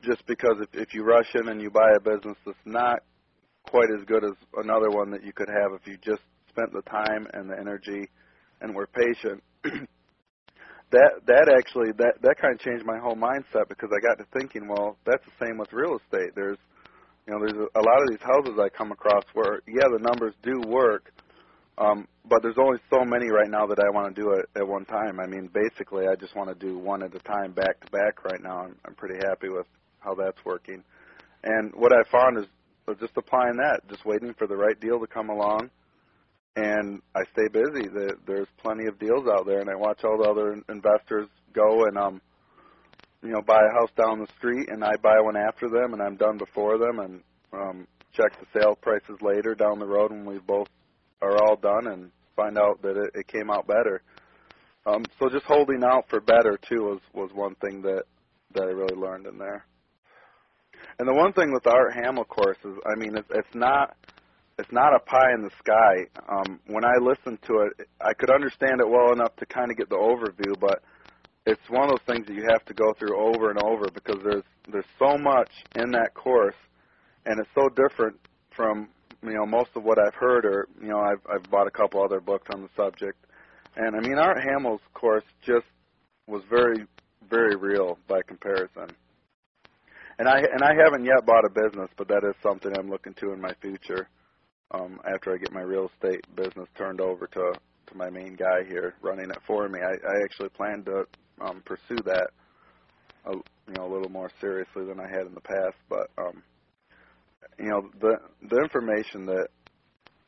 Just 0.03 0.25
because 0.27 0.61
if 0.61 0.69
if 0.75 0.95
you 0.95 1.03
rush 1.03 1.35
in 1.35 1.49
and 1.49 1.61
you 1.63 1.71
buy 1.71 1.93
a 1.97 2.01
business 2.01 2.37
that's 2.45 2.67
not 2.67 3.03
quite 3.65 3.91
as 3.91 4.05
good 4.05 4.25
as 4.25 4.33
another 4.57 4.91
one 4.91 5.11
that 5.11 5.25
you 5.25 5.33
could 5.33 5.49
have 5.49 5.73
if 5.73 5.87
you 5.87 5.97
just 5.99 6.23
spent 6.51 6.73
the 6.73 6.83
time 6.83 7.27
and 7.33 7.49
the 7.49 7.59
energy 7.59 8.09
and 8.61 8.75
were 8.75 8.87
patient 8.87 9.43
that 10.93 11.13
that 11.27 11.49
actually 11.59 11.93
that 11.99 12.23
that 12.23 12.37
kind 12.41 12.55
of 12.55 12.61
changed 12.61 12.87
my 12.87 12.99
whole 12.99 13.17
mindset 13.17 13.69
because 13.69 13.91
I 13.93 14.01
got 14.01 14.19
to 14.23 14.27
thinking, 14.39 14.69
well, 14.69 14.97
that's 15.05 15.25
the 15.27 15.47
same 15.47 15.59
with 15.59 15.73
real 15.73 15.99
estate. 15.99 16.33
There's 16.37 16.59
you 17.27 17.35
know, 17.35 17.41
there's 17.41 17.57
a, 17.57 17.81
a 17.81 17.83
lot 17.83 18.03
of 18.03 18.09
these 18.11 18.23
houses 18.23 18.59
I 18.61 18.69
come 18.69 18.93
across 18.93 19.25
where 19.35 19.61
yeah, 19.69 19.89
the 19.93 20.01
numbers 20.03 20.35
do 20.43 20.61
work, 20.67 21.13
Um, 21.79 22.07
but 22.29 22.43
there's 22.43 22.59
only 22.59 22.79
so 22.91 23.05
many 23.05 23.31
right 23.31 23.51
now 23.51 23.67
that 23.67 23.81
I 23.81 23.91
want 23.91 24.15
to 24.15 24.21
do 24.23 24.31
it 24.33 24.47
at 24.57 24.67
one 24.67 24.85
time. 24.85 25.19
I 25.21 25.27
mean, 25.27 25.49
basically, 25.53 26.07
I 26.07 26.15
just 26.17 26.37
want 26.37 26.49
to 26.51 26.55
do 26.55 26.79
one 26.79 27.03
at 27.03 27.15
a 27.15 27.21
time, 27.21 27.53
back 27.53 27.81
to 27.81 27.89
back. 27.89 28.25
Right 28.25 28.43
now, 28.43 28.65
I'm, 28.65 28.77
I'm 28.87 28.95
pretty 28.95 29.17
happy 29.27 29.49
with 29.49 29.67
how 30.01 30.15
that's 30.15 30.39
working. 30.45 30.85
And 31.45 31.73
what 31.75 31.93
I 31.93 32.03
found 32.11 32.39
is 32.39 32.47
just 33.01 33.17
applying 33.17 33.57
that, 33.57 33.81
just 33.89 34.05
waiting 34.05 34.35
for 34.39 34.47
the 34.47 34.57
right 34.57 34.79
deal 34.81 35.01
to 35.01 35.07
come 35.07 35.31
along, 35.31 35.71
and 36.57 37.01
I 37.15 37.23
stay 37.33 37.49
busy. 37.49 37.89
There's 38.27 38.49
plenty 38.63 38.87
of 38.87 38.99
deals 38.99 39.27
out 39.27 39.47
there, 39.47 39.61
and 39.61 39.71
I 39.71 39.75
watch 39.75 40.05
all 40.05 40.19
the 40.19 40.29
other 40.29 40.63
investors 40.69 41.29
go 41.55 41.85
and 41.87 41.97
um, 41.97 42.21
you 43.23 43.31
know, 43.31 43.41
buy 43.41 43.61
a 43.61 43.73
house 43.73 43.91
down 43.97 44.21
the 44.21 44.33
street, 44.39 44.69
and 44.69 44.85
I 44.85 44.97
buy 44.97 45.21
one 45.21 45.37
after 45.37 45.69
them, 45.69 45.93
and 45.93 46.03
I'm 46.03 46.17
done 46.17 46.39
before 46.39 46.77
them, 46.77 46.99
and 46.99 47.23
um, 47.53 47.87
check 48.13 48.33
the 48.41 48.47
sale 48.59 48.75
prices 48.75 49.17
later 49.23 49.55
down 49.55 49.79
the 49.79 49.87
road 49.87 50.11
when 50.11 50.25
we 50.25 50.39
both 50.39 50.69
are 51.21 51.43
all 51.43 51.57
done, 51.57 51.87
and 51.87 52.11
find 52.35 52.59
out 52.59 52.83
that 52.83 52.97
it, 52.97 53.11
it 53.15 53.27
came 53.29 53.51
out 53.51 53.67
better. 53.67 54.03
Um, 54.85 55.05
so 55.19 55.29
just 55.29 55.45
holding 55.45 55.85
out 55.85 56.09
for 56.09 56.21
better 56.21 56.59
too 56.69 56.83
was 56.83 57.01
was 57.15 57.31
one 57.33 57.55
thing 57.57 57.83
that 57.83 58.03
that 58.55 58.65
I 58.65 58.73
really 58.73 58.97
learned 58.97 59.27
in 59.27 59.39
there. 59.39 59.65
And 60.99 61.09
the 61.09 61.15
one 61.15 61.33
thing 61.33 61.53
with 61.53 61.63
the 61.63 61.71
Art 61.71 61.95
Hamill 61.95 62.25
course 62.25 62.59
is, 62.65 62.75
I 62.85 62.99
mean, 62.99 63.17
it's, 63.17 63.29
it's 63.31 63.55
not 63.55 63.97
it's 64.59 64.73
not 64.73 64.95
a 64.95 64.99
pie 64.99 65.33
in 65.35 65.43
the 65.43 65.51
sky. 65.59 66.07
Um, 66.29 66.61
when 66.67 66.85
I 66.85 66.97
listened 67.01 67.39
to 67.47 67.61
it, 67.67 67.89
I 68.01 68.13
could 68.15 68.31
understand 68.31 68.81
it 68.81 68.89
well 68.89 69.13
enough 69.13 69.35
to 69.37 69.47
kind 69.47 69.71
of 69.71 69.77
get 69.77 69.89
the 69.89 69.97
overview, 69.97 70.59
but 70.61 70.83
it's 71.47 71.69
one 71.69 71.85
of 71.85 71.91
those 71.91 72.07
things 72.07 72.27
that 72.27 72.35
you 72.35 72.45
have 72.49 72.65
to 72.67 72.75
go 72.75 72.93
through 72.99 73.17
over 73.17 73.51
and 73.51 73.61
over 73.63 73.87
because 73.93 74.23
there's 74.23 74.45
there's 74.71 74.85
so 74.99 75.19
much 75.19 75.51
in 75.75 75.91
that 75.93 76.15
course, 76.15 76.55
and 77.27 77.41
it's 77.41 77.49
so 77.55 77.69
different 77.69 78.17
from 78.55 78.89
you 79.23 79.35
know 79.35 79.47
most 79.47 79.71
of 79.75 79.83
what 79.83 79.99
I've 79.99 80.15
heard 80.15 80.45
or 80.45 80.69
you 80.81 80.89
know 80.89 81.01
I've 81.01 81.21
I've 81.29 81.51
bought 81.51 81.67
a 81.67 81.71
couple 81.71 82.03
other 82.03 82.21
books 82.21 82.49
on 82.55 82.63
the 82.63 82.69
subject, 82.77 83.19
and 83.77 83.97
I 83.97 84.01
mean 84.01 84.19
Art 84.19 84.39
Hamill's 84.43 84.81
course 84.95 85.25
just 85.45 85.67
was 86.27 86.43
very 86.49 86.87
very 87.29 87.57
real 87.57 87.99
by 88.07 88.21
comparison. 88.23 88.89
And 90.19 90.29
I 90.29 90.39
and 90.39 90.63
I 90.63 90.75
haven't 90.75 91.05
yet 91.05 91.27
bought 91.27 91.45
a 91.45 91.51
business, 91.51 91.91
but 91.97 92.07
that 92.09 92.23
is 92.23 92.35
something 92.43 92.73
I'm 92.79 92.91
looking 92.91 93.15
to 93.15 93.33
in 93.33 93.41
my 93.41 93.55
future. 93.61 94.09
Um, 94.73 95.01
after 95.07 95.35
I 95.35 95.39
get 95.39 95.53
my 95.53 95.61
real 95.61 95.91
estate 95.95 96.25
business 96.35 96.69
turned 96.77 97.01
over 97.01 97.27
to 97.27 97.53
to 97.89 97.97
my 97.97 98.11
main 98.11 98.37
guy 98.37 98.65
here 98.67 98.95
running 99.03 99.31
it 99.31 99.39
for 99.47 99.69
me, 99.69 99.81
I, 99.81 99.93
I 99.93 100.23
actually 100.25 100.49
plan 100.51 100.85
to 100.85 101.05
um, 101.41 101.63
pursue 101.65 102.03
that 102.05 102.29
a, 103.27 103.33
you 103.33 103.75
know 103.77 103.87
a 103.87 103.93
little 103.93 104.09
more 104.09 104.31
seriously 104.41 104.85
than 104.85 105.01
I 105.01 105.09
had 105.09 105.27
in 105.27 105.35
the 105.35 105.41
past. 105.41 105.77
But 105.89 106.11
um, 106.19 106.43
you 107.59 107.69
know 107.69 107.91
the 108.01 108.17
the 108.49 108.63
information 108.63 109.27
that 109.27 109.49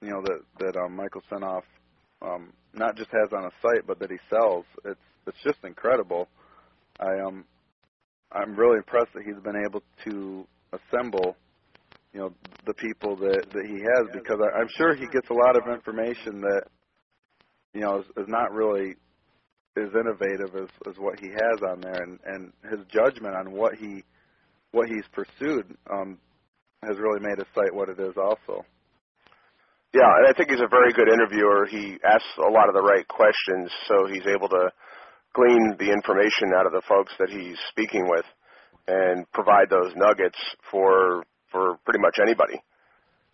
you 0.02 0.10
know 0.10 0.22
that 0.22 0.40
that 0.58 0.76
um, 0.78 0.96
Michael 0.96 1.22
Senoff 1.30 1.62
um, 2.22 2.52
not 2.74 2.96
just 2.96 3.10
has 3.10 3.32
on 3.32 3.44
a 3.44 3.50
site, 3.62 3.86
but 3.86 3.98
that 4.00 4.10
he 4.10 4.18
sells, 4.28 4.64
it's 4.84 5.00
it's 5.26 5.42
just 5.42 5.58
incredible. 5.64 6.28
I 7.00 7.20
um 7.26 7.44
I'm 8.32 8.56
really 8.56 8.78
impressed 8.78 9.12
that 9.14 9.24
he's 9.24 9.42
been 9.42 9.62
able 9.64 9.82
to 10.04 10.46
assemble 10.72 11.36
you 12.14 12.20
know 12.20 12.32
the 12.64 12.74
people 12.74 13.16
that 13.16 13.44
that 13.52 13.66
he 13.66 13.82
has 13.82 14.08
because 14.14 14.38
I, 14.40 14.58
I'm 14.58 14.68
sure 14.78 14.94
he 14.94 15.06
gets 15.12 15.28
a 15.28 15.34
lot 15.34 15.56
of 15.56 15.68
information 15.68 16.40
that 16.40 16.62
you 17.74 17.80
know 17.80 17.98
is, 17.98 18.06
is 18.16 18.28
not 18.28 18.52
really 18.52 18.94
as 19.76 19.90
innovative 19.92 20.54
as, 20.54 20.70
as 20.88 20.94
what 20.98 21.18
he 21.18 21.26
has 21.26 21.58
on 21.68 21.80
there, 21.80 22.02
and, 22.02 22.18
and 22.24 22.52
his 22.70 22.86
judgment 22.86 23.34
on 23.34 23.50
what 23.50 23.74
he 23.74 24.04
what 24.70 24.88
he's 24.88 25.04
pursued 25.12 25.76
um, 25.92 26.18
has 26.82 26.96
really 26.98 27.20
made 27.20 27.38
his 27.38 27.48
site 27.54 27.74
what 27.74 27.88
it 27.88 27.98
is. 27.98 28.14
Also. 28.16 28.64
Yeah, 29.92 30.10
and 30.18 30.26
I 30.26 30.32
think 30.36 30.50
he's 30.50 30.62
a 30.62 30.70
very 30.70 30.92
good 30.92 31.08
interviewer. 31.08 31.66
He 31.70 31.98
asks 32.02 32.26
a 32.38 32.50
lot 32.50 32.68
of 32.68 32.74
the 32.74 32.82
right 32.82 33.06
questions, 33.06 33.70
so 33.86 34.06
he's 34.06 34.26
able 34.26 34.48
to 34.48 34.70
glean 35.34 35.74
the 35.78 35.90
information 35.90 36.54
out 36.56 36.66
of 36.66 36.72
the 36.72 36.82
folks 36.88 37.12
that 37.18 37.30
he's 37.30 37.58
speaking 37.70 38.06
with, 38.08 38.26
and 38.86 39.30
provide 39.32 39.70
those 39.70 39.92
nuggets 39.96 40.38
for 40.70 41.22
for 41.54 41.78
pretty 41.86 42.02
much 42.02 42.18
anybody. 42.18 42.58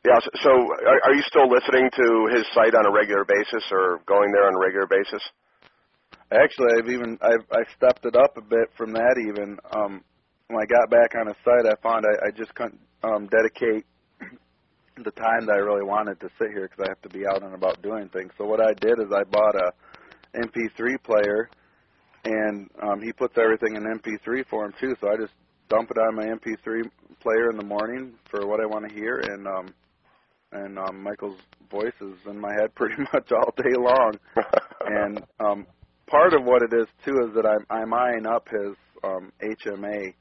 Yeah. 0.04 0.20
So, 0.44 0.52
are, 0.52 1.00
are 1.08 1.14
you 1.16 1.24
still 1.24 1.48
listening 1.48 1.88
to 1.88 2.28
his 2.36 2.44
site 2.52 2.76
on 2.76 2.84
a 2.84 2.92
regular 2.92 3.24
basis, 3.24 3.64
or 3.72 4.00
going 4.04 4.32
there 4.32 4.46
on 4.46 4.54
a 4.54 4.60
regular 4.60 4.86
basis? 4.86 5.24
Actually, 6.32 6.76
I've 6.78 6.88
even 6.88 7.18
I've 7.20 7.44
I 7.52 7.64
stepped 7.76 8.04
it 8.04 8.16
up 8.16 8.36
a 8.36 8.44
bit 8.44 8.68
from 8.76 8.92
that. 8.92 9.16
Even 9.20 9.58
um, 9.72 10.04
when 10.48 10.60
I 10.60 10.66
got 10.68 10.88
back 10.90 11.16
on 11.16 11.26
the 11.26 11.36
site, 11.44 11.64
I 11.68 11.76
found 11.82 12.04
I, 12.04 12.28
I 12.28 12.30
just 12.30 12.54
couldn't 12.54 12.80
um, 13.02 13.28
dedicate 13.28 13.84
the 15.04 15.10
time 15.12 15.44
that 15.46 15.56
I 15.56 15.64
really 15.64 15.84
wanted 15.84 16.20
to 16.20 16.28
sit 16.38 16.48
here 16.48 16.68
because 16.68 16.84
I 16.86 16.88
have 16.88 17.02
to 17.02 17.10
be 17.10 17.26
out 17.26 17.42
and 17.42 17.54
about 17.54 17.82
doing 17.82 18.08
things. 18.08 18.32
So 18.38 18.44
what 18.44 18.60
I 18.60 18.72
did 18.80 19.00
is 19.00 19.12
I 19.12 19.24
bought 19.24 19.56
a 19.56 19.72
MP3 20.36 21.02
player, 21.02 21.50
and 22.24 22.70
um, 22.82 23.02
he 23.02 23.12
puts 23.12 23.36
everything 23.36 23.76
in 23.76 23.84
MP3 23.84 24.46
form 24.48 24.72
too. 24.80 24.94
So 25.00 25.08
I 25.08 25.16
just 25.16 25.34
dump 25.70 25.90
it 25.90 25.98
on 25.98 26.16
my 26.16 26.24
MP3 26.24 26.90
player 27.20 27.48
in 27.48 27.56
the 27.56 27.64
morning 27.64 28.12
for 28.30 28.46
what 28.46 28.60
I 28.60 28.66
want 28.66 28.88
to 28.88 28.94
hear, 28.94 29.20
and 29.20 29.46
um, 29.46 29.74
and 30.52 30.78
um, 30.78 31.02
Michael's 31.02 31.38
voice 31.70 31.94
is 32.00 32.14
in 32.26 32.38
my 32.38 32.52
head 32.52 32.74
pretty 32.74 33.00
much 33.12 33.32
all 33.32 33.54
day 33.56 33.74
long. 33.78 34.18
and 34.86 35.22
um, 35.38 35.66
part 36.06 36.34
of 36.34 36.44
what 36.44 36.62
it 36.62 36.72
is 36.72 36.86
too 37.04 37.16
is 37.26 37.34
that 37.34 37.46
I'm 37.46 37.64
I'm 37.70 37.94
eyeing 37.94 38.26
up 38.26 38.48
his 38.48 38.76
um, 39.04 39.32
HMA 39.40 40.12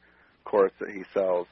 course 0.45 0.71
that 0.79 0.91
he 0.91 1.03
sells, 1.13 1.47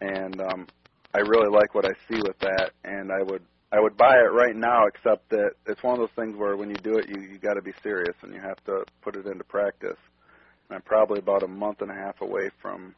and 0.00 0.40
um, 0.40 0.66
I 1.14 1.18
really 1.18 1.50
like 1.50 1.74
what 1.74 1.84
I 1.84 1.92
see 2.08 2.20
with 2.22 2.38
that, 2.40 2.70
and 2.84 3.12
I 3.12 3.22
would 3.22 3.42
I 3.72 3.80
would 3.80 3.96
buy 3.96 4.14
it 4.14 4.32
right 4.32 4.56
now, 4.56 4.86
except 4.86 5.28
that 5.30 5.52
it's 5.66 5.82
one 5.82 5.94
of 5.94 6.00
those 6.00 6.16
things 6.16 6.36
where 6.36 6.56
when 6.56 6.70
you 6.70 6.76
do 6.76 6.96
it, 6.96 7.08
you 7.08 7.20
you 7.20 7.38
got 7.38 7.54
to 7.54 7.62
be 7.62 7.72
serious 7.82 8.16
and 8.22 8.32
you 8.32 8.40
have 8.40 8.62
to 8.64 8.84
put 9.02 9.14
it 9.14 9.26
into 9.26 9.44
practice. 9.44 9.98
And 10.68 10.76
I'm 10.76 10.82
probably 10.82 11.18
about 11.18 11.42
a 11.42 11.48
month 11.48 11.82
and 11.82 11.90
a 11.90 11.94
half 11.94 12.20
away 12.20 12.50
from 12.62 12.94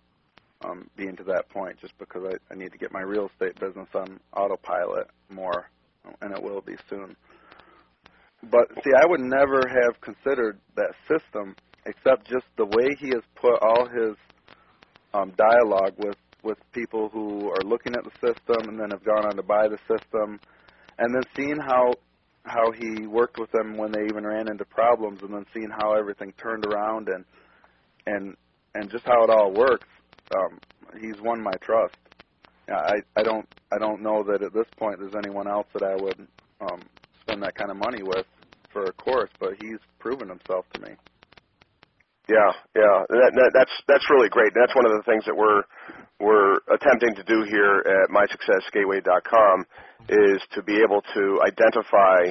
um, 0.65 0.89
being 0.97 1.17
to 1.17 1.25
that 1.25 1.49
point, 1.51 1.79
just 1.81 1.97
because 1.99 2.23
I, 2.25 2.53
I 2.53 2.57
need 2.57 2.73
to 2.73 2.79
get 2.79 2.93
my 2.93 3.01
real 3.03 3.29
estate 3.33 3.59
business 3.61 3.89
on 3.95 4.21
autopilot 4.37 5.09
more, 5.31 5.71
and 6.21 6.33
it 6.33 6.43
will 6.43 6.61
be 6.61 6.77
soon. 6.89 7.17
But 8.51 8.69
see, 8.85 8.91
I 9.01 9.07
would 9.07 9.21
never 9.21 9.69
have 9.69 10.01
considered 10.01 10.59
that 10.77 10.95
system 11.09 11.57
except 11.87 12.29
just 12.29 12.47
the 12.57 12.67
way 12.67 12.89
he 12.99 13.09
has 13.11 13.23
put 13.41 13.63
all 13.63 13.89
his 13.89 14.17
um, 15.15 15.33
dialogue 15.37 15.95
with 15.99 16.17
with 16.43 16.59
people 16.73 17.09
who 17.13 17.49
are 17.51 17.63
looking 17.63 17.95
at 17.95 18.03
the 18.05 18.11
system 18.21 18.69
and 18.69 18.79
then 18.79 18.91
have 18.91 19.05
gone 19.05 19.25
on 19.27 19.37
to 19.37 19.43
buy 19.45 19.69
the 19.69 19.79
system, 19.87 20.41
and 20.99 21.15
then 21.15 21.25
seeing 21.37 21.59
how 21.59 21.95
how 22.45 22.73
he 22.73 23.07
worked 23.07 23.39
with 23.39 23.51
them 23.53 23.77
when 23.77 23.93
they 23.93 24.09
even 24.09 24.27
ran 24.27 24.49
into 24.49 24.65
problems, 24.65 25.21
and 25.23 25.33
then 25.33 25.47
seeing 25.55 25.71
how 25.71 25.95
everything 25.95 26.33
turned 26.43 26.65
around 26.65 27.09
and 27.09 27.25
and 28.07 28.37
and 28.75 28.91
just 28.91 29.05
how 29.05 29.23
it 29.23 29.31
all 29.31 29.53
works. 29.53 29.89
Um, 30.35 30.59
he's 31.01 31.20
won 31.20 31.43
my 31.43 31.57
trust. 31.59 31.95
I 32.68 33.03
I 33.16 33.22
don't 33.22 33.47
I 33.70 33.78
don't 33.78 34.03
know 34.03 34.22
that 34.24 34.43
at 34.43 34.53
this 34.53 34.66
point 34.76 34.99
there's 34.99 35.14
anyone 35.14 35.49
else 35.49 35.66
that 35.74 35.83
I 35.83 35.97
would 35.97 36.26
um, 36.61 36.80
spend 37.20 37.43
that 37.43 37.55
kind 37.55 37.70
of 37.70 37.76
money 37.76 38.03
with 38.03 38.26
for 38.72 38.85
a 38.85 38.93
course, 38.93 39.30
but 39.39 39.55
he's 39.59 39.78
proven 39.99 40.28
himself 40.28 40.64
to 40.74 40.80
me. 40.80 40.91
Yeah, 42.28 42.53
yeah, 42.76 43.03
that, 43.09 43.33
that, 43.35 43.51
that's 43.53 43.72
that's 43.89 44.07
really 44.11 44.28
great. 44.28 44.53
That's 44.55 44.74
one 44.74 44.87
of 44.87 44.93
the 44.93 45.03
things 45.05 45.24
that 45.26 45.37
we're 45.37 45.62
we're 46.20 46.59
attempting 46.72 47.14
to 47.16 47.24
do 47.24 47.43
here 47.51 47.83
at 47.83 48.11
mysuccessgateway.com 48.11 49.66
is 50.09 50.41
to 50.55 50.62
be 50.62 50.80
able 50.83 51.03
to 51.14 51.43
identify 51.43 52.30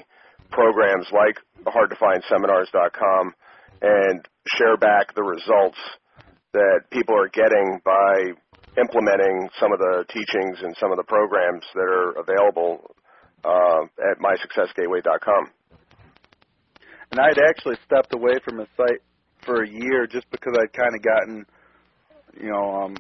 programs 0.50 1.08
like 1.12 1.36
hardtofindseminars.com 1.68 3.34
and 3.82 4.28
share 4.58 4.78
back 4.78 5.14
the 5.14 5.24
results 5.24 5.78
that 6.54 6.82
people 6.92 7.16
are 7.16 7.30
getting 7.30 7.80
by 7.84 8.34
implementing 8.80 9.50
some 9.60 9.72
of 9.74 9.80
the 9.80 10.06
teachings 10.10 10.58
and 10.64 10.76
some 10.80 10.92
of 10.92 10.98
the 10.98 11.04
programs 11.04 11.64
that 11.76 11.88
are 11.88 12.12
available 12.20 12.96
uh, 13.44 13.84
at 14.12 14.20
mysuccessgateway.com. 14.20 15.52
And 17.12 17.20
I'd 17.20 17.40
actually 17.50 17.76
stepped 17.86 18.14
away 18.14 18.36
from 18.46 18.58
the 18.58 18.68
site 18.78 19.02
for 19.46 19.64
a 19.64 19.70
year 19.70 20.08
just 20.08 20.30
because 20.32 20.54
I'd 20.58 20.72
kind 20.72 20.96
of 20.96 21.02
gotten, 21.02 21.46
you 22.40 22.50
know, 22.50 22.84
um, 22.84 22.96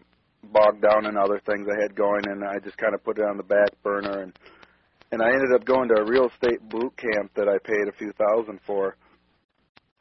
bogged 0.51 0.81
down 0.81 1.05
in 1.05 1.17
other 1.17 1.39
things 1.45 1.67
I 1.71 1.81
had 1.81 1.95
going, 1.95 2.23
and 2.27 2.43
I 2.43 2.59
just 2.59 2.77
kind 2.77 2.93
of 2.93 3.03
put 3.03 3.19
it 3.19 3.23
on 3.23 3.37
the 3.37 3.43
back 3.43 3.69
burner. 3.83 4.23
And 4.23 4.37
and 5.13 5.21
I 5.21 5.27
ended 5.27 5.53
up 5.53 5.65
going 5.65 5.89
to 5.89 6.01
a 6.01 6.05
real 6.05 6.29
estate 6.29 6.61
boot 6.69 6.95
camp 6.97 7.31
that 7.35 7.47
I 7.47 7.57
paid 7.63 7.87
a 7.87 7.97
few 7.97 8.13
thousand 8.13 8.59
for. 8.65 8.95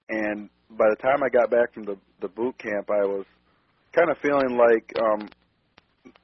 And 0.08 0.48
by 0.70 0.86
the 0.88 0.96
time 1.02 1.22
I 1.24 1.28
got 1.28 1.50
back 1.50 1.74
from 1.74 1.84
the 1.84 1.96
the 2.20 2.28
boot 2.28 2.58
camp, 2.58 2.90
I 2.90 3.04
was 3.04 3.26
kind 3.92 4.10
of 4.10 4.18
feeling 4.18 4.56
like 4.56 4.92
um, 5.00 5.28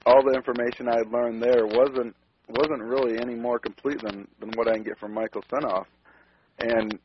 all 0.04 0.22
the 0.24 0.34
information 0.34 0.88
I 0.88 0.98
had 0.98 1.12
learned 1.12 1.42
there 1.42 1.66
wasn't 1.66 2.14
wasn't 2.48 2.82
really 2.82 3.18
any 3.18 3.34
more 3.34 3.58
complete 3.58 4.00
than 4.02 4.28
than 4.40 4.50
what 4.54 4.68
I 4.68 4.74
can 4.74 4.82
get 4.82 4.98
from 4.98 5.14
Michael 5.14 5.42
Senoff. 5.50 5.86
And 6.58 6.98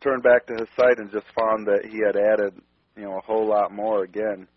turned 0.00 0.22
back 0.22 0.46
to 0.46 0.54
his 0.54 0.68
site 0.74 0.98
and 0.98 1.12
just 1.12 1.26
found 1.38 1.66
that 1.66 1.84
he 1.84 1.98
had 1.98 2.16
added, 2.16 2.54
you 2.96 3.02
know, 3.02 3.18
a 3.18 3.20
whole 3.20 3.46
lot 3.46 3.72
more 3.72 4.04
again. 4.04 4.48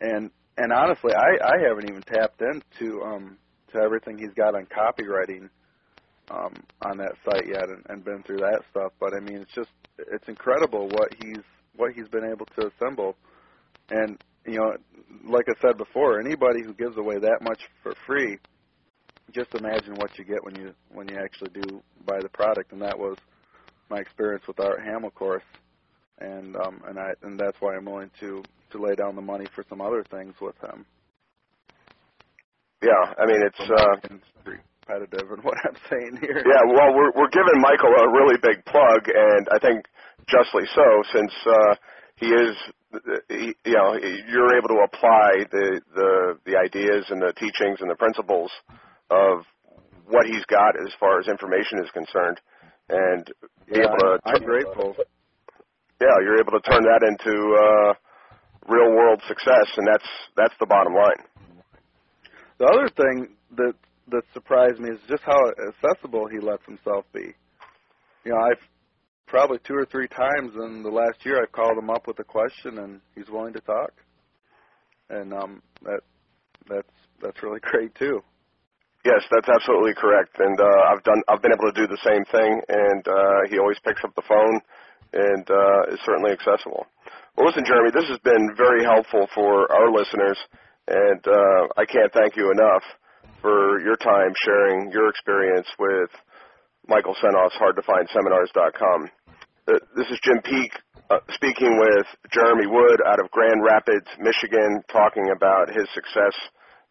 And 0.00 0.30
and 0.56 0.72
honestly, 0.72 1.12
I 1.14 1.44
I 1.44 1.68
haven't 1.68 1.90
even 1.90 2.02
tapped 2.02 2.40
into 2.40 3.02
um 3.02 3.36
to 3.72 3.80
everything 3.80 4.18
he's 4.18 4.34
got 4.34 4.54
on 4.54 4.66
copywriting 4.66 5.48
um, 6.30 6.54
on 6.84 6.98
that 6.98 7.14
site 7.24 7.46
yet 7.46 7.68
and, 7.68 7.84
and 7.88 8.04
been 8.04 8.22
through 8.22 8.38
that 8.38 8.62
stuff, 8.70 8.92
but 8.98 9.12
I 9.14 9.20
mean, 9.20 9.38
it's 9.38 9.54
just 9.54 9.70
it's 9.98 10.28
incredible 10.28 10.88
what 10.88 11.12
he's 11.22 11.42
what 11.76 11.92
he's 11.92 12.08
been 12.08 12.24
able 12.24 12.46
to 12.58 12.70
assemble. 12.70 13.16
And 13.90 14.22
you 14.46 14.58
know, 14.58 14.76
like 15.26 15.46
I 15.48 15.60
said 15.60 15.76
before, 15.78 16.20
anybody 16.20 16.62
who 16.62 16.74
gives 16.74 16.96
away 16.96 17.18
that 17.18 17.38
much 17.42 17.60
for 17.82 17.94
free, 18.06 18.38
just 19.32 19.54
imagine 19.54 19.94
what 19.94 20.16
you 20.18 20.24
get 20.24 20.44
when 20.44 20.54
you 20.56 20.74
when 20.92 21.08
you 21.08 21.16
actually 21.16 21.50
do 21.50 21.82
buy 22.06 22.20
the 22.20 22.28
product. 22.28 22.72
And 22.72 22.82
that 22.82 22.98
was 22.98 23.16
my 23.90 23.98
experience 23.98 24.44
with 24.46 24.60
Art 24.60 24.80
Hamill 24.84 25.10
course, 25.10 25.42
and 26.18 26.56
um, 26.56 26.82
and 26.86 26.98
I 26.98 27.12
and 27.22 27.38
that's 27.38 27.56
why 27.60 27.74
I'm 27.76 27.84
willing 27.84 28.10
to 28.20 28.42
to 28.72 28.78
lay 28.78 28.94
down 28.94 29.16
the 29.16 29.22
money 29.22 29.46
for 29.54 29.64
some 29.68 29.80
other 29.80 30.04
things 30.10 30.34
with 30.40 30.56
him. 30.62 30.84
Yeah, 32.82 33.14
I 33.18 33.26
mean 33.26 33.40
it's 33.42 33.70
uh, 33.70 34.16
repetitive 34.44 35.30
in 35.30 35.42
what 35.42 35.56
I'm 35.64 35.76
saying 35.90 36.18
here. 36.20 36.42
Yeah, 36.44 36.62
well, 36.68 36.94
we're 36.94 37.12
we're 37.16 37.32
giving 37.32 37.60
Michael 37.60 37.94
a 37.96 38.12
really 38.12 38.36
big 38.42 38.64
plug, 38.66 39.08
and 39.08 39.48
I 39.50 39.58
think 39.58 39.86
justly 40.28 40.64
so, 40.74 40.86
since 41.12 41.32
uh, 41.46 41.74
he 42.16 42.26
is, 42.26 42.56
you 43.30 43.74
know, 43.74 43.94
you're 44.28 44.56
able 44.56 44.68
to 44.68 44.84
apply 44.84 45.44
the 45.50 45.80
the 45.94 46.38
the 46.46 46.56
ideas 46.56 47.04
and 47.10 47.20
the 47.22 47.32
teachings 47.38 47.78
and 47.80 47.90
the 47.90 47.96
principles 47.96 48.50
of 49.10 49.44
what 50.06 50.26
he's 50.26 50.44
got 50.46 50.76
as 50.80 50.92
far 51.00 51.20
as 51.20 51.28
information 51.28 51.80
is 51.82 51.90
concerned, 51.92 52.40
and 52.88 53.24
be 53.72 53.80
yeah, 53.80 53.86
able 53.86 53.98
to. 53.98 54.18
I'm, 54.26 54.42
grateful. 54.44 54.96
Yeah, 56.00 56.18
you're 56.22 56.40
able 56.40 56.52
to 56.52 56.64
turn 56.68 56.82
that 56.84 57.02
into 57.06 57.34
uh, 57.54 57.94
real 58.68 58.90
world 58.92 59.22
success, 59.28 59.68
and 59.76 59.86
that's 59.86 60.10
that's 60.36 60.54
the 60.60 60.66
bottom 60.66 60.94
line. 60.94 61.22
The 62.58 62.66
other 62.66 62.88
thing 62.88 63.36
that 63.56 63.74
that 64.10 64.22
surprised 64.32 64.78
me 64.80 64.90
is 64.90 65.00
just 65.08 65.22
how 65.24 65.40
accessible 65.68 66.28
he 66.28 66.38
lets 66.38 66.64
himself 66.66 67.04
be. 67.12 67.34
You 68.24 68.32
know, 68.32 68.38
I've 68.38 68.62
probably 69.26 69.58
two 69.66 69.74
or 69.74 69.86
three 69.86 70.08
times 70.08 70.52
in 70.54 70.82
the 70.82 70.90
last 70.90 71.24
year 71.24 71.42
I've 71.42 71.52
called 71.52 71.78
him 71.78 71.90
up 71.90 72.06
with 72.06 72.18
a 72.18 72.24
question 72.24 72.78
and 72.78 73.00
he's 73.14 73.28
willing 73.28 73.52
to 73.54 73.60
talk. 73.60 73.92
And 75.10 75.32
um 75.32 75.62
that 75.82 76.00
that's 76.68 76.94
that's 77.22 77.42
really 77.42 77.60
great 77.62 77.94
too. 77.94 78.22
Yes, 79.04 79.20
that's 79.30 79.48
absolutely 79.48 79.94
correct. 79.94 80.36
And 80.38 80.58
uh 80.60 80.92
I've 80.92 81.02
done 81.02 81.22
I've 81.28 81.42
been 81.42 81.52
able 81.52 81.72
to 81.72 81.80
do 81.80 81.86
the 81.86 82.00
same 82.04 82.24
thing 82.30 82.60
and 82.68 83.08
uh 83.08 83.40
he 83.50 83.58
always 83.58 83.78
picks 83.84 84.02
up 84.04 84.14
the 84.14 84.26
phone 84.28 84.60
and 85.12 85.44
uh 85.50 85.92
is 85.92 86.00
certainly 86.04 86.32
accessible. 86.32 86.86
Well 87.36 87.46
listen 87.46 87.64
Jeremy, 87.66 87.90
this 87.92 88.08
has 88.08 88.18
been 88.20 88.54
very 88.56 88.84
helpful 88.84 89.26
for 89.34 89.70
our 89.72 89.90
listeners 89.90 90.38
and 90.88 91.20
uh 91.26 91.68
I 91.76 91.84
can't 91.84 92.12
thank 92.12 92.36
you 92.36 92.50
enough 92.50 92.82
for 93.40 93.80
your 93.80 93.96
time 93.96 94.32
sharing 94.44 94.90
your 94.90 95.08
experience 95.10 95.68
with 95.78 96.10
Michael 96.86 97.14
Senoff's 97.22 97.56
HardToFindSeminars.com. 97.56 99.10
Uh, 99.66 99.78
this 99.96 100.08
is 100.10 100.20
Jim 100.22 100.40
Peak 100.44 100.72
uh, 101.10 101.18
speaking 101.32 101.78
with 101.78 102.06
Jeremy 102.32 102.66
Wood 102.66 103.00
out 103.06 103.20
of 103.20 103.30
Grand 103.30 103.62
Rapids, 103.64 104.06
Michigan, 104.18 104.82
talking 104.92 105.30
about 105.34 105.68
his 105.68 105.88
success 105.94 106.36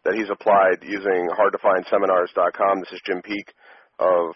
that 0.04 0.14
he's 0.14 0.30
applied 0.30 0.82
using 0.82 1.30
HardToFindSeminars.com. 1.30 2.80
This 2.80 2.92
is 2.92 3.00
Jim 3.06 3.22
Peak 3.22 3.52
of 3.98 4.34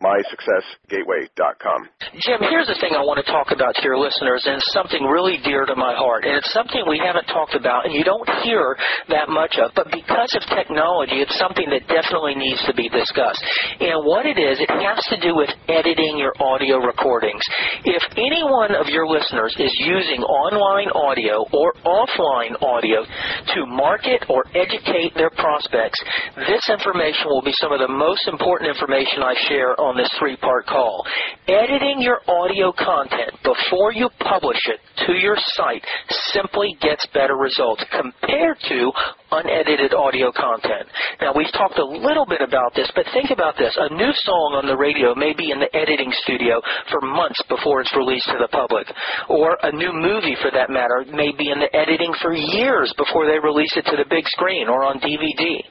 mysuccessgateway.com. 0.00 1.80
Jim, 2.24 2.40
here's 2.48 2.66
the 2.66 2.78
thing 2.80 2.96
I 2.96 3.04
want 3.04 3.20
to 3.20 3.28
talk 3.28 3.52
about 3.52 3.76
to 3.76 3.82
your 3.84 4.00
listeners, 4.00 4.44
and 4.48 4.56
it's 4.56 4.72
something 4.72 5.04
really 5.04 5.36
dear 5.44 5.68
to 5.68 5.76
my 5.76 5.92
heart. 5.94 6.24
And 6.24 6.36
it's 6.36 6.52
something 6.52 6.82
we 6.88 6.98
haven't 6.98 7.28
talked 7.28 7.54
about 7.54 7.84
and 7.84 7.92
you 7.92 8.04
don't 8.04 8.28
hear 8.40 8.76
that 9.12 9.28
much 9.28 9.60
of. 9.60 9.72
But 9.76 9.92
because 9.92 10.32
of 10.36 10.42
technology, 10.48 11.20
it's 11.20 11.36
something 11.36 11.68
that 11.68 11.84
definitely 11.88 12.34
needs 12.34 12.60
to 12.64 12.74
be 12.74 12.88
discussed. 12.88 13.44
And 13.80 14.04
what 14.04 14.24
it 14.24 14.40
is, 14.40 14.60
it 14.60 14.72
has 14.72 15.00
to 15.12 15.20
do 15.20 15.36
with 15.36 15.52
editing 15.68 16.16
your 16.16 16.32
audio 16.40 16.80
recordings. 16.80 17.42
If 17.84 18.02
any 18.16 18.42
one 18.44 18.72
of 18.72 18.88
your 18.88 19.06
listeners 19.06 19.52
is 19.58 19.72
using 19.84 20.24
online 20.24 20.88
audio 20.96 21.44
or 21.52 21.76
offline 21.84 22.56
audio 22.62 23.04
to 23.04 23.58
market 23.66 24.24
or 24.28 24.44
educate 24.56 25.12
their 25.14 25.30
prospects, 25.30 26.00
this 26.48 26.64
information 26.72 27.28
will 27.28 27.44
be 27.44 27.54
some 27.60 27.72
of 27.72 27.80
the 27.80 27.90
most 27.90 28.28
important 28.28 28.70
information 28.70 29.22
I 29.22 29.34
share 29.48 29.76
on 29.80 29.89
on 29.90 29.96
this 29.96 30.10
three 30.20 30.36
part 30.36 30.66
call. 30.66 31.04
Editing 31.48 32.00
your 32.00 32.20
audio 32.28 32.72
content 32.72 33.34
before 33.42 33.92
you 33.92 34.08
publish 34.20 34.58
it 34.66 34.78
to 35.06 35.14
your 35.14 35.36
site 35.36 35.84
simply 36.32 36.76
gets 36.80 37.04
better 37.12 37.34
results 37.34 37.82
compared 37.90 38.56
to 38.68 38.92
unedited 39.32 39.94
audio 39.94 40.32
content. 40.32 40.88
Now, 41.20 41.32
we've 41.34 41.52
talked 41.52 41.78
a 41.78 41.84
little 41.84 42.26
bit 42.26 42.40
about 42.40 42.74
this, 42.74 42.90
but 42.94 43.06
think 43.12 43.30
about 43.30 43.56
this. 43.56 43.76
A 43.78 43.94
new 43.94 44.12
song 44.26 44.58
on 44.58 44.66
the 44.66 44.76
radio 44.76 45.14
may 45.14 45.32
be 45.34 45.50
in 45.50 45.60
the 45.60 45.70
editing 45.76 46.10
studio 46.22 46.60
for 46.90 47.00
months 47.00 47.40
before 47.48 47.80
it's 47.80 47.94
released 47.96 48.26
to 48.26 48.38
the 48.40 48.50
public. 48.50 48.86
Or 49.28 49.58
a 49.62 49.72
new 49.72 49.92
movie, 49.92 50.36
for 50.42 50.50
that 50.50 50.70
matter, 50.70 51.04
may 51.10 51.32
be 51.36 51.50
in 51.50 51.58
the 51.58 51.72
editing 51.74 52.12
for 52.20 52.32
years 52.32 52.92
before 52.96 53.26
they 53.26 53.38
release 53.38 53.72
it 53.76 53.86
to 53.90 53.96
the 53.96 54.08
big 54.08 54.26
screen 54.28 54.68
or 54.68 54.84
on 54.84 55.00
DVD. 55.00 55.62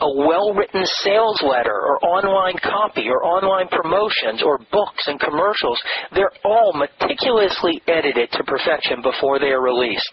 A 0.00 0.10
well 0.26 0.54
written 0.54 0.84
sales 1.02 1.40
letter 1.42 1.74
or 1.74 2.02
online 2.04 2.58
copy 2.62 3.06
or 3.08 3.24
online 3.24 3.68
promotions 3.68 4.42
or 4.42 4.58
books 4.70 5.06
and 5.06 5.20
commercials, 5.20 5.80
they're 6.14 6.34
all 6.44 6.72
meticulously 6.74 7.80
edited 7.86 8.30
to 8.32 8.44
perfection 8.44 9.02
before 9.02 9.38
they 9.38 9.54
are 9.54 9.62
released. 9.62 10.10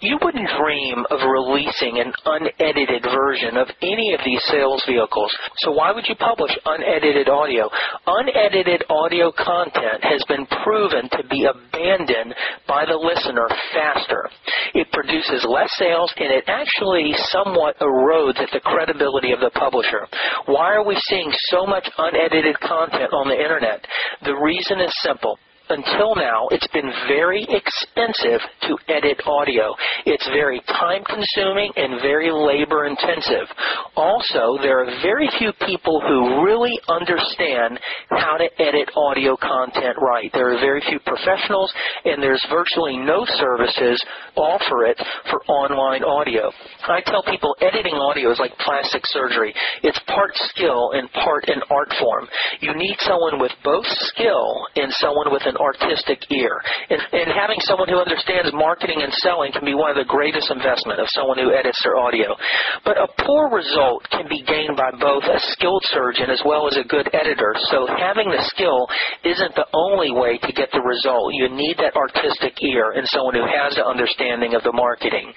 You 0.00 0.18
wouldn't 0.22 0.48
dream 0.58 1.04
of 1.10 1.20
releasing 1.24 1.98
an 1.98 2.12
unedited 2.34 3.02
version 3.02 3.56
of 3.56 3.68
any 3.82 4.14
of 4.14 4.20
these 4.24 4.42
sales 4.50 4.82
vehicles. 4.86 5.30
So 5.58 5.72
why 5.72 5.92
would 5.92 6.06
you 6.08 6.14
publish 6.16 6.52
unedited 6.64 7.28
audio? 7.28 7.70
Unedited 8.06 8.84
audio 8.90 9.32
content 9.32 10.02
has 10.02 10.22
been 10.28 10.46
proven 10.64 11.08
to 11.10 11.22
be 11.30 11.46
abandoned 11.46 12.34
by 12.66 12.84
the 12.84 12.96
listener 12.96 13.48
faster. 13.72 14.28
It 14.74 14.90
produces 14.92 15.46
less 15.48 15.70
sales 15.78 16.12
and 16.16 16.32
it 16.32 16.44
actually 16.48 17.14
somewhat 17.30 17.78
erodes 17.80 18.40
at 18.40 18.50
the 18.52 18.60
credibility 18.60 19.32
of 19.32 19.40
the 19.40 19.50
publisher. 19.50 20.06
Why 20.46 20.74
are 20.74 20.86
we 20.86 20.96
seeing 21.08 21.30
so 21.50 21.66
much 21.66 21.88
unedited 21.98 22.58
content 22.60 23.12
on 23.12 23.28
the 23.28 23.38
internet? 23.40 23.86
The 24.24 24.34
reason 24.34 24.80
is 24.80 24.92
simple 25.02 25.38
until 25.70 26.14
now, 26.14 26.48
it's 26.50 26.66
been 26.68 26.92
very 27.08 27.46
expensive 27.48 28.40
to 28.68 28.76
edit 28.88 29.20
audio. 29.26 29.74
It's 30.04 30.26
very 30.28 30.60
time 30.68 31.02
consuming 31.04 31.72
and 31.76 32.02
very 32.02 32.30
labor 32.30 32.86
intensive. 32.86 33.48
Also, 33.96 34.58
there 34.60 34.80
are 34.84 35.00
very 35.02 35.28
few 35.38 35.52
people 35.66 36.00
who 36.00 36.44
really 36.44 36.78
understand 36.88 37.80
how 38.10 38.36
to 38.36 38.48
edit 38.60 38.90
audio 38.96 39.36
content 39.36 39.96
right. 40.00 40.30
There 40.32 40.52
are 40.52 40.60
very 40.60 40.82
few 40.88 40.98
professionals, 41.00 41.72
and 42.04 42.22
there's 42.22 42.44
virtually 42.50 42.96
no 42.96 43.24
services 43.24 44.02
offer 44.36 44.84
it 44.86 45.00
for 45.30 45.40
online 45.46 46.04
audio. 46.04 46.50
I 46.88 47.00
tell 47.06 47.22
people 47.22 47.56
editing 47.60 47.94
audio 47.94 48.30
is 48.30 48.38
like 48.38 48.52
plastic 48.58 49.02
surgery. 49.06 49.54
It's 49.82 49.98
part 50.06 50.32
skill 50.50 50.92
and 50.92 51.10
part 51.12 51.48
an 51.48 51.62
art 51.70 51.92
form. 51.98 52.26
You 52.60 52.74
need 52.74 52.96
someone 53.00 53.40
with 53.40 53.52
both 53.62 53.86
skill 53.86 54.66
and 54.76 54.92
someone 54.94 55.32
with 55.32 55.42
an 55.46 55.53
artistic 55.56 56.24
ear. 56.30 56.60
And, 56.90 57.00
and 57.12 57.28
having 57.32 57.58
someone 57.64 57.88
who 57.88 57.98
understands 57.98 58.50
marketing 58.52 59.02
and 59.02 59.12
selling 59.22 59.52
can 59.52 59.64
be 59.64 59.74
one 59.74 59.90
of 59.90 59.98
the 59.98 60.08
greatest 60.08 60.50
investment 60.50 61.00
of 61.00 61.06
someone 61.12 61.38
who 61.38 61.52
edits 61.52 61.80
their 61.82 61.96
audio. 61.96 62.34
But 62.84 62.98
a 62.98 63.08
poor 63.24 63.50
result 63.50 64.06
can 64.10 64.28
be 64.28 64.42
gained 64.42 64.76
by 64.76 64.90
both 64.98 65.24
a 65.24 65.38
skilled 65.54 65.84
surgeon 65.90 66.30
as 66.30 66.42
well 66.44 66.66
as 66.68 66.76
a 66.76 66.86
good 66.86 67.08
editor. 67.12 67.54
So 67.70 67.86
having 67.86 68.30
the 68.30 68.42
skill 68.54 68.86
isn't 69.24 69.54
the 69.54 69.68
only 69.72 70.10
way 70.10 70.38
to 70.38 70.50
get 70.52 70.70
the 70.72 70.82
result. 70.82 71.34
You 71.34 71.48
need 71.50 71.76
that 71.78 71.96
artistic 71.96 72.60
ear 72.62 72.92
and 72.96 73.06
someone 73.08 73.34
who 73.34 73.46
has 73.46 73.74
the 73.76 73.86
understanding 73.86 74.54
of 74.54 74.62
the 74.62 74.72
marketing. 74.72 75.32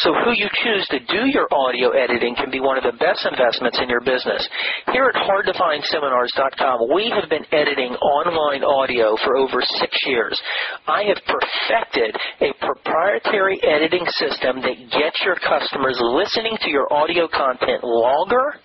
So 0.00 0.12
who 0.24 0.32
you 0.32 0.48
choose 0.64 0.86
to 0.90 1.00
do 1.00 1.28
your 1.28 1.48
audio 1.52 1.90
editing 1.90 2.34
can 2.34 2.50
be 2.50 2.60
one 2.60 2.78
of 2.78 2.84
the 2.84 2.96
best 2.98 3.26
investments 3.26 3.78
in 3.80 3.88
your 3.88 4.00
business. 4.00 4.42
Here 4.92 5.06
at 5.06 5.16
HardToFindSeminars.com, 5.16 6.88
we 6.94 7.12
have 7.14 7.28
been 7.28 7.44
editing 7.52 7.94
online 8.00 8.64
audio 8.64 9.16
for 9.24 9.36
over 9.36 9.59
six 9.62 9.96
years. 10.06 10.40
I 10.86 11.04
have 11.04 11.18
perfected 11.26 12.16
a 12.40 12.52
proprietary 12.60 13.60
editing 13.62 14.06
system 14.18 14.60
that 14.62 14.76
gets 14.90 15.20
your 15.24 15.36
customers 15.36 15.98
listening 16.00 16.56
to 16.62 16.70
your 16.70 16.92
audio 16.92 17.28
content 17.28 17.84
longer 17.84 18.60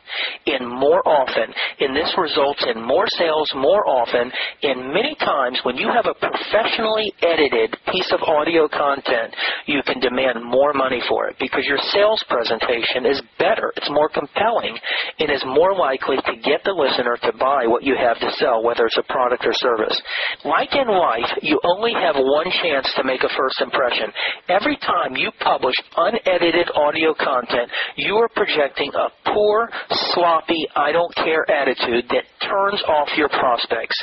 and 0.45 0.67
more 0.67 1.05
often. 1.07 1.53
And 1.79 1.95
this 1.95 2.13
results 2.17 2.63
in 2.73 2.81
more 2.81 3.05
sales 3.17 3.49
more 3.55 3.87
often. 3.87 4.31
And 4.63 4.93
many 4.93 5.15
times 5.15 5.59
when 5.63 5.77
you 5.77 5.89
have 5.89 6.05
a 6.05 6.15
professionally 6.15 7.11
edited 7.21 7.75
piece 7.91 8.11
of 8.11 8.21
audio 8.23 8.67
content, 8.67 9.33
you 9.65 9.81
can 9.85 9.99
demand 9.99 10.43
more 10.43 10.73
money 10.73 11.01
for 11.09 11.27
it 11.27 11.35
because 11.39 11.65
your 11.65 11.79
sales 11.91 12.23
presentation 12.29 13.05
is 13.05 13.21
better. 13.39 13.73
It's 13.75 13.89
more 13.89 14.09
compelling 14.09 14.77
and 15.19 15.31
is 15.31 15.43
more 15.45 15.75
likely 15.75 16.17
to 16.17 16.33
get 16.43 16.63
the 16.63 16.71
listener 16.71 17.17
to 17.23 17.31
buy 17.37 17.67
what 17.67 17.83
you 17.83 17.95
have 17.95 18.19
to 18.19 18.31
sell, 18.37 18.63
whether 18.63 18.85
it's 18.85 18.97
a 18.97 19.11
product 19.11 19.45
or 19.45 19.53
service. 19.53 19.99
Like 20.43 20.73
life, 20.87 21.29
you 21.41 21.59
only 21.63 21.93
have 21.93 22.15
one 22.15 22.49
chance 22.61 22.91
to 22.97 23.03
make 23.03 23.23
a 23.23 23.29
first 23.37 23.61
impression. 23.61 24.11
Every 24.49 24.77
time 24.77 25.15
you 25.15 25.31
publish 25.39 25.75
unedited 25.97 26.69
audio 26.75 27.13
content, 27.13 27.69
you 27.97 28.15
are 28.15 28.29
projecting 28.29 28.91
a 28.95 29.09
poor, 29.33 29.69
sloppy, 30.13 30.67
I 30.75 30.91
don't 30.91 31.13
care 31.15 31.49
attitude 31.49 32.05
that 32.09 32.23
turns 32.41 32.81
off 32.87 33.09
your 33.17 33.29
prospects. 33.29 33.97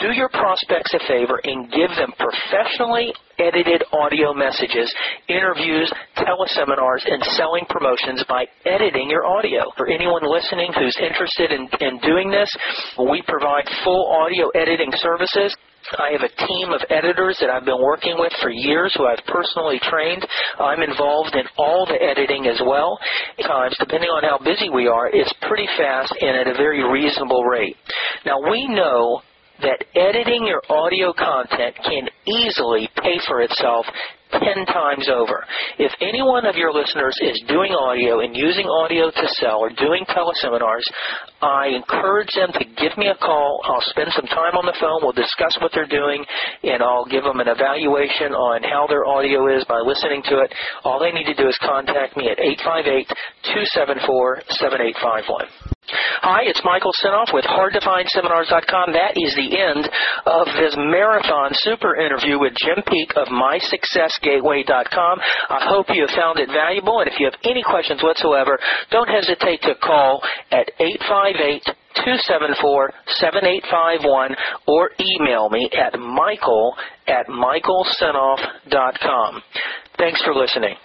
Do 0.00 0.12
your 0.12 0.28
prospects 0.28 0.94
a 0.94 1.00
favor 1.06 1.40
and 1.44 1.70
give 1.70 1.90
them 1.96 2.12
professionally 2.18 3.12
edited 3.38 3.82
audio 3.92 4.32
messages, 4.32 4.92
interviews, 5.28 5.92
teleseminars, 6.16 7.02
and 7.06 7.22
selling 7.34 7.64
promotions 7.68 8.24
by 8.28 8.46
editing 8.64 9.10
your 9.10 9.26
audio. 9.26 9.70
For 9.76 9.88
anyone 9.88 10.22
listening 10.22 10.72
who's 10.72 10.96
interested 11.00 11.50
in, 11.50 11.68
in 11.80 11.98
doing 12.00 12.30
this, 12.30 12.50
we 12.98 13.22
provide 13.26 13.64
full 13.82 14.06
audio 14.12 14.48
editing 14.50 14.90
services. 14.96 15.56
I 15.98 16.12
have 16.12 16.22
a 16.22 16.46
team 16.46 16.70
of 16.70 16.80
editors 16.90 17.36
that 17.40 17.50
I've 17.50 17.64
been 17.64 17.82
working 17.82 18.16
with 18.18 18.32
for 18.40 18.50
years 18.50 18.94
who 18.96 19.06
I've 19.06 19.24
personally 19.26 19.78
trained. 19.82 20.26
I'm 20.58 20.82
involved 20.82 21.34
in 21.34 21.44
all 21.58 21.86
the 21.86 22.00
editing 22.02 22.46
as 22.46 22.60
well. 22.64 22.98
Times, 23.42 23.76
depending 23.78 24.08
on 24.08 24.24
how 24.24 24.38
busy 24.38 24.70
we 24.70 24.86
are, 24.88 25.08
it's 25.08 25.32
pretty 25.42 25.68
fast 25.76 26.14
and 26.20 26.36
at 26.36 26.46
a 26.46 26.54
very 26.54 26.82
reasonable 26.82 27.44
rate. 27.44 27.76
Now 28.24 28.40
we 28.50 28.66
know 28.68 29.20
that 29.60 29.84
editing 29.94 30.46
your 30.46 30.62
audio 30.68 31.12
content 31.12 31.76
can 31.84 32.08
easily 32.26 32.88
pay 33.02 33.20
for 33.28 33.40
itself 33.42 33.86
10 34.40 34.66
times 34.66 35.08
over. 35.08 35.44
If 35.78 35.92
any 36.00 36.22
one 36.22 36.46
of 36.46 36.56
your 36.56 36.72
listeners 36.72 37.16
is 37.22 37.42
doing 37.48 37.72
audio 37.72 38.20
and 38.20 38.36
using 38.36 38.66
audio 38.66 39.10
to 39.10 39.26
sell 39.38 39.58
or 39.58 39.70
doing 39.70 40.04
teleseminars, 40.10 40.84
I 41.42 41.68
encourage 41.68 42.32
them 42.34 42.50
to 42.52 42.64
give 42.80 42.96
me 42.96 43.08
a 43.08 43.16
call. 43.16 43.60
I'll 43.64 43.84
spend 43.90 44.10
some 44.12 44.26
time 44.26 44.56
on 44.56 44.66
the 44.66 44.76
phone. 44.80 45.00
We'll 45.02 45.12
discuss 45.12 45.56
what 45.60 45.72
they're 45.74 45.86
doing, 45.86 46.24
and 46.62 46.82
I'll 46.82 47.06
give 47.06 47.24
them 47.24 47.40
an 47.40 47.48
evaluation 47.48 48.32
on 48.32 48.62
how 48.62 48.86
their 48.86 49.06
audio 49.06 49.54
is 49.54 49.64
by 49.68 49.80
listening 49.84 50.22
to 50.30 50.40
it. 50.40 50.52
All 50.84 50.98
they 50.98 51.12
need 51.12 51.26
to 51.26 51.34
do 51.34 51.48
is 51.48 51.58
contact 51.62 52.16
me 52.16 52.30
at 52.30 52.38
858 52.40 53.08
274 53.54 54.42
7851. 54.48 55.73
Hi, 55.86 56.40
it's 56.48 56.62
Michael 56.64 56.92
Senoff 57.04 57.28
with 57.34 57.44
HardToFindSeminars.com. 57.44 58.92
That 58.96 59.20
is 59.20 59.36
the 59.36 59.52
end 59.52 59.84
of 60.24 60.46
this 60.56 60.72
marathon 60.78 61.50
super 61.60 62.00
interview 62.00 62.38
with 62.40 62.54
Jim 62.56 62.80
Peek 62.88 63.12
of 63.16 63.28
MySuccessGateway.com. 63.28 65.20
I 65.50 65.66
hope 65.68 65.90
you 65.90 66.06
have 66.08 66.16
found 66.16 66.38
it 66.40 66.48
valuable, 66.48 67.00
and 67.00 67.08
if 67.08 67.20
you 67.20 67.26
have 67.26 67.36
any 67.44 67.62
questions 67.62 68.02
whatsoever, 68.02 68.58
don't 68.90 69.08
hesitate 69.08 69.60
to 69.62 69.74
call 69.76 70.22
at 70.50 70.70
858 70.80 71.62
274 72.00 72.90
7851 73.20 74.34
or 74.66 74.90
email 74.98 75.48
me 75.50 75.68
at 75.76 75.98
michael 76.00 76.74
at 77.06 77.26
michaelsenoff.com. 77.28 79.42
Thanks 79.98 80.22
for 80.24 80.34
listening. 80.34 80.76